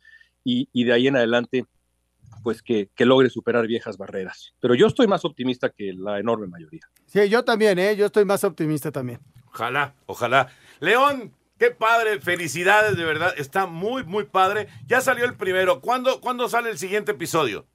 y, 0.43 0.69
y 0.71 0.83
de 0.83 0.93
ahí 0.93 1.07
en 1.07 1.17
adelante 1.17 1.65
pues 2.43 2.61
que, 2.61 2.89
que, 2.95 3.05
logre 3.05 3.31
superar 3.31 3.65
viejas 3.65 3.97
barreras. 3.97 4.53
Pero 4.59 4.75
yo 4.75 4.85
estoy 4.85 5.07
más 5.07 5.25
optimista 5.25 5.69
que 5.69 5.93
la 5.93 6.19
enorme 6.19 6.45
mayoría. 6.45 6.81
Sí, 7.07 7.27
yo 7.29 7.43
también, 7.43 7.79
¿eh? 7.79 7.95
yo 7.95 8.05
estoy 8.05 8.25
más 8.25 8.43
optimista 8.43 8.91
también. 8.91 9.19
Ojalá, 9.47 9.95
ojalá. 10.05 10.49
León, 10.79 11.33
Qué 11.57 11.71
padre, 11.71 12.19
felicidades, 12.19 12.97
de 12.97 13.05
verdad. 13.05 13.33
Está 13.37 13.65
muy, 13.65 14.03
muy 14.03 14.25
padre. 14.25 14.67
Ya 14.87 14.99
salió 14.99 15.25
el 15.25 15.35
primero. 15.35 15.79
¿Cuándo, 15.79 16.19
¿cuándo 16.19 16.49
sale 16.49 16.69
el 16.69 16.77
siguiente 16.77 17.13
episodio? 17.13 17.65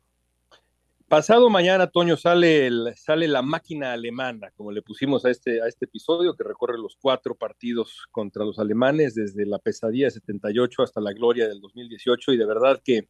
Pasado 1.11 1.51
mañana, 1.51 1.89
Toño, 1.89 2.17
sale, 2.17 2.69
el, 2.69 2.95
sale 2.95 3.27
la 3.27 3.43
máquina 3.43 3.93
alemana, 3.93 4.53
como 4.53 4.71
le 4.71 4.81
pusimos 4.81 5.25
a 5.25 5.31
este, 5.31 5.61
a 5.61 5.67
este 5.67 5.87
episodio, 5.87 6.37
que 6.37 6.45
recorre 6.45 6.79
los 6.79 6.97
cuatro 7.01 7.35
partidos 7.35 8.07
contra 8.13 8.45
los 8.45 8.61
alemanes, 8.61 9.17
desde 9.17 9.45
la 9.45 9.59
pesadilla 9.59 10.05
de 10.05 10.13
78 10.13 10.85
hasta 10.85 11.01
la 11.01 11.13
gloria 11.13 11.49
del 11.49 11.61
2018, 11.61 12.33
y 12.33 12.37
de 12.37 12.47
verdad 12.47 12.81
que, 12.85 13.09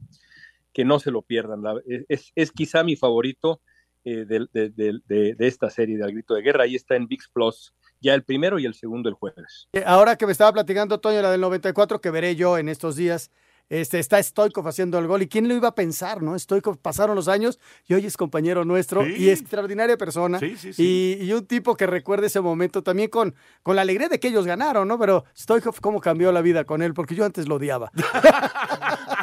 que 0.73 0.83
no 0.83 0.99
se 0.99 1.11
lo 1.11 1.21
pierdan. 1.21 1.63
La, 1.63 1.75
es, 2.09 2.33
es, 2.35 2.53
quizá 2.53 2.85
mi 2.85 2.97
favorito 2.97 3.61
eh, 4.05 4.25
de, 4.25 4.47
de, 4.51 4.71
de, 4.71 5.35
de, 5.35 5.47
esta 5.47 5.69
serie 5.69 5.99
del 5.99 6.13
Grito 6.13 6.33
de 6.33 6.41
Guerra, 6.41 6.65
ahí 6.65 6.77
está 6.77 6.97
en 6.97 7.07
VIX 7.07 7.29
Plus, 7.29 7.75
ya 8.01 8.15
el 8.15 8.23
primero 8.23 8.59
y 8.59 8.67
el 8.67 8.75
segundo 8.75 9.09
el 9.09 9.15
jueves. 9.15 9.69
Ahora 9.87 10.17
que 10.17 10.27
me 10.27 10.33
estaba 10.33 10.53
platicando, 10.53 11.01
Toño, 11.01 11.21
la 11.23 11.31
del 11.31 11.41
94, 11.41 12.01
que 12.01 12.11
veré 12.11 12.37
yo 12.37 12.59
en 12.59 12.69
estos 12.69 12.97
días, 12.97 13.31
este, 13.69 14.01
está 14.01 14.21
Stoikov 14.21 14.67
haciendo 14.67 14.99
el 14.99 15.07
gol. 15.07 15.23
¿Y 15.23 15.29
quién 15.29 15.47
lo 15.47 15.55
iba 15.55 15.69
a 15.69 15.75
pensar, 15.77 16.23
no? 16.23 16.37
Stoikov 16.37 16.79
pasaron 16.79 17.15
los 17.15 17.29
años 17.29 17.61
y 17.87 17.95
hoy 17.95 18.05
es 18.05 18.17
compañero 18.17 18.65
nuestro 18.65 19.05
Sí. 19.05 19.15
y 19.17 19.31
extraordinaria 19.31 19.97
persona. 19.97 20.41
Sí, 20.41 20.57
sí, 20.57 20.73
sí. 20.73 21.17
Y, 21.21 21.25
y 21.25 21.33
un 21.33 21.47
tipo 21.47 21.77
que 21.77 21.87
recuerda 21.87 22.27
ese 22.27 22.41
momento 22.41 22.83
también 22.83 23.11
con, 23.11 23.33
con 23.63 23.77
la 23.77 23.83
alegría 23.83 24.09
de 24.09 24.19
que 24.19 24.27
ellos 24.27 24.45
ganaron, 24.45 24.89
¿no? 24.89 24.99
Pero 24.99 25.25
Stoikov, 25.39 25.81
¿cómo 25.81 26.01
cambió 26.01 26.33
la 26.33 26.43
vida 26.43 26.65
con 26.65 26.83
él? 26.83 26.95
Porque 26.95 27.15
yo 27.15 27.25
antes 27.25 27.47
lo 27.47 27.55
odiaba. 27.57 27.93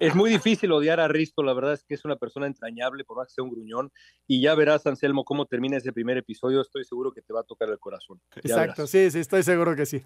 Es 0.00 0.14
muy 0.14 0.30
difícil 0.30 0.72
odiar 0.72 1.00
a 1.00 1.08
Risto, 1.08 1.42
la 1.42 1.52
verdad 1.52 1.74
es 1.74 1.84
que 1.84 1.94
es 1.94 2.04
una 2.04 2.16
persona 2.16 2.46
entrañable, 2.46 3.04
por 3.04 3.16
más 3.16 3.28
que 3.28 3.34
sea 3.34 3.44
un 3.44 3.50
gruñón, 3.50 3.92
y 4.26 4.40
ya 4.40 4.54
verás, 4.54 4.86
Anselmo, 4.86 5.24
cómo 5.24 5.46
termina 5.46 5.76
ese 5.76 5.92
primer 5.92 6.16
episodio, 6.18 6.60
estoy 6.60 6.84
seguro 6.84 7.12
que 7.12 7.22
te 7.22 7.32
va 7.32 7.40
a 7.40 7.44
tocar 7.44 7.68
el 7.68 7.78
corazón. 7.78 8.20
Ya 8.36 8.40
Exacto, 8.42 8.82
verás. 8.82 8.90
sí, 8.90 9.10
sí, 9.10 9.18
estoy 9.18 9.42
seguro 9.42 9.74
que 9.76 9.86
sí. 9.86 10.02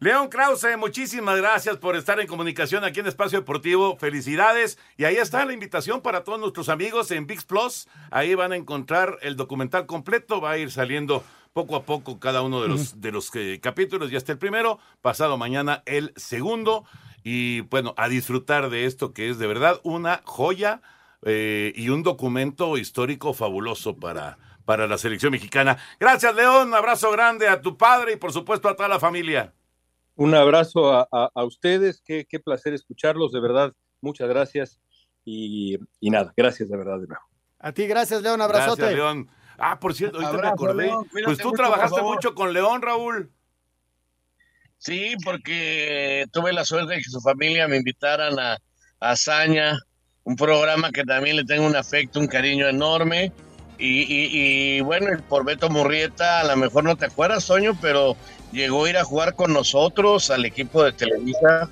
León 0.00 0.28
Krause, 0.28 0.76
muchísimas 0.78 1.36
gracias 1.38 1.76
por 1.76 1.96
estar 1.96 2.20
en 2.20 2.26
comunicación 2.26 2.84
aquí 2.84 3.00
en 3.00 3.06
Espacio 3.06 3.40
Deportivo. 3.40 3.96
Felicidades. 3.96 4.78
Y 4.96 5.04
ahí 5.04 5.16
está 5.16 5.44
la 5.44 5.52
invitación 5.52 6.00
para 6.02 6.24
todos 6.24 6.40
nuestros 6.40 6.68
amigos 6.68 7.10
en 7.10 7.26
VIX 7.26 7.44
Plus. 7.44 7.88
Ahí 8.10 8.34
van 8.34 8.52
a 8.52 8.56
encontrar 8.56 9.18
el 9.22 9.36
documental 9.36 9.86
completo. 9.86 10.40
Va 10.40 10.52
a 10.52 10.58
ir 10.58 10.70
saliendo 10.70 11.22
poco 11.52 11.76
a 11.76 11.84
poco 11.84 12.18
cada 12.18 12.42
uno 12.42 12.60
de 12.60 12.68
los, 12.68 13.00
de 13.00 13.12
los 13.12 13.30
eh, 13.34 13.60
capítulos. 13.62 14.10
Ya 14.10 14.18
está 14.18 14.32
el 14.32 14.38
primero, 14.38 14.78
pasado 15.00 15.38
mañana 15.38 15.82
el 15.86 16.12
segundo. 16.16 16.84
Y 17.26 17.62
bueno, 17.62 17.94
a 17.96 18.08
disfrutar 18.08 18.68
de 18.70 18.84
esto 18.84 19.12
que 19.14 19.30
es 19.30 19.38
de 19.38 19.46
verdad 19.46 19.80
una 19.82 20.20
joya 20.24 20.82
eh, 21.22 21.72
y 21.74 21.88
un 21.88 22.02
documento 22.02 22.76
histórico 22.76 23.32
fabuloso 23.32 23.96
para, 23.96 24.36
para 24.66 24.86
la 24.86 24.98
selección 24.98 25.32
mexicana. 25.32 25.78
Gracias, 25.98 26.34
León. 26.34 26.68
Un 26.68 26.74
abrazo 26.74 27.10
grande 27.10 27.48
a 27.48 27.62
tu 27.62 27.78
padre 27.78 28.12
y 28.12 28.16
por 28.16 28.30
supuesto 28.32 28.68
a 28.68 28.76
toda 28.76 28.88
la 28.90 29.00
familia. 29.00 29.54
Un 30.16 30.34
abrazo 30.34 30.92
a, 30.92 31.08
a- 31.10 31.30
a 31.34 31.44
ustedes, 31.44 32.02
qué, 32.04 32.26
qué 32.28 32.38
placer 32.40 32.74
escucharlos, 32.74 33.32
de 33.32 33.40
verdad, 33.40 33.72
muchas 34.02 34.28
gracias. 34.28 34.78
Y, 35.24 35.78
y 36.00 36.10
nada, 36.10 36.32
gracias 36.36 36.68
de 36.68 36.76
verdad 36.76 37.00
de 37.00 37.06
nuevo. 37.06 37.22
A 37.58 37.72
ti, 37.72 37.86
gracias, 37.86 38.20
León, 38.20 38.42
abrazote. 38.42 38.82
Gracias, 38.82 38.98
León. 38.98 39.30
Ah, 39.56 39.80
por 39.80 39.94
cierto, 39.94 40.18
ahorita 40.18 40.32
me 40.32 40.38
Abrazo, 40.38 40.54
acordé. 40.54 40.86
León, 40.88 41.06
pues 41.24 41.38
tú 41.38 41.48
mucho, 41.48 41.56
trabajaste 41.56 42.02
mucho 42.02 42.34
con 42.34 42.52
León, 42.52 42.82
Raúl. 42.82 43.32
Sí, 44.84 45.14
porque 45.24 46.26
tuve 46.30 46.52
la 46.52 46.64
suerte 46.66 46.92
de 46.94 46.98
que 47.00 47.08
su 47.08 47.20
familia 47.20 47.66
me 47.66 47.76
invitaran 47.78 48.38
a, 48.38 48.52
a 49.00 49.10
Hazaña, 49.12 49.78
un 50.24 50.36
programa 50.36 50.90
que 50.90 51.04
también 51.04 51.36
le 51.36 51.44
tengo 51.44 51.66
un 51.66 51.74
afecto, 51.74 52.20
un 52.20 52.26
cariño 52.26 52.68
enorme. 52.68 53.32
Y, 53.78 54.02
y- 54.02 54.76
y, 54.76 54.80
bueno, 54.82 55.06
por 55.28 55.44
Beto 55.44 55.70
Murrieta, 55.70 56.40
a 56.40 56.44
lo 56.44 56.56
mejor 56.56 56.84
no 56.84 56.96
te 56.96 57.06
acuerdas, 57.06 57.46
Toño, 57.46 57.76
pero 57.80 58.14
llegó 58.52 58.84
a 58.84 58.90
ir 58.90 58.96
a 58.98 59.04
jugar 59.04 59.34
con 59.34 59.52
nosotros 59.54 60.30
al 60.30 60.44
equipo 60.44 60.84
de 60.84 60.92
Televisa. 60.92 61.70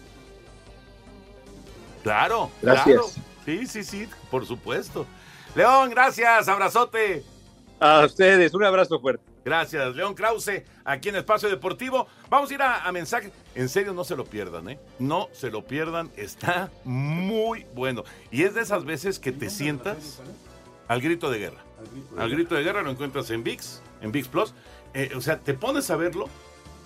Claro, 2.02 2.50
Gracias. 2.62 2.84
claro. 2.86 3.08
Sí, 3.44 3.66
sí, 3.66 3.84
sí, 3.84 4.08
por 4.30 4.46
supuesto. 4.46 5.06
León, 5.54 5.90
gracias, 5.90 6.48
abrazote. 6.48 7.22
A 7.82 8.04
ustedes, 8.04 8.54
un 8.54 8.62
abrazo 8.62 9.00
fuerte. 9.00 9.24
Gracias, 9.44 9.96
León 9.96 10.14
Krause, 10.14 10.62
aquí 10.84 11.08
en 11.08 11.16
Espacio 11.16 11.48
Deportivo. 11.48 12.06
Vamos 12.30 12.48
a 12.48 12.54
ir 12.54 12.62
a, 12.62 12.86
a 12.86 12.92
mensaje. 12.92 13.32
En 13.56 13.68
serio, 13.68 13.92
no 13.92 14.04
se 14.04 14.14
lo 14.14 14.24
pierdan, 14.24 14.68
¿eh? 14.68 14.78
No 15.00 15.28
se 15.32 15.50
lo 15.50 15.64
pierdan, 15.64 16.08
está 16.16 16.70
muy 16.84 17.66
bueno. 17.74 18.04
Y 18.30 18.44
es 18.44 18.54
de 18.54 18.60
esas 18.60 18.84
veces 18.84 19.18
que 19.18 19.32
te 19.32 19.50
sientas 19.50 20.20
al 20.86 21.00
grito 21.00 21.28
de 21.28 21.40
guerra. 21.40 21.58
Al 22.16 22.30
grito 22.30 22.54
de 22.54 22.62
guerra 22.62 22.82
lo 22.82 22.90
encuentras 22.92 23.28
en 23.30 23.42
VIX, 23.42 23.82
en 24.00 24.12
VIX 24.12 24.28
Plus. 24.28 24.54
Eh, 24.94 25.10
o 25.16 25.20
sea, 25.20 25.40
te 25.40 25.52
pones 25.52 25.90
a 25.90 25.96
verlo 25.96 26.28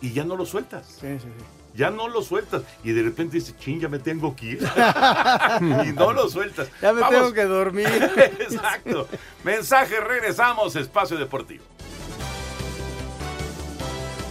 y 0.01 0.15
ya 0.15 0.25
no 0.25 0.35
lo 0.35 0.47
sueltas. 0.47 0.87
Sí, 0.99 1.19
sí, 1.19 1.29
sí. 1.29 1.45
Ya 1.77 1.91
no 1.91 2.09
lo 2.09 2.23
sueltas. 2.23 2.63
Y 2.83 2.93
de 2.93 3.03
repente 3.03 3.37
dices, 3.37 3.55
ching, 3.59 3.81
ya 3.81 3.89
me 3.89 3.99
tengo 3.99 4.35
que 4.35 4.47
ir. 4.47 4.59
y 5.61 5.93
no 5.93 6.13
lo 6.13 6.29
sueltas. 6.29 6.69
Ya 6.81 6.93
me 6.93 7.03
Vamos. 7.03 7.17
tengo 7.17 7.33
que 7.33 7.45
dormir. 7.45 7.87
Exacto. 8.41 9.09
Mensaje, 9.45 10.01
regresamos, 10.01 10.75
Espacio 10.75 11.19
Deportivo. 11.19 11.65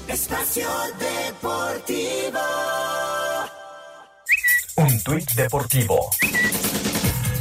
Espacio 0.08 0.68
Deportivo. 1.00 2.40
Un 4.78 5.04
tuit 5.04 5.32
deportivo. 5.36 6.10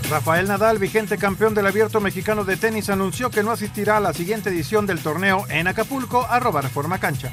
Rafael 0.08 0.46
Nadal, 0.46 0.78
vigente 0.78 1.18
campeón 1.18 1.54
del 1.54 1.66
abierto 1.66 2.00
mexicano 2.00 2.44
de 2.44 2.56
tenis, 2.56 2.90
anunció 2.90 3.30
que 3.30 3.42
no 3.42 3.50
asistirá 3.50 3.96
a 3.96 4.00
la 4.00 4.12
siguiente 4.12 4.50
edición 4.50 4.86
del 4.86 5.00
torneo 5.00 5.44
en 5.48 5.66
Acapulco, 5.66 6.24
arroba 6.28 6.60
Reforma 6.60 7.00
Cancha. 7.00 7.32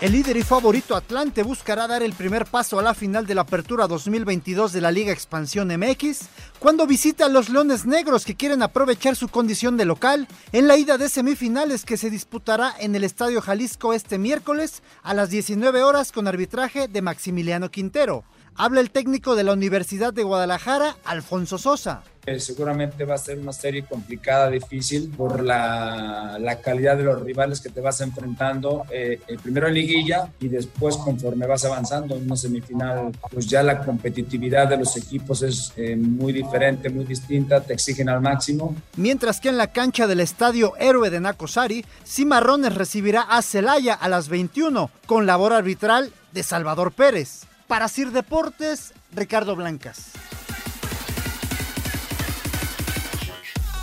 El 0.00 0.12
líder 0.12 0.36
y 0.36 0.44
favorito 0.44 0.94
Atlante 0.94 1.42
buscará 1.42 1.88
dar 1.88 2.04
el 2.04 2.12
primer 2.12 2.44
paso 2.44 2.78
a 2.78 2.82
la 2.82 2.94
final 2.94 3.26
de 3.26 3.34
la 3.34 3.40
Apertura 3.40 3.88
2022 3.88 4.72
de 4.72 4.80
la 4.80 4.92
Liga 4.92 5.12
Expansión 5.12 5.76
MX 5.76 6.20
cuando 6.60 6.86
visita 6.86 7.26
a 7.26 7.28
los 7.28 7.48
Leones 7.48 7.84
Negros 7.84 8.24
que 8.24 8.36
quieren 8.36 8.62
aprovechar 8.62 9.16
su 9.16 9.26
condición 9.26 9.76
de 9.76 9.86
local 9.86 10.28
en 10.52 10.68
la 10.68 10.76
ida 10.76 10.98
de 10.98 11.08
semifinales 11.08 11.84
que 11.84 11.96
se 11.96 12.10
disputará 12.10 12.72
en 12.78 12.94
el 12.94 13.02
Estadio 13.02 13.40
Jalisco 13.40 13.92
este 13.92 14.18
miércoles 14.18 14.84
a 15.02 15.14
las 15.14 15.30
19 15.30 15.82
horas 15.82 16.12
con 16.12 16.28
arbitraje 16.28 16.86
de 16.86 17.02
Maximiliano 17.02 17.68
Quintero. 17.68 18.22
Habla 18.54 18.78
el 18.80 18.92
técnico 18.92 19.34
de 19.34 19.42
la 19.42 19.52
Universidad 19.52 20.12
de 20.12 20.22
Guadalajara, 20.22 20.96
Alfonso 21.04 21.58
Sosa. 21.58 22.04
Seguramente 22.38 23.04
va 23.04 23.14
a 23.14 23.18
ser 23.18 23.38
una 23.38 23.52
serie 23.52 23.84
complicada, 23.84 24.50
difícil 24.50 25.10
por 25.16 25.42
la, 25.42 26.38
la 26.40 26.60
calidad 26.60 26.96
de 26.96 27.04
los 27.04 27.22
rivales 27.22 27.60
que 27.60 27.70
te 27.70 27.80
vas 27.80 28.00
enfrentando, 28.00 28.84
eh, 28.90 29.20
eh, 29.26 29.36
primero 29.42 29.68
en 29.68 29.74
liguilla 29.74 30.30
y 30.40 30.48
después 30.48 30.96
conforme 30.96 31.46
vas 31.46 31.64
avanzando 31.64 32.16
en 32.16 32.24
una 32.24 32.36
semifinal, 32.36 33.12
pues 33.30 33.46
ya 33.46 33.62
la 33.62 33.84
competitividad 33.84 34.68
de 34.68 34.76
los 34.76 34.96
equipos 34.96 35.42
es 35.42 35.72
eh, 35.76 35.96
muy 35.96 36.32
diferente, 36.32 36.90
muy 36.90 37.04
distinta, 37.04 37.60
te 37.60 37.74
exigen 37.74 38.08
al 38.08 38.20
máximo. 38.20 38.76
Mientras 38.96 39.40
que 39.40 39.48
en 39.48 39.56
la 39.56 39.68
cancha 39.68 40.06
del 40.06 40.20
Estadio 40.20 40.74
Héroe 40.78 41.10
de 41.10 41.20
Nacosari, 41.20 41.84
Cimarrones 42.06 42.74
recibirá 42.74 43.22
a 43.22 43.42
Celaya 43.42 43.94
a 43.94 44.08
las 44.08 44.28
21 44.28 44.90
con 45.06 45.26
labor 45.26 45.52
arbitral 45.52 46.12
de 46.32 46.42
Salvador 46.42 46.92
Pérez. 46.92 47.44
Para 47.66 47.88
Sir 47.88 48.12
Deportes, 48.12 48.94
Ricardo 49.12 49.54
Blancas. 49.54 50.12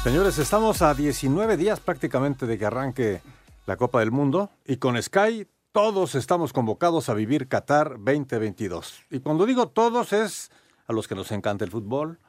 Señores, 0.06 0.38
estamos 0.38 0.84
a 0.84 0.94
19 0.94 1.58
días 1.58 1.80
prácticamente 1.80 2.46
de 2.46 2.60
que 2.60 2.66
arranque 2.68 3.24
la 3.66 3.76
Copa 3.76 4.02
del 4.02 4.12
Mundo 4.12 4.52
y 4.64 4.78
con 4.78 5.02
Sky 5.02 5.48
todos 5.72 6.14
estamos 6.14 6.54
convocados 6.54 7.10
a 7.10 7.16
vivir 7.16 7.48
Qatar 7.48 7.94
2022. 7.98 9.02
Y 9.10 9.22
cuando 9.22 9.48
digo 9.48 9.68
todos 9.68 10.14
es 10.14 10.52
a 10.86 10.94
los 10.94 11.08
que 11.08 11.16
nos 11.16 11.32
encanta 11.32 11.66
el 11.66 11.72
fútbol, 11.72 12.20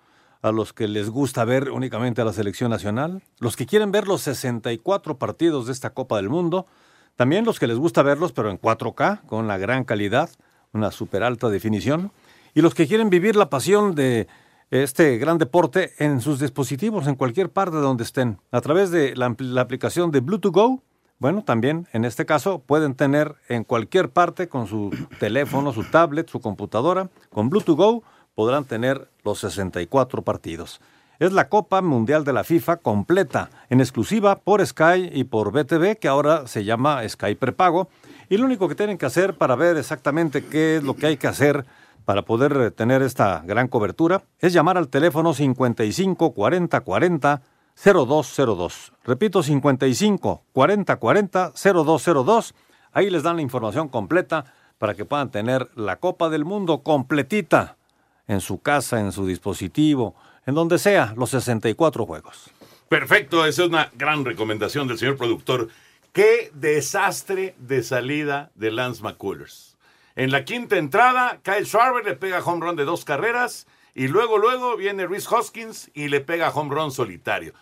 a 0.40 0.52
los 0.52 0.72
que 0.72 0.88
les 0.88 1.10
gusta 1.10 1.44
ver 1.44 1.70
únicamente 1.70 2.22
a 2.22 2.24
la 2.24 2.32
selección 2.32 2.70
nacional, 2.70 3.22
los 3.40 3.56
que 3.56 3.66
quieren 3.66 3.92
ver 3.92 4.08
los 4.08 4.22
64 4.22 5.18
partidos 5.18 5.66
de 5.66 5.74
esta 5.74 5.90
Copa 5.90 6.16
del 6.16 6.30
Mundo, 6.30 6.64
también 7.14 7.44
los 7.44 7.58
que 7.58 7.66
les 7.66 7.76
gusta 7.76 8.02
verlos 8.02 8.32
pero 8.32 8.48
en 8.48 8.58
4K 8.58 9.26
con 9.26 9.48
la 9.48 9.58
gran 9.58 9.84
calidad, 9.84 10.30
una 10.72 10.90
super 10.90 11.22
alta 11.22 11.50
definición, 11.50 12.10
y 12.54 12.62
los 12.62 12.74
que 12.74 12.86
quieren 12.86 13.10
vivir 13.10 13.36
la 13.36 13.50
pasión 13.50 13.94
de 13.94 14.28
este 14.70 15.16
gran 15.18 15.38
deporte 15.38 15.92
en 15.98 16.20
sus 16.20 16.40
dispositivos, 16.40 17.06
en 17.06 17.14
cualquier 17.14 17.50
parte 17.50 17.76
donde 17.76 18.04
estén. 18.04 18.38
A 18.50 18.60
través 18.60 18.90
de 18.90 19.14
la, 19.14 19.34
aplicación 19.60 20.10
de 20.10 20.20
Bluetooth 20.20 20.52
Go, 20.52 20.82
bueno, 21.18 21.44
también 21.44 21.86
en 21.92 22.04
este 22.04 22.26
caso 22.26 22.58
pueden 22.58 22.94
tener 22.94 23.36
en 23.48 23.64
cualquier 23.64 24.10
parte 24.10 24.48
con 24.48 24.66
su 24.66 24.90
teléfono, 25.18 25.72
su 25.72 25.84
tablet, 25.84 26.28
su 26.28 26.40
computadora, 26.40 27.08
con 27.30 27.48
Bluetooth 27.48 27.76
Go 27.76 28.02
podrán 28.34 28.64
tener 28.64 29.08
los 29.24 29.38
64 29.38 30.22
partidos. 30.22 30.80
Es 31.18 31.32
la 31.32 31.48
Copa 31.48 31.80
Mundial 31.80 32.24
de 32.24 32.34
la 32.34 32.44
FIFA 32.44 32.76
completa, 32.76 33.48
en 33.70 33.80
exclusiva 33.80 34.40
por 34.40 34.64
Sky 34.66 35.10
y 35.10 35.24
por 35.24 35.50
BTV, 35.50 35.96
que 35.98 36.08
ahora 36.08 36.46
se 36.46 36.64
llama 36.64 37.08
Sky 37.08 37.34
Prepago. 37.36 37.88
Y 38.28 38.36
lo 38.36 38.44
único 38.44 38.68
que 38.68 38.74
tienen 38.74 38.98
que 38.98 39.06
hacer 39.06 39.38
para 39.38 39.56
ver 39.56 39.78
exactamente 39.78 40.44
qué 40.44 40.76
es 40.76 40.82
lo 40.82 40.94
que 40.94 41.06
hay 41.06 41.16
que 41.16 41.28
hacer 41.28 41.64
para 42.06 42.22
poder 42.22 42.70
tener 42.70 43.02
esta 43.02 43.42
gran 43.44 43.68
cobertura 43.68 44.22
es 44.38 44.52
llamar 44.52 44.78
al 44.78 44.88
teléfono 44.88 45.34
55 45.34 46.32
40 46.32 46.80
40 46.80 47.42
0202. 47.74 48.92
Repito, 49.04 49.42
55 49.42 50.44
40 50.52 50.96
40 50.96 51.52
0202. 51.52 52.54
Ahí 52.92 53.10
les 53.10 53.24
dan 53.24 53.36
la 53.36 53.42
información 53.42 53.88
completa 53.88 54.54
para 54.78 54.94
que 54.94 55.04
puedan 55.04 55.30
tener 55.30 55.68
la 55.74 55.96
Copa 55.96 56.30
del 56.30 56.44
Mundo 56.44 56.82
completita 56.82 57.76
en 58.28 58.40
su 58.40 58.62
casa, 58.62 59.00
en 59.00 59.10
su 59.10 59.26
dispositivo, 59.26 60.14
en 60.46 60.54
donde 60.54 60.78
sea, 60.78 61.12
los 61.16 61.30
64 61.30 62.06
juegos. 62.06 62.50
Perfecto, 62.88 63.44
esa 63.44 63.64
es 63.64 63.68
una 63.68 63.90
gran 63.94 64.24
recomendación 64.24 64.86
del 64.86 64.98
señor 64.98 65.16
productor. 65.16 65.68
Qué 66.12 66.52
desastre 66.54 67.56
de 67.58 67.82
salida 67.82 68.52
de 68.54 68.70
Lance 68.70 69.02
McCullers. 69.02 69.75
En 70.16 70.30
la 70.30 70.46
quinta 70.46 70.78
entrada, 70.78 71.40
Kyle 71.42 71.66
Schwarber 71.66 72.02
le 72.02 72.16
pega 72.16 72.40
home 72.42 72.64
run 72.64 72.74
de 72.74 72.86
dos 72.86 73.04
carreras 73.04 73.66
y 73.94 74.08
luego, 74.08 74.38
luego 74.38 74.74
viene 74.74 75.06
Rhys 75.06 75.30
Hoskins 75.30 75.90
y 75.92 76.08
le 76.08 76.22
pega 76.22 76.48
home 76.48 76.74
run 76.74 76.90
solitario. 76.90 77.52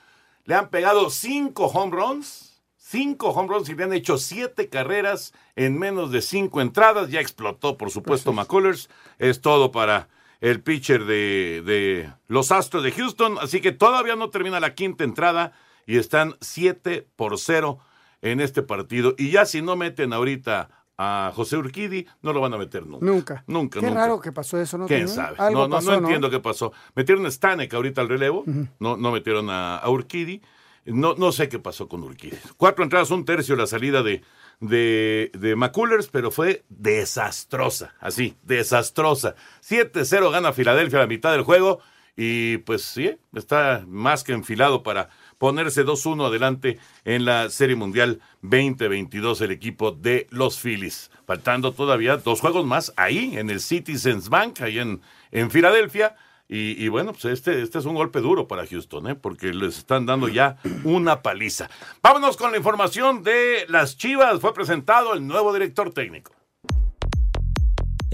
Le 0.44 0.54
han 0.54 0.68
pegado 0.68 1.10
cinco 1.10 1.66
home 1.66 1.90
runs, 1.90 2.62
cinco 2.76 3.30
home 3.30 3.48
runs 3.48 3.68
y 3.68 3.74
le 3.74 3.82
han 3.82 3.92
hecho 3.92 4.18
siete 4.18 4.68
carreras 4.68 5.32
en 5.56 5.76
menos 5.80 6.12
de 6.12 6.22
cinco 6.22 6.60
entradas. 6.60 7.10
Ya 7.10 7.20
explotó, 7.20 7.76
por 7.76 7.90
supuesto, 7.90 8.32
McCullers. 8.32 8.88
Es 9.18 9.40
todo 9.40 9.72
para 9.72 10.08
el 10.40 10.62
pitcher 10.62 11.06
de, 11.06 11.60
de 11.66 12.12
los 12.28 12.52
Astros 12.52 12.84
de 12.84 12.92
Houston. 12.92 13.36
Así 13.40 13.60
que 13.60 13.72
todavía 13.72 14.14
no 14.14 14.30
termina 14.30 14.60
la 14.60 14.76
quinta 14.76 15.02
entrada 15.02 15.54
y 15.86 15.96
están 15.98 16.36
7 16.40 17.04
por 17.16 17.36
0 17.36 17.80
en 18.22 18.40
este 18.40 18.62
partido. 18.62 19.16
Y 19.18 19.32
ya 19.32 19.44
si 19.44 19.60
no 19.60 19.74
meten 19.74 20.12
ahorita 20.12 20.83
a 20.96 21.32
José 21.34 21.56
Urquidi, 21.56 22.06
no 22.22 22.32
lo 22.32 22.40
van 22.40 22.54
a 22.54 22.58
meter 22.58 22.86
nunca. 22.86 23.04
Nunca. 23.06 23.44
Nunca, 23.46 23.80
Qué 23.80 23.86
nunca. 23.86 24.00
raro 24.00 24.20
que 24.20 24.32
pasó 24.32 24.60
eso, 24.60 24.78
¿no? 24.78 24.86
¿Quién 24.86 25.08
sabe? 25.08 25.36
Algo 25.38 25.60
No, 25.62 25.68
no, 25.68 25.76
pasó, 25.76 25.90
no 25.92 25.98
entiendo 25.98 26.30
qué 26.30 26.40
pasó. 26.40 26.72
Metieron 26.94 27.26
a 27.26 27.30
Stanek 27.30 27.72
ahorita 27.74 28.00
al 28.00 28.08
relevo, 28.08 28.44
no, 28.78 28.96
no 28.96 29.10
metieron 29.12 29.50
a, 29.50 29.76
a 29.78 29.90
Urquidi. 29.90 30.40
No, 30.86 31.14
no 31.14 31.32
sé 31.32 31.48
qué 31.48 31.58
pasó 31.58 31.88
con 31.88 32.02
Urquidi. 32.02 32.36
Cuatro 32.58 32.84
entradas, 32.84 33.10
un 33.10 33.24
tercio 33.24 33.56
la 33.56 33.66
salida 33.66 34.02
de, 34.02 34.22
de, 34.60 35.30
de 35.32 35.56
McCullers, 35.56 36.08
pero 36.08 36.30
fue 36.30 36.62
desastrosa, 36.68 37.94
así, 38.00 38.36
desastrosa. 38.42 39.34
7-0 39.66 40.30
gana 40.30 40.52
Filadelfia 40.52 40.98
a 40.98 41.02
la 41.02 41.08
mitad 41.08 41.32
del 41.32 41.42
juego 41.42 41.80
y 42.16 42.58
pues 42.58 42.82
sí, 42.82 43.16
está 43.32 43.82
más 43.88 44.22
que 44.24 44.32
enfilado 44.32 44.82
para 44.82 45.08
ponerse 45.44 45.84
2-1 45.84 46.28
adelante 46.28 46.78
en 47.04 47.26
la 47.26 47.50
Serie 47.50 47.76
Mundial 47.76 48.22
2022 48.40 49.42
el 49.42 49.50
equipo 49.50 49.92
de 49.92 50.26
los 50.30 50.58
Phillies. 50.58 51.10
Faltando 51.26 51.72
todavía 51.72 52.16
dos 52.16 52.40
juegos 52.40 52.64
más 52.64 52.94
ahí 52.96 53.36
en 53.36 53.50
el 53.50 53.60
Citizens 53.60 54.30
Bank, 54.30 54.62
ahí 54.62 54.78
en, 54.78 55.02
en 55.32 55.50
Filadelfia. 55.50 56.16
Y, 56.48 56.88
bueno, 56.88 57.12
pues 57.12 57.26
este, 57.26 57.60
este 57.60 57.78
es 57.78 57.84
un 57.84 57.94
golpe 57.94 58.20
duro 58.20 58.48
para 58.48 58.66
Houston, 58.66 59.06
¿eh? 59.08 59.14
porque 59.16 59.52
les 59.52 59.76
están 59.76 60.06
dando 60.06 60.28
ya 60.28 60.56
una 60.82 61.20
paliza. 61.20 61.68
Vámonos 62.02 62.38
con 62.38 62.50
la 62.50 62.56
información 62.56 63.22
de 63.22 63.66
las 63.68 63.98
Chivas. 63.98 64.40
Fue 64.40 64.54
presentado 64.54 65.12
el 65.12 65.26
nuevo 65.26 65.52
director 65.52 65.92
técnico. 65.92 66.32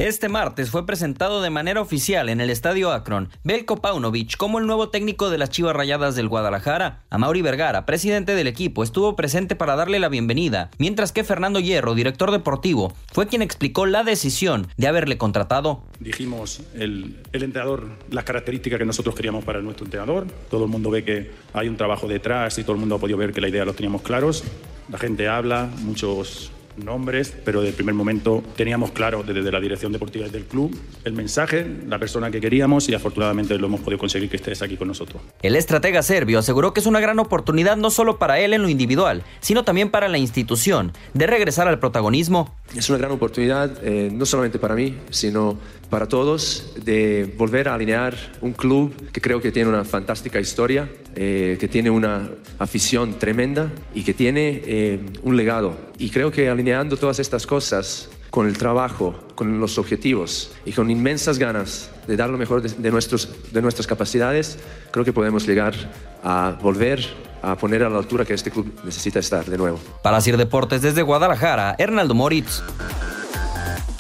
Este 0.01 0.31
martes 0.31 0.71
fue 0.71 0.87
presentado 0.87 1.43
de 1.43 1.51
manera 1.51 1.83
oficial 1.83 2.31
en 2.31 2.41
el 2.41 2.49
Estadio 2.49 2.91
Akron 2.91 3.29
Belko 3.45 3.83
Paunovic 3.83 4.39
como 4.39 4.59
el 4.59 4.67
nuevo 4.67 4.89
técnico 4.89 5.29
de 5.29 5.37
las 5.37 5.51
Chivas 5.51 5.77
Rayadas 5.77 6.17
del 6.17 6.27
Guadalajara. 6.27 7.03
Amaury 7.11 7.43
Vergara, 7.43 7.85
presidente 7.85 8.35
del 8.35 8.47
equipo, 8.47 8.83
estuvo 8.83 9.15
presente 9.15 9.57
para 9.57 9.77
darle 9.77 9.99
la 9.99 10.09
bienvenida, 10.09 10.71
mientras 10.79 11.13
que 11.13 11.23
Fernando 11.23 11.61
Hierro, 11.61 11.95
director 11.95 12.31
deportivo, 12.31 12.95
fue 13.13 13.27
quien 13.27 13.43
explicó 13.43 13.85
la 13.85 14.03
decisión 14.03 14.69
de 14.79 14.87
haberle 14.87 15.19
contratado. 15.19 15.83
Dijimos 15.99 16.63
el, 16.75 17.19
el 17.33 17.43
entrenador, 17.43 17.91
las 18.11 18.25
características 18.25 18.79
que 18.79 18.87
nosotros 18.87 19.15
queríamos 19.15 19.45
para 19.45 19.61
nuestro 19.61 19.85
entrenador. 19.85 20.27
Todo 20.49 20.65
el 20.65 20.71
mundo 20.71 20.89
ve 20.89 21.05
que 21.05 21.31
hay 21.53 21.69
un 21.69 21.77
trabajo 21.77 22.09
detrás 22.09 22.57
y 22.57 22.63
todo 22.63 22.73
el 22.73 22.79
mundo 22.79 22.95
ha 22.95 22.99
podido 22.99 23.19
ver 23.19 23.35
que 23.35 23.43
la 23.43 23.51
idea 23.51 23.67
lo 23.67 23.75
teníamos 23.75 24.01
claros. 24.01 24.45
La 24.89 24.97
gente 24.97 25.29
habla, 25.29 25.69
muchos 25.83 26.53
nombres, 26.85 27.35
pero 27.45 27.61
desde 27.61 27.71
el 27.71 27.77
primer 27.77 27.95
momento 27.95 28.43
teníamos 28.57 28.91
claro 28.91 29.23
desde 29.23 29.51
la 29.51 29.61
dirección 29.61 29.93
deportiva 29.93 30.29
del 30.29 30.45
club 30.45 30.77
el 31.05 31.13
mensaje, 31.13 31.67
la 31.87 31.99
persona 31.99 32.31
que 32.31 32.41
queríamos 32.41 32.89
y 32.89 32.95
afortunadamente 32.95 33.57
lo 33.59 33.67
hemos 33.67 33.81
podido 33.81 33.99
conseguir 33.99 34.29
que 34.29 34.37
estés 34.37 34.63
aquí 34.63 34.77
con 34.77 34.89
nosotros. 34.89 35.23
El 35.43 35.57
estratega 35.57 36.03
serbio 36.03 36.39
aseguró 36.39 36.73
que 36.73 36.81
es 36.81 36.87
una 36.87 37.01
gran 37.01 37.19
oportunidad 37.19 37.77
no 37.77 37.91
solo 37.91 38.19
para 38.19 38.41
él 38.41 38.55
en 38.55 38.63
lo 38.63 38.69
individual, 38.69 39.23
sino 39.41 39.65
también 39.65 39.91
para 39.91 40.09
la 40.09 40.19
institución, 40.19 40.93
de 41.15 41.27
regresar 41.27 41.69
al 41.69 41.79
protagonismo. 41.79 42.55
Es 42.75 42.89
una 42.89 42.99
gran 42.99 43.13
oportunidad, 43.13 43.79
eh, 43.83 44.11
no 44.13 44.27
solamente 44.27 44.59
para 44.59 44.75
mí, 44.75 44.97
sino 45.11 45.59
para 45.91 46.07
todos, 46.07 46.73
de 46.85 47.35
volver 47.37 47.69
a 47.69 47.75
alinear 47.75 48.17
un 48.41 48.53
club 48.53 49.11
que 49.11 49.21
creo 49.21 49.41
que 49.41 49.51
tiene 49.51 49.69
una 49.69 49.85
fantástica 49.85 50.39
historia, 50.39 50.89
eh, 51.17 51.57
que 51.61 51.69
tiene 51.69 51.91
una 51.91 52.31
afición 52.59 53.19
tremenda 53.19 53.71
y 53.93 54.05
que 54.05 54.15
tiene 54.15 54.63
eh, 54.65 55.01
un 55.23 55.37
legado. 55.37 55.77
Y 55.99 56.11
creo 56.11 56.31
que 56.31 56.49
alineando 56.49 56.97
todas 56.97 57.19
estas 57.19 57.47
cosas 57.47 58.09
con 58.31 58.47
el 58.47 58.57
trabajo, 58.57 59.19
con 59.35 59.59
los 59.59 59.77
objetivos 59.79 60.53
y 60.65 60.73
con 60.73 60.89
inmensas 60.91 61.39
ganas 61.39 61.91
de 62.07 62.17
dar 62.17 62.31
lo 62.31 62.39
mejor 62.39 62.63
de, 62.63 62.69
de 62.69 62.91
nuestros, 62.93 63.29
de 63.53 63.61
nuestras 63.61 63.89
capacidades, 63.89 64.59
creo 64.93 65.05
que 65.05 65.13
podemos 65.13 65.47
llegar 65.47 65.75
a 66.23 66.57
volver 66.63 67.05
a 67.43 67.57
poner 67.57 67.83
a 67.83 67.89
la 67.89 67.97
altura 67.97 68.25
que 68.25 68.35
este 68.35 68.51
club 68.51 68.71
necesita 68.85 69.19
estar 69.19 69.45
de 69.47 69.57
nuevo. 69.57 69.81
Para 70.03 70.21
Sir 70.21 70.37
Deportes 70.37 70.83
desde 70.83 71.03
Guadalajara, 71.03 71.75
Hernaldo 71.79 72.15
Moritz. 72.15 72.63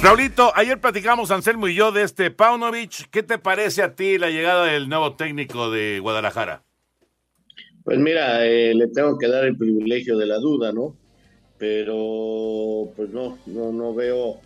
Raulito, 0.02 0.50
ayer 0.56 0.80
platicamos 0.80 1.30
Anselmo 1.30 1.68
y 1.68 1.74
yo 1.74 1.92
de 1.92 2.04
este 2.04 2.30
Paunovic. 2.30 3.10
¿Qué 3.10 3.22
te 3.22 3.36
parece 3.36 3.82
a 3.82 3.94
ti 3.94 4.16
la 4.16 4.30
llegada 4.30 4.64
del 4.64 4.88
nuevo 4.88 5.14
técnico 5.14 5.70
de 5.70 6.00
Guadalajara? 6.00 6.62
Pues 7.84 7.98
mira, 7.98 8.46
eh, 8.46 8.74
le 8.74 8.88
tengo 8.88 9.18
que 9.18 9.28
dar 9.28 9.44
el 9.44 9.58
privilegio 9.58 10.16
de 10.16 10.24
la 10.24 10.38
duda, 10.38 10.72
¿no? 10.72 10.96
Pero 11.58 12.90
pues 12.96 13.10
no, 13.10 13.36
no, 13.44 13.72
no 13.72 13.92
veo 13.94 14.40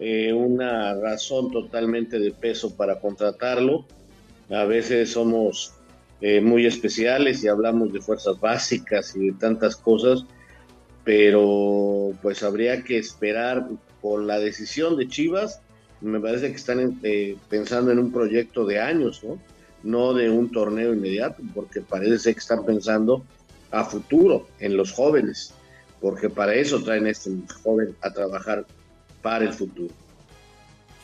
eh, 0.00 0.32
una 0.32 0.96
razón 0.96 1.52
totalmente 1.52 2.18
de 2.18 2.32
peso 2.32 2.76
para 2.76 2.98
contratarlo. 2.98 3.86
A 4.50 4.64
veces 4.64 5.12
somos 5.12 5.72
eh, 6.20 6.40
muy 6.40 6.66
especiales 6.66 7.44
y 7.44 7.48
hablamos 7.48 7.92
de 7.92 8.00
fuerzas 8.00 8.40
básicas 8.40 9.14
y 9.14 9.26
de 9.26 9.32
tantas 9.38 9.76
cosas, 9.76 10.24
pero 11.04 12.10
pues 12.22 12.42
habría 12.42 12.82
que 12.82 12.98
esperar 12.98 13.68
por 14.06 14.22
la 14.22 14.38
decisión 14.38 14.96
de 14.96 15.08
Chivas. 15.08 15.60
Me 16.00 16.20
parece 16.20 16.50
que 16.50 16.56
están 16.56 17.00
eh, 17.02 17.36
pensando 17.48 17.90
en 17.90 17.98
un 17.98 18.12
proyecto 18.12 18.64
de 18.64 18.78
años, 18.78 19.24
¿no? 19.24 19.36
No 19.82 20.14
de 20.14 20.30
un 20.30 20.52
torneo 20.52 20.94
inmediato, 20.94 21.42
porque 21.52 21.80
parece 21.80 22.20
ser 22.20 22.34
que 22.34 22.38
están 22.38 22.64
pensando 22.64 23.24
a 23.72 23.82
futuro, 23.82 24.46
en 24.60 24.76
los 24.76 24.92
jóvenes, 24.92 25.52
porque 26.00 26.30
para 26.30 26.54
eso 26.54 26.80
traen 26.84 27.06
a 27.06 27.10
este 27.10 27.32
joven 27.64 27.96
a 28.00 28.12
trabajar 28.12 28.64
para 29.22 29.44
el 29.44 29.52
futuro. 29.52 29.92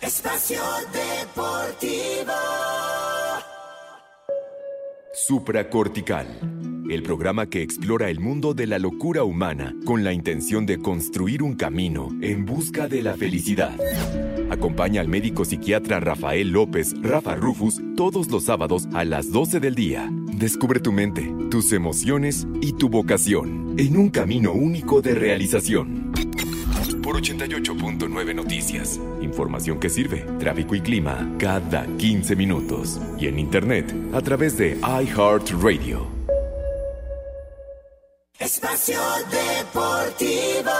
Espacio 0.01 0.63
Deportivo. 0.93 2.33
Supracortical, 5.13 6.27
el 6.95 7.03
programa 7.03 7.47
que 7.47 7.63
explora 7.63 8.11
el 8.11 8.21
mundo 8.21 8.55
de 8.55 8.67
la 8.67 8.79
locura 8.79 9.25
humana 9.25 9.75
con 9.85 10.05
la 10.05 10.13
intención 10.13 10.67
de 10.67 10.79
construir 10.79 11.43
un 11.43 11.55
camino 11.55 12.11
en 12.21 12.45
busca 12.45 12.89
de 12.89 13.03
la 13.03 13.15
felicidad. 13.15 13.77
Acompaña 14.51 15.01
al 15.01 15.09
médico 15.09 15.45
psiquiatra 15.45 16.01
Rafael 16.01 16.51
López, 16.51 16.95
Rafa 17.01 17.35
Rufus, 17.35 17.81
todos 17.97 18.31
los 18.31 18.45
sábados 18.45 18.87
a 18.93 19.05
las 19.05 19.33
12 19.33 19.61
del 19.61 19.75
día. 19.75 20.11
Descubre 20.35 20.81
tu 20.81 20.93
mente, 20.93 21.33
tus 21.51 21.73
emociones 21.73 22.47
y 22.61 22.73
tu 22.73 22.89
vocación 22.89 23.75
en 23.79 23.97
un 23.97 24.11
camino 24.11 24.53
único 24.53 25.01
de 25.01 25.15
realización. 25.15 26.13
Por 27.03 27.21
88.9 27.21 28.35
Noticias. 28.35 29.01
Información 29.23 29.81
que 29.81 29.89
sirve, 29.89 30.27
tráfico 30.39 30.75
y 30.75 30.81
clima 30.81 31.29
cada 31.39 31.87
15 31.97 32.37
minutos. 32.37 33.01
Y 33.19 33.27
en 33.27 33.39
internet 33.39 33.93
a 34.13 34.21
través 34.21 34.57
de 34.57 34.79
iHeartRadio. 34.83 36.22
Espacio 38.43 38.99
Deportivo. 39.31 40.73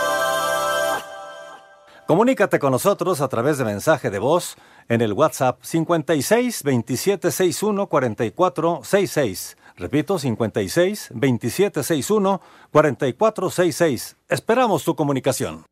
Comunícate 2.05 2.59
con 2.59 2.73
nosotros 2.73 3.21
a 3.21 3.29
través 3.29 3.57
de 3.57 3.63
mensaje 3.63 4.09
de 4.09 4.19
voz 4.19 4.57
en 4.89 4.99
el 4.99 5.13
WhatsApp 5.13 5.59
56 5.61 6.63
27 6.63 7.31
61 7.31 7.87
44 7.87 8.81
66. 8.83 9.57
Repito, 9.77 10.19
56 10.19 11.11
27 11.13 11.83
61 11.83 12.41
44 12.69 13.49
66. 13.49 14.17
Esperamos 14.27 14.83
tu 14.83 14.97
comunicación. 14.97 15.63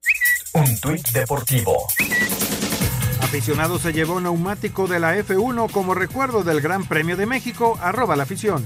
Un 0.54 0.80
tuit 0.80 1.06
deportivo. 1.10 1.76
Aficionado 3.22 3.80
se 3.80 3.92
llevó 3.92 4.22
neumático 4.22 4.88
de 4.88 5.02
la 5.02 5.18
F1 5.18 5.70
como 5.72 5.94
recuerdo 5.94 6.44
del 6.44 6.62
Gran 6.62 6.86
Premio 6.86 7.18
de 7.18 7.26
México, 7.26 7.78
arroba 7.82 8.16
la 8.16 8.24
afición. 8.24 8.66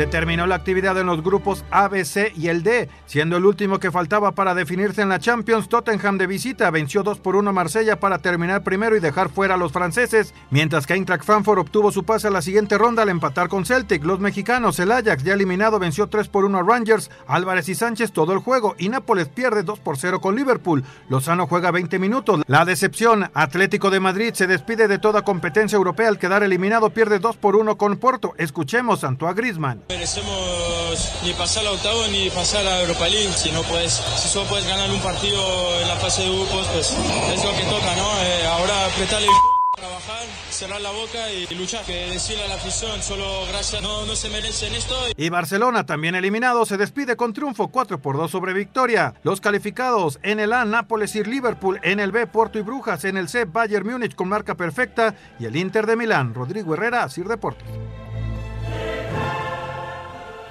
Se 0.00 0.06
terminó 0.06 0.46
la 0.46 0.54
actividad 0.54 0.96
en 0.96 1.04
los 1.04 1.22
grupos 1.22 1.62
A, 1.70 1.86
B, 1.86 2.06
C 2.06 2.32
y 2.34 2.48
el 2.48 2.62
D, 2.62 2.88
siendo 3.04 3.36
el 3.36 3.44
último 3.44 3.78
que 3.78 3.90
faltaba 3.90 4.32
para 4.32 4.54
definirse 4.54 5.02
en 5.02 5.10
la 5.10 5.18
Champions. 5.18 5.68
Tottenham 5.68 6.16
de 6.16 6.26
visita 6.26 6.70
venció 6.70 7.02
2 7.02 7.20
por 7.20 7.36
1 7.36 7.50
a 7.50 7.52
Marsella 7.52 8.00
para 8.00 8.16
terminar 8.16 8.62
primero 8.62 8.96
y 8.96 9.00
dejar 9.00 9.28
fuera 9.28 9.56
a 9.56 9.58
los 9.58 9.72
franceses, 9.72 10.32
mientras 10.48 10.86
que 10.86 10.94
Eintracht 10.94 11.26
Frankfurt 11.26 11.60
obtuvo 11.60 11.92
su 11.92 12.04
pase 12.04 12.28
a 12.28 12.30
la 12.30 12.40
siguiente 12.40 12.78
ronda 12.78 13.02
al 13.02 13.10
empatar 13.10 13.50
con 13.50 13.66
Celtic. 13.66 14.02
Los 14.02 14.20
mexicanos, 14.20 14.78
el 14.78 14.90
Ajax 14.90 15.22
ya 15.22 15.34
eliminado, 15.34 15.78
venció 15.78 16.06
3 16.06 16.28
por 16.28 16.46
1 16.46 16.56
a 16.56 16.62
Rangers, 16.62 17.10
Álvarez 17.26 17.68
y 17.68 17.74
Sánchez 17.74 18.12
todo 18.12 18.32
el 18.32 18.38
juego 18.38 18.76
y 18.78 18.88
Nápoles 18.88 19.28
pierde 19.28 19.64
2 19.64 19.80
por 19.80 19.98
0 19.98 20.22
con 20.22 20.34
Liverpool. 20.34 20.82
Lozano 21.10 21.46
juega 21.46 21.72
20 21.72 21.98
minutos. 21.98 22.40
La 22.46 22.64
decepción, 22.64 23.30
Atlético 23.34 23.90
de 23.90 24.00
Madrid 24.00 24.32
se 24.32 24.46
despide 24.46 24.88
de 24.88 24.98
toda 24.98 25.24
competencia 25.24 25.76
europea 25.76 26.08
al 26.08 26.18
quedar 26.18 26.42
eliminado, 26.42 26.88
pierde 26.88 27.18
2 27.18 27.36
por 27.36 27.54
1 27.54 27.76
con 27.76 27.98
Porto. 27.98 28.32
Escuchemos 28.38 29.04
a 29.04 29.08
Antoine 29.08 29.34
Griezmann. 29.34 29.89
Merecemos 29.90 31.10
ni 31.24 31.32
pasar 31.32 31.66
a 31.66 31.72
octavo 31.72 32.06
ni 32.12 32.30
pasar 32.30 32.64
a 32.64 32.80
Europa 32.82 33.08
League. 33.08 33.32
Si 33.32 33.50
no 33.50 33.64
si 33.64 34.28
solo 34.28 34.48
puedes 34.48 34.64
ganar 34.64 34.88
un 34.88 35.00
partido 35.00 35.40
en 35.82 35.88
la 35.88 35.96
fase 35.96 36.22
de 36.22 36.28
grupos, 36.28 36.64
pues 36.72 36.96
es 37.34 37.44
lo 37.44 37.50
que 37.50 37.64
toca, 37.64 37.96
¿no? 37.96 38.08
Eh, 38.22 38.46
ahora 38.46 38.86
apretarle 38.86 39.26
trabajar, 39.74 40.22
cerrar 40.50 40.80
la 40.80 40.92
boca 40.92 41.32
y 41.32 41.52
luchar. 41.56 41.84
Que 41.86 42.06
decirle 42.12 42.44
a 42.44 42.48
la 42.48 42.54
afición, 42.54 43.02
solo 43.02 43.46
gracias, 43.48 43.82
no, 43.82 44.06
no 44.06 44.14
se 44.14 44.28
merecen 44.28 44.72
esto. 44.74 44.94
Y 45.16 45.28
Barcelona, 45.28 45.84
también 45.84 46.14
eliminado, 46.14 46.64
se 46.66 46.76
despide 46.76 47.16
con 47.16 47.32
triunfo 47.32 47.66
4 47.66 48.00
por 48.00 48.16
2 48.16 48.30
sobre 48.30 48.52
Victoria. 48.52 49.14
Los 49.24 49.40
calificados 49.40 50.20
en 50.22 50.38
el 50.38 50.52
A, 50.52 50.64
Nápoles 50.64 51.16
y 51.16 51.24
Liverpool, 51.24 51.80
en 51.82 51.98
el 51.98 52.12
B, 52.12 52.28
Porto 52.28 52.60
y 52.60 52.62
Brujas, 52.62 53.04
en 53.04 53.16
el 53.16 53.28
C, 53.28 53.44
Bayern 53.44 53.88
Múnich 53.88 54.14
con 54.14 54.28
marca 54.28 54.54
perfecta 54.54 55.16
y 55.40 55.46
el 55.46 55.56
Inter 55.56 55.84
de 55.86 55.96
Milán. 55.96 56.32
Rodrigo 56.32 56.74
Herrera, 56.74 57.08
Sir 57.08 57.26
Deportes. 57.26 57.66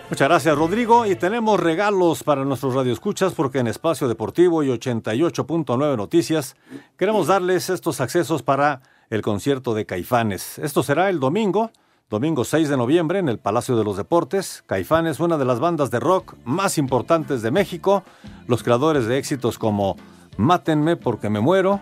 Muchas 0.09 0.27
gracias, 0.27 0.57
Rodrigo. 0.57 1.05
Y 1.05 1.15
tenemos 1.15 1.59
regalos 1.59 2.23
para 2.23 2.43
nuestros 2.43 2.73
radioescuchas 2.73 3.33
porque 3.33 3.59
en 3.59 3.67
Espacio 3.67 4.07
Deportivo 4.07 4.63
y 4.63 4.69
88.9 4.69 5.95
Noticias 5.95 6.55
queremos 6.97 7.27
darles 7.27 7.69
estos 7.69 8.01
accesos 8.01 8.41
para 8.41 8.81
el 9.11 9.21
concierto 9.21 9.75
de 9.75 9.85
Caifanes. 9.85 10.57
Esto 10.57 10.81
será 10.81 11.11
el 11.11 11.19
domingo, 11.19 11.69
domingo 12.09 12.43
6 12.43 12.69
de 12.69 12.77
noviembre, 12.77 13.19
en 13.19 13.29
el 13.29 13.37
Palacio 13.37 13.77
de 13.77 13.83
los 13.83 13.97
Deportes. 13.97 14.63
Caifanes, 14.65 15.19
una 15.19 15.37
de 15.37 15.45
las 15.45 15.59
bandas 15.59 15.91
de 15.91 15.99
rock 15.99 16.33
más 16.43 16.79
importantes 16.79 17.43
de 17.43 17.51
México, 17.51 18.03
los 18.47 18.63
creadores 18.63 19.05
de 19.05 19.19
éxitos 19.19 19.59
como 19.59 19.95
Mátenme 20.37 20.95
porque 20.95 21.29
me 21.29 21.39
muero, 21.39 21.81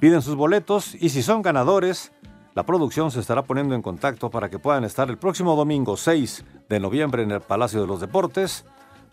piden 0.00 0.22
sus 0.22 0.36
boletos 0.36 0.94
y 0.94 1.10
si 1.10 1.22
son 1.22 1.42
ganadores, 1.42 2.12
la 2.54 2.64
producción 2.64 3.10
se 3.10 3.20
estará 3.20 3.42
poniendo 3.42 3.74
en 3.74 3.82
contacto 3.82 4.30
para 4.30 4.48
que 4.48 4.58
puedan 4.58 4.84
estar 4.84 5.10
el 5.10 5.18
próximo 5.18 5.54
domingo 5.54 5.96
6 5.96 6.44
de 6.68 6.80
noviembre 6.80 7.24
en 7.24 7.30
el 7.30 7.40
Palacio 7.40 7.80
de 7.80 7.86
los 7.86 8.00
Deportes, 8.00 8.64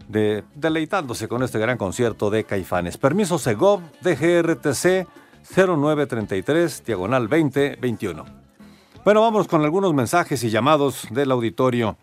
de, 0.08 0.44
deleitándose 0.56 1.28
con 1.28 1.44
este 1.44 1.60
gran 1.60 1.78
concierto 1.78 2.30
de 2.30 2.44
Caifanes. 2.44 2.98
Permiso 2.98 3.38
Segov, 3.38 3.82
DGRTC 4.02 5.08
0933, 5.56 6.84
diagonal 6.86 7.28
2021. 7.28 8.26
Bueno, 9.06 9.22
vamos 9.22 9.48
con 9.48 9.64
algunos 9.64 9.94
mensajes 9.94 10.44
y 10.44 10.50
llamados 10.50 11.08
del 11.12 11.32
auditorio. 11.32 11.98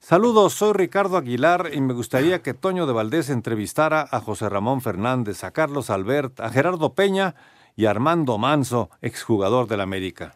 Saludos, 0.00 0.54
soy 0.54 0.72
Ricardo 0.74 1.16
Aguilar 1.16 1.70
y 1.72 1.80
me 1.80 1.92
gustaría 1.92 2.40
que 2.40 2.54
Toño 2.54 2.86
de 2.86 2.92
Valdés 2.92 3.30
entrevistara 3.30 4.06
a 4.10 4.20
José 4.20 4.48
Ramón 4.48 4.80
Fernández, 4.80 5.42
a 5.44 5.50
Carlos 5.50 5.90
Albert, 5.90 6.40
a 6.40 6.50
Gerardo 6.50 6.94
Peña 6.94 7.34
y 7.76 7.86
a 7.86 7.90
Armando 7.90 8.38
Manso, 8.38 8.90
exjugador 9.02 9.66
del 9.66 9.80
América. 9.80 10.34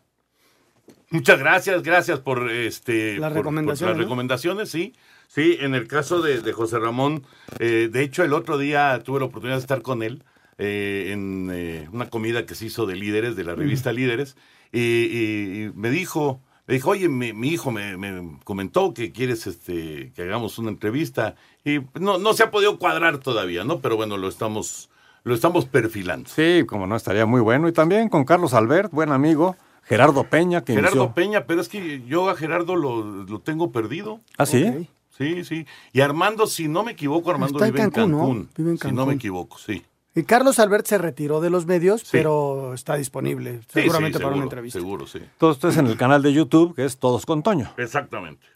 Muchas 1.10 1.38
gracias, 1.38 1.82
gracias 1.82 2.18
por 2.20 2.50
este 2.50 3.18
Las 3.18 3.32
por- 3.32 3.44
las 3.52 3.80
¿no? 3.82 3.94
recomendaciones, 3.94 4.70
sí. 4.70 4.94
Sí, 5.34 5.56
en 5.60 5.74
el 5.74 5.88
caso 5.88 6.20
de, 6.20 6.42
de 6.42 6.52
José 6.52 6.78
Ramón, 6.78 7.22
eh, 7.58 7.88
de 7.90 8.02
hecho 8.02 8.22
el 8.22 8.34
otro 8.34 8.58
día 8.58 9.00
tuve 9.02 9.18
la 9.20 9.24
oportunidad 9.24 9.56
de 9.56 9.62
estar 9.62 9.80
con 9.80 10.02
él 10.02 10.24
eh, 10.58 11.08
en 11.10 11.48
eh, 11.50 11.88
una 11.90 12.10
comida 12.10 12.44
que 12.44 12.54
se 12.54 12.66
hizo 12.66 12.84
de 12.84 12.96
líderes, 12.96 13.34
de 13.34 13.44
la 13.44 13.54
revista 13.54 13.92
Líderes, 13.92 14.36
y, 14.72 14.80
y- 14.80 15.62
y 15.64 15.72
me 15.74 15.88
dijo, 15.90 16.42
me 16.66 16.74
dijo, 16.74 16.90
oye, 16.90 17.08
mi, 17.08 17.32
mi 17.32 17.48
hijo 17.48 17.70
me, 17.70 17.96
me 17.96 18.38
comentó 18.44 18.92
que 18.92 19.10
quieres 19.10 19.46
este, 19.46 20.12
que 20.14 20.22
hagamos 20.22 20.58
una 20.58 20.68
entrevista, 20.68 21.34
y 21.64 21.78
no, 21.98 22.18
no 22.18 22.34
se 22.34 22.42
ha 22.42 22.50
podido 22.50 22.78
cuadrar 22.78 23.16
todavía, 23.16 23.64
¿no? 23.64 23.80
Pero 23.80 23.96
bueno, 23.96 24.18
lo 24.18 24.28
estamos, 24.28 24.90
lo 25.24 25.34
estamos 25.34 25.64
perfilando. 25.64 26.28
Sí, 26.28 26.64
como 26.66 26.86
no, 26.86 26.94
estaría 26.94 27.24
muy 27.24 27.40
bueno. 27.40 27.68
Y 27.68 27.72
también 27.72 28.10
con 28.10 28.24
Carlos 28.26 28.52
Albert, 28.52 28.92
buen 28.92 29.10
amigo, 29.12 29.56
Gerardo 29.84 30.24
Peña, 30.24 30.62
que 30.62 30.74
Gerardo 30.74 30.96
inició... 30.96 31.14
Peña, 31.14 31.46
pero 31.46 31.62
es 31.62 31.68
que 31.70 32.02
yo 32.06 32.28
a 32.28 32.36
Gerardo 32.36 32.76
lo, 32.76 33.02
lo 33.24 33.40
tengo 33.40 33.72
perdido. 33.72 34.20
¿Ah, 34.36 34.44
sí? 34.44 34.88
Sí, 35.16 35.44
sí. 35.44 35.66
Y 35.92 36.00
Armando, 36.00 36.46
si 36.46 36.68
no 36.68 36.82
me 36.82 36.92
equivoco, 36.92 37.30
Armando 37.30 37.58
Está 37.58 37.66
en 37.68 37.72
vive 37.72 37.84
en 37.84 37.90
Cancún, 37.90 38.12
Cancún. 38.12 38.38
¿no? 38.38 38.48
Vive 38.56 38.70
en 38.70 38.78
Si 38.78 38.92
no 38.92 39.06
me 39.06 39.14
equivoco, 39.14 39.58
sí. 39.58 39.84
Y 40.14 40.24
Carlos 40.24 40.58
Albert 40.58 40.86
se 40.86 40.98
retiró 40.98 41.40
de 41.40 41.48
los 41.48 41.64
medios, 41.64 42.04
pero 42.10 42.74
está 42.74 42.96
disponible 42.96 43.60
Sí, 43.68 43.80
seguramente 43.80 44.18
sí, 44.18 44.24
para 44.24 44.34
una 44.34 44.44
entrevista. 44.44 44.78
Seguro, 44.78 45.06
sí. 45.06 45.20
Todo 45.38 45.52
esto 45.52 45.68
es 45.68 45.76
en 45.78 45.86
el 45.86 45.96
canal 45.96 46.22
de 46.22 46.32
YouTube, 46.32 46.74
que 46.74 46.84
es 46.84 46.98
Todos 46.98 47.24
con 47.24 47.42
Toño. 47.42 47.72
Exactamente. 47.78 48.46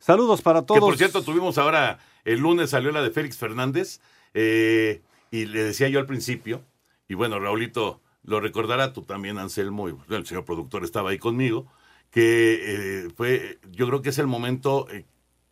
Saludos 0.00 0.42
para 0.42 0.62
todos. 0.62 0.78
Que 0.78 0.84
por 0.84 0.96
cierto, 0.96 1.22
tuvimos 1.22 1.58
ahora, 1.58 1.98
el 2.24 2.40
lunes 2.40 2.70
salió 2.70 2.90
la 2.90 3.02
de 3.02 3.10
Félix 3.10 3.36
Fernández, 3.36 4.00
eh, 4.34 5.02
y 5.30 5.46
le 5.46 5.62
decía 5.62 5.88
yo 5.88 6.00
al 6.00 6.06
principio, 6.06 6.62
y 7.08 7.14
bueno, 7.14 7.38
Raulito 7.38 8.00
lo 8.24 8.40
recordará, 8.40 8.92
tú 8.92 9.02
también, 9.02 9.38
Anselmo, 9.38 9.88
y 9.88 9.94
el 10.10 10.26
señor 10.26 10.44
productor 10.44 10.84
estaba 10.84 11.10
ahí 11.10 11.18
conmigo, 11.18 11.66
que 12.10 13.04
eh, 13.04 13.08
fue, 13.16 13.58
yo 13.70 13.86
creo 13.86 14.02
que 14.02 14.10
es 14.10 14.18
el 14.18 14.26
momento 14.26 14.88
eh, 14.90 15.04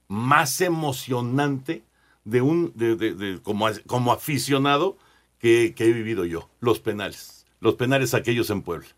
más 0.08 0.60
emocionante 0.60 1.82
de 2.24 2.42
un, 2.42 2.72
de, 2.74 2.96
de- 2.96 3.40
como, 3.42 3.68
como 3.86 4.12
aficionado 4.12 4.96
que, 5.38 5.74
que 5.76 5.84
he 5.84 5.92
vivido 5.92 6.24
yo, 6.24 6.48
los 6.60 6.80
penales, 6.80 7.46
los 7.60 7.74
penales 7.74 8.14
aquellos 8.14 8.50
en 8.50 8.62
Puebla. 8.62 8.88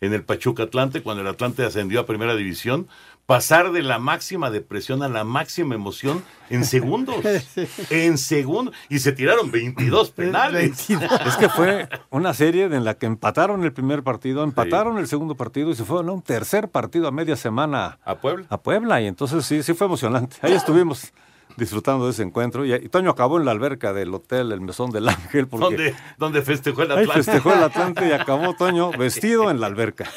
En 0.00 0.12
el 0.12 0.24
Pachuca 0.24 0.64
Atlante, 0.64 1.02
cuando 1.02 1.22
el 1.22 1.28
Atlante 1.28 1.62
ascendió 1.64 2.00
a 2.00 2.06
primera 2.06 2.34
división, 2.34 2.88
pasar 3.26 3.72
de 3.72 3.82
la 3.82 3.98
máxima 3.98 4.50
depresión 4.50 5.02
a 5.02 5.08
la 5.08 5.24
máxima 5.24 5.74
emoción 5.74 6.22
en 6.50 6.64
segundos. 6.64 7.16
en 7.90 8.18
segundos. 8.18 8.74
Y 8.88 8.98
se 8.98 9.12
tiraron 9.12 9.50
22 9.50 10.10
penales. 10.10 10.90
Es 10.90 11.36
que 11.36 11.48
fue 11.48 11.88
una 12.10 12.34
serie 12.34 12.64
en 12.64 12.84
la 12.84 12.94
que 12.94 13.06
empataron 13.06 13.64
el 13.64 13.72
primer 13.72 14.02
partido, 14.02 14.44
empataron 14.44 14.98
el 14.98 15.06
segundo 15.06 15.36
partido 15.36 15.70
y 15.70 15.74
se 15.74 15.84
fueron 15.84 16.08
a 16.08 16.12
un 16.12 16.22
tercer 16.22 16.68
partido 16.68 17.08
a 17.08 17.12
media 17.12 17.36
semana 17.36 17.98
¿A 18.04 18.16
Puebla? 18.16 18.46
a 18.48 18.60
Puebla. 18.60 19.00
Y 19.00 19.06
entonces 19.06 19.44
sí, 19.46 19.62
sí 19.62 19.74
fue 19.74 19.86
emocionante. 19.86 20.36
Ahí 20.42 20.52
estuvimos 20.52 21.12
disfrutando 21.56 22.06
de 22.06 22.12
ese 22.12 22.22
encuentro. 22.22 22.64
Y, 22.66 22.74
y 22.74 22.88
Toño 22.88 23.10
acabó 23.10 23.38
en 23.38 23.44
la 23.44 23.52
alberca 23.52 23.92
del 23.92 24.12
hotel 24.14 24.52
El 24.52 24.60
Mesón 24.60 24.90
del 24.90 25.08
Ángel. 25.08 25.46
Porque 25.48 25.64
donde, 25.64 25.94
donde 26.18 26.42
festejó 26.42 26.82
el 26.82 26.92
ahí 26.92 26.98
Atlante. 27.04 27.22
festejó 27.22 27.52
el 27.54 27.62
Atlante 27.62 28.08
y 28.08 28.12
acabó 28.12 28.54
Toño 28.54 28.90
vestido 28.90 29.50
en 29.50 29.60
la 29.60 29.68
alberca. 29.68 30.10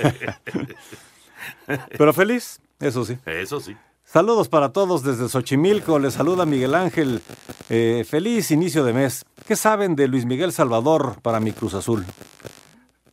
Pero 1.97 2.13
feliz, 2.13 2.59
eso 2.79 3.05
sí. 3.05 3.17
Eso 3.25 3.59
sí. 3.59 3.75
Saludos 4.03 4.49
para 4.49 4.71
todos 4.71 5.03
desde 5.03 5.27
Xochimilco. 5.27 5.97
Les 5.99 6.13
saluda 6.13 6.45
Miguel 6.45 6.75
Ángel. 6.75 7.21
Eh, 7.69 8.05
feliz 8.07 8.51
inicio 8.51 8.83
de 8.83 8.93
mes. 8.93 9.25
¿Qué 9.47 9.55
saben 9.55 9.95
de 9.95 10.07
Luis 10.07 10.25
Miguel 10.25 10.51
Salvador 10.51 11.19
para 11.21 11.39
mi 11.39 11.51
Cruz 11.53 11.73
Azul? 11.73 12.05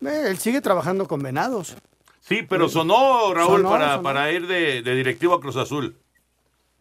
Eh, 0.04 0.24
él 0.26 0.38
sigue 0.38 0.60
trabajando 0.60 1.08
con 1.08 1.22
venados. 1.22 1.76
Sí, 2.20 2.42
pero 2.48 2.68
sonó, 2.68 3.32
Raúl, 3.34 3.56
Sonó, 3.58 3.70
para, 3.70 3.90
sonó. 3.92 4.02
para 4.02 4.30
ir 4.32 4.46
de, 4.46 4.82
de 4.82 4.94
directivo 4.94 5.34
a 5.34 5.40
Cruz 5.40 5.56
Azul. 5.56 5.96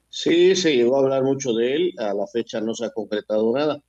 Sí, 0.10 0.56
se 0.58 0.76
llegó 0.76 0.98
a 0.98 1.00
hablar 1.00 1.24
mucho 1.24 1.54
de 1.54 1.74
él, 1.76 1.94
a 1.98 2.14
la 2.14 2.28
fecha 2.28 2.60
no 2.60 2.74
se 2.76 2.86
ha 2.86 2.90
concretado 2.92 3.52
nada. 3.54 3.80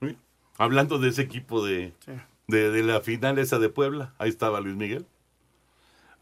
Sí. 0.00 0.16
Hablando 0.56 0.98
de 0.98 1.08
ese 1.08 1.22
equipo 1.22 1.64
de, 1.64 1.92
de, 2.46 2.70
de 2.70 2.82
la 2.84 3.00
final 3.00 3.38
esa 3.38 3.58
de 3.58 3.68
Puebla, 3.68 4.14
ahí 4.18 4.28
estaba 4.30 4.60
Luis 4.60 4.76
Miguel. 4.76 5.04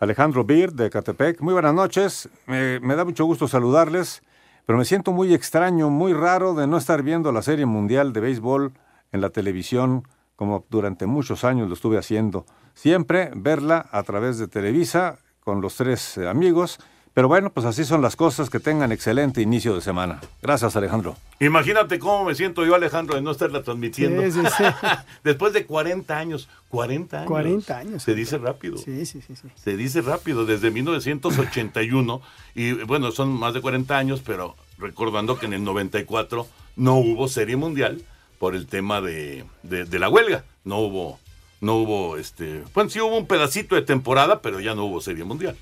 Alejandro 0.02 0.42
Bir 0.42 0.72
de 0.72 0.90
Catepec. 0.90 1.40
Muy 1.42 1.52
buenas 1.52 1.74
noches. 1.74 2.28
Me, 2.48 2.96
da 2.96 3.04
mucho 3.04 3.24
gusto 3.24 3.46
saludarles, 3.46 4.24
pero 4.66 4.76
me 4.76 4.84
siento 4.84 5.12
muy 5.12 5.32
extraño, 5.32 5.90
muy 5.90 6.12
raro 6.12 6.54
de 6.54 6.66
no 6.66 6.76
estar 6.76 7.04
viendo 7.04 7.30
la 7.30 7.40
Serie 7.40 7.66
Mundial 7.66 8.12
de 8.12 8.18
Béisbol 8.18 8.72
en 9.12 9.20
la 9.20 9.30
televisión 9.30 10.02
como 10.34 10.66
durante 10.70 11.06
muchos 11.06 11.44
años 11.44 11.68
lo 11.68 11.74
estuve 11.74 11.98
haciendo. 11.98 12.46
Siempre 12.74 13.30
verla 13.36 13.86
a 13.92 14.02
través 14.02 14.38
de 14.38 14.48
Televisa 14.48 15.20
con 15.38 15.60
los 15.60 15.76
tres 15.76 16.18
eh, 16.18 16.28
amigos, 16.28 16.80
Pero 17.14 17.28
bueno, 17.28 17.50
pues 17.50 17.66
así 17.66 17.84
son 17.84 18.00
las 18.00 18.16
cosas. 18.16 18.48
Que 18.48 18.58
tengan 18.58 18.90
excelente 18.92 19.42
inicio 19.42 19.74
de 19.74 19.80
semana. 19.80 20.20
Gracias, 20.40 20.76
Alejandro. 20.76 21.16
Imagínate 21.40 21.98
cómo 21.98 22.24
me 22.24 22.34
siento 22.34 22.64
yo, 22.64 22.74
Alejandro, 22.74 23.16
de 23.16 23.22
no 23.22 23.30
estarla 23.30 23.62
transmitiendo. 23.62 24.22
Sí, 24.22 24.32
sí, 24.32 24.40
sí. 24.56 24.64
Después 25.24 25.52
de 25.52 25.66
40 25.66 26.16
años, 26.16 26.48
40 26.68 27.18
años. 27.18 27.28
40 27.28 27.78
años. 27.78 28.02
Se 28.02 28.14
dice 28.14 28.38
rápido. 28.38 28.78
Sí, 28.78 29.04
sí, 29.04 29.20
sí. 29.20 29.36
sí. 29.36 29.48
Se 29.56 29.76
dice 29.76 30.00
rápido, 30.00 30.46
desde 30.46 30.70
1981. 30.70 32.22
y 32.54 32.72
bueno, 32.84 33.12
son 33.12 33.30
más 33.30 33.54
de 33.54 33.60
40 33.60 33.96
años, 33.96 34.22
pero 34.24 34.56
recordando 34.78 35.38
que 35.38 35.46
en 35.46 35.52
el 35.52 35.64
94 35.64 36.46
no 36.76 36.96
hubo 36.96 37.28
Serie 37.28 37.56
Mundial 37.56 38.02
por 38.38 38.54
el 38.54 38.66
tema 38.66 39.00
de, 39.00 39.44
de, 39.62 39.84
de 39.84 39.98
la 39.98 40.08
huelga. 40.08 40.44
No 40.64 40.78
hubo, 40.78 41.18
no 41.60 41.76
hubo, 41.76 42.16
este, 42.16 42.64
bueno, 42.74 42.90
sí 42.90 43.00
hubo 43.00 43.16
un 43.16 43.26
pedacito 43.26 43.74
de 43.74 43.82
temporada, 43.82 44.40
pero 44.40 44.60
ya 44.60 44.74
no 44.74 44.84
hubo 44.84 45.00
Serie 45.00 45.24
Mundial. 45.24 45.56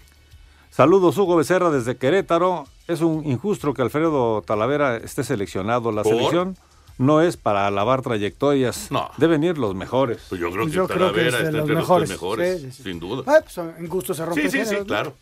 Saludos, 0.81 1.19
Hugo 1.19 1.37
Becerra, 1.37 1.69
desde 1.69 1.99
Querétaro. 1.99 2.65
Es 2.89 3.03
un 3.03 3.23
injusto 3.27 3.75
que 3.75 3.83
Alfredo 3.83 4.41
Talavera 4.41 4.97
esté 4.97 5.23
seleccionado. 5.25 5.93
La 5.93 6.03
¿Por? 6.03 6.15
selección 6.15 6.57
no 6.97 7.21
es 7.21 7.37
para 7.37 7.67
alabar 7.67 8.01
trayectorias. 8.01 8.91
No. 8.91 9.11
Deben 9.19 9.45
ir 9.45 9.59
los 9.59 9.75
mejores. 9.75 10.25
Pues 10.31 10.41
yo 10.41 10.51
creo 10.51 10.65
que 10.65 10.73
Yo 10.73 10.89
creo 10.89 11.13
que 11.13 11.21
Talavera 11.21 11.27
es 11.27 11.33
de 11.33 11.39
está 11.41 11.51
los 11.53 11.61
entre 11.61 11.75
mejores. 11.77 12.09
los 12.09 12.17
mejores, 12.19 12.61
Sí, 12.63 12.67
sí, 12.71 12.73
sí. 12.73 12.83
sin 12.85 12.99
duda. 12.99 13.25
Ah, 13.27 13.41
pues 13.43 13.59
en 13.59 13.89
gusto 13.89 14.15
se 14.15 14.25
rompe 14.25 14.41
Sí, 14.49 14.51
sí, 14.51 14.65
sí, 14.65 14.77
claro. 14.87 15.13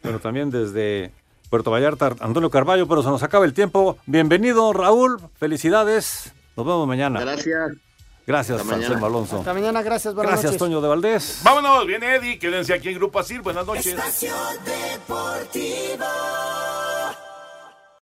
Pero 0.00 0.18
también 0.18 0.50
desde 0.50 1.12
Puerto 1.50 1.70
Vallarta, 1.70 2.14
Antonio 2.20 2.48
Carballo, 2.48 2.88
pero 2.88 3.02
se 3.02 3.10
nos 3.10 3.22
acaba 3.22 3.44
el 3.44 3.52
tiempo. 3.52 3.98
Bienvenido, 4.06 4.72
Raúl. 4.72 5.20
Felicidades. 5.38 6.32
Nos 6.56 6.64
vemos 6.64 6.88
mañana. 6.88 7.20
Gracias. 7.20 7.72
Gracias, 8.26 8.60
Hasta 8.60 8.76
mañana. 8.76 9.06
Alonso. 9.06 9.38
Hasta 9.38 9.52
mañana, 9.52 9.82
gracias, 9.82 10.14
buenas 10.14 10.32
Gracias, 10.32 10.52
noches. 10.52 10.58
Toño 10.58 10.80
de 10.80 10.88
Valdés. 10.88 11.40
Vámonos, 11.42 11.86
viene 11.86 12.16
Eddie, 12.16 12.38
quédense 12.38 12.72
aquí 12.72 12.88
en 12.88 12.94
Grupo 12.94 13.18
Asir, 13.18 13.42
buenas 13.42 13.66
noches. 13.66 13.94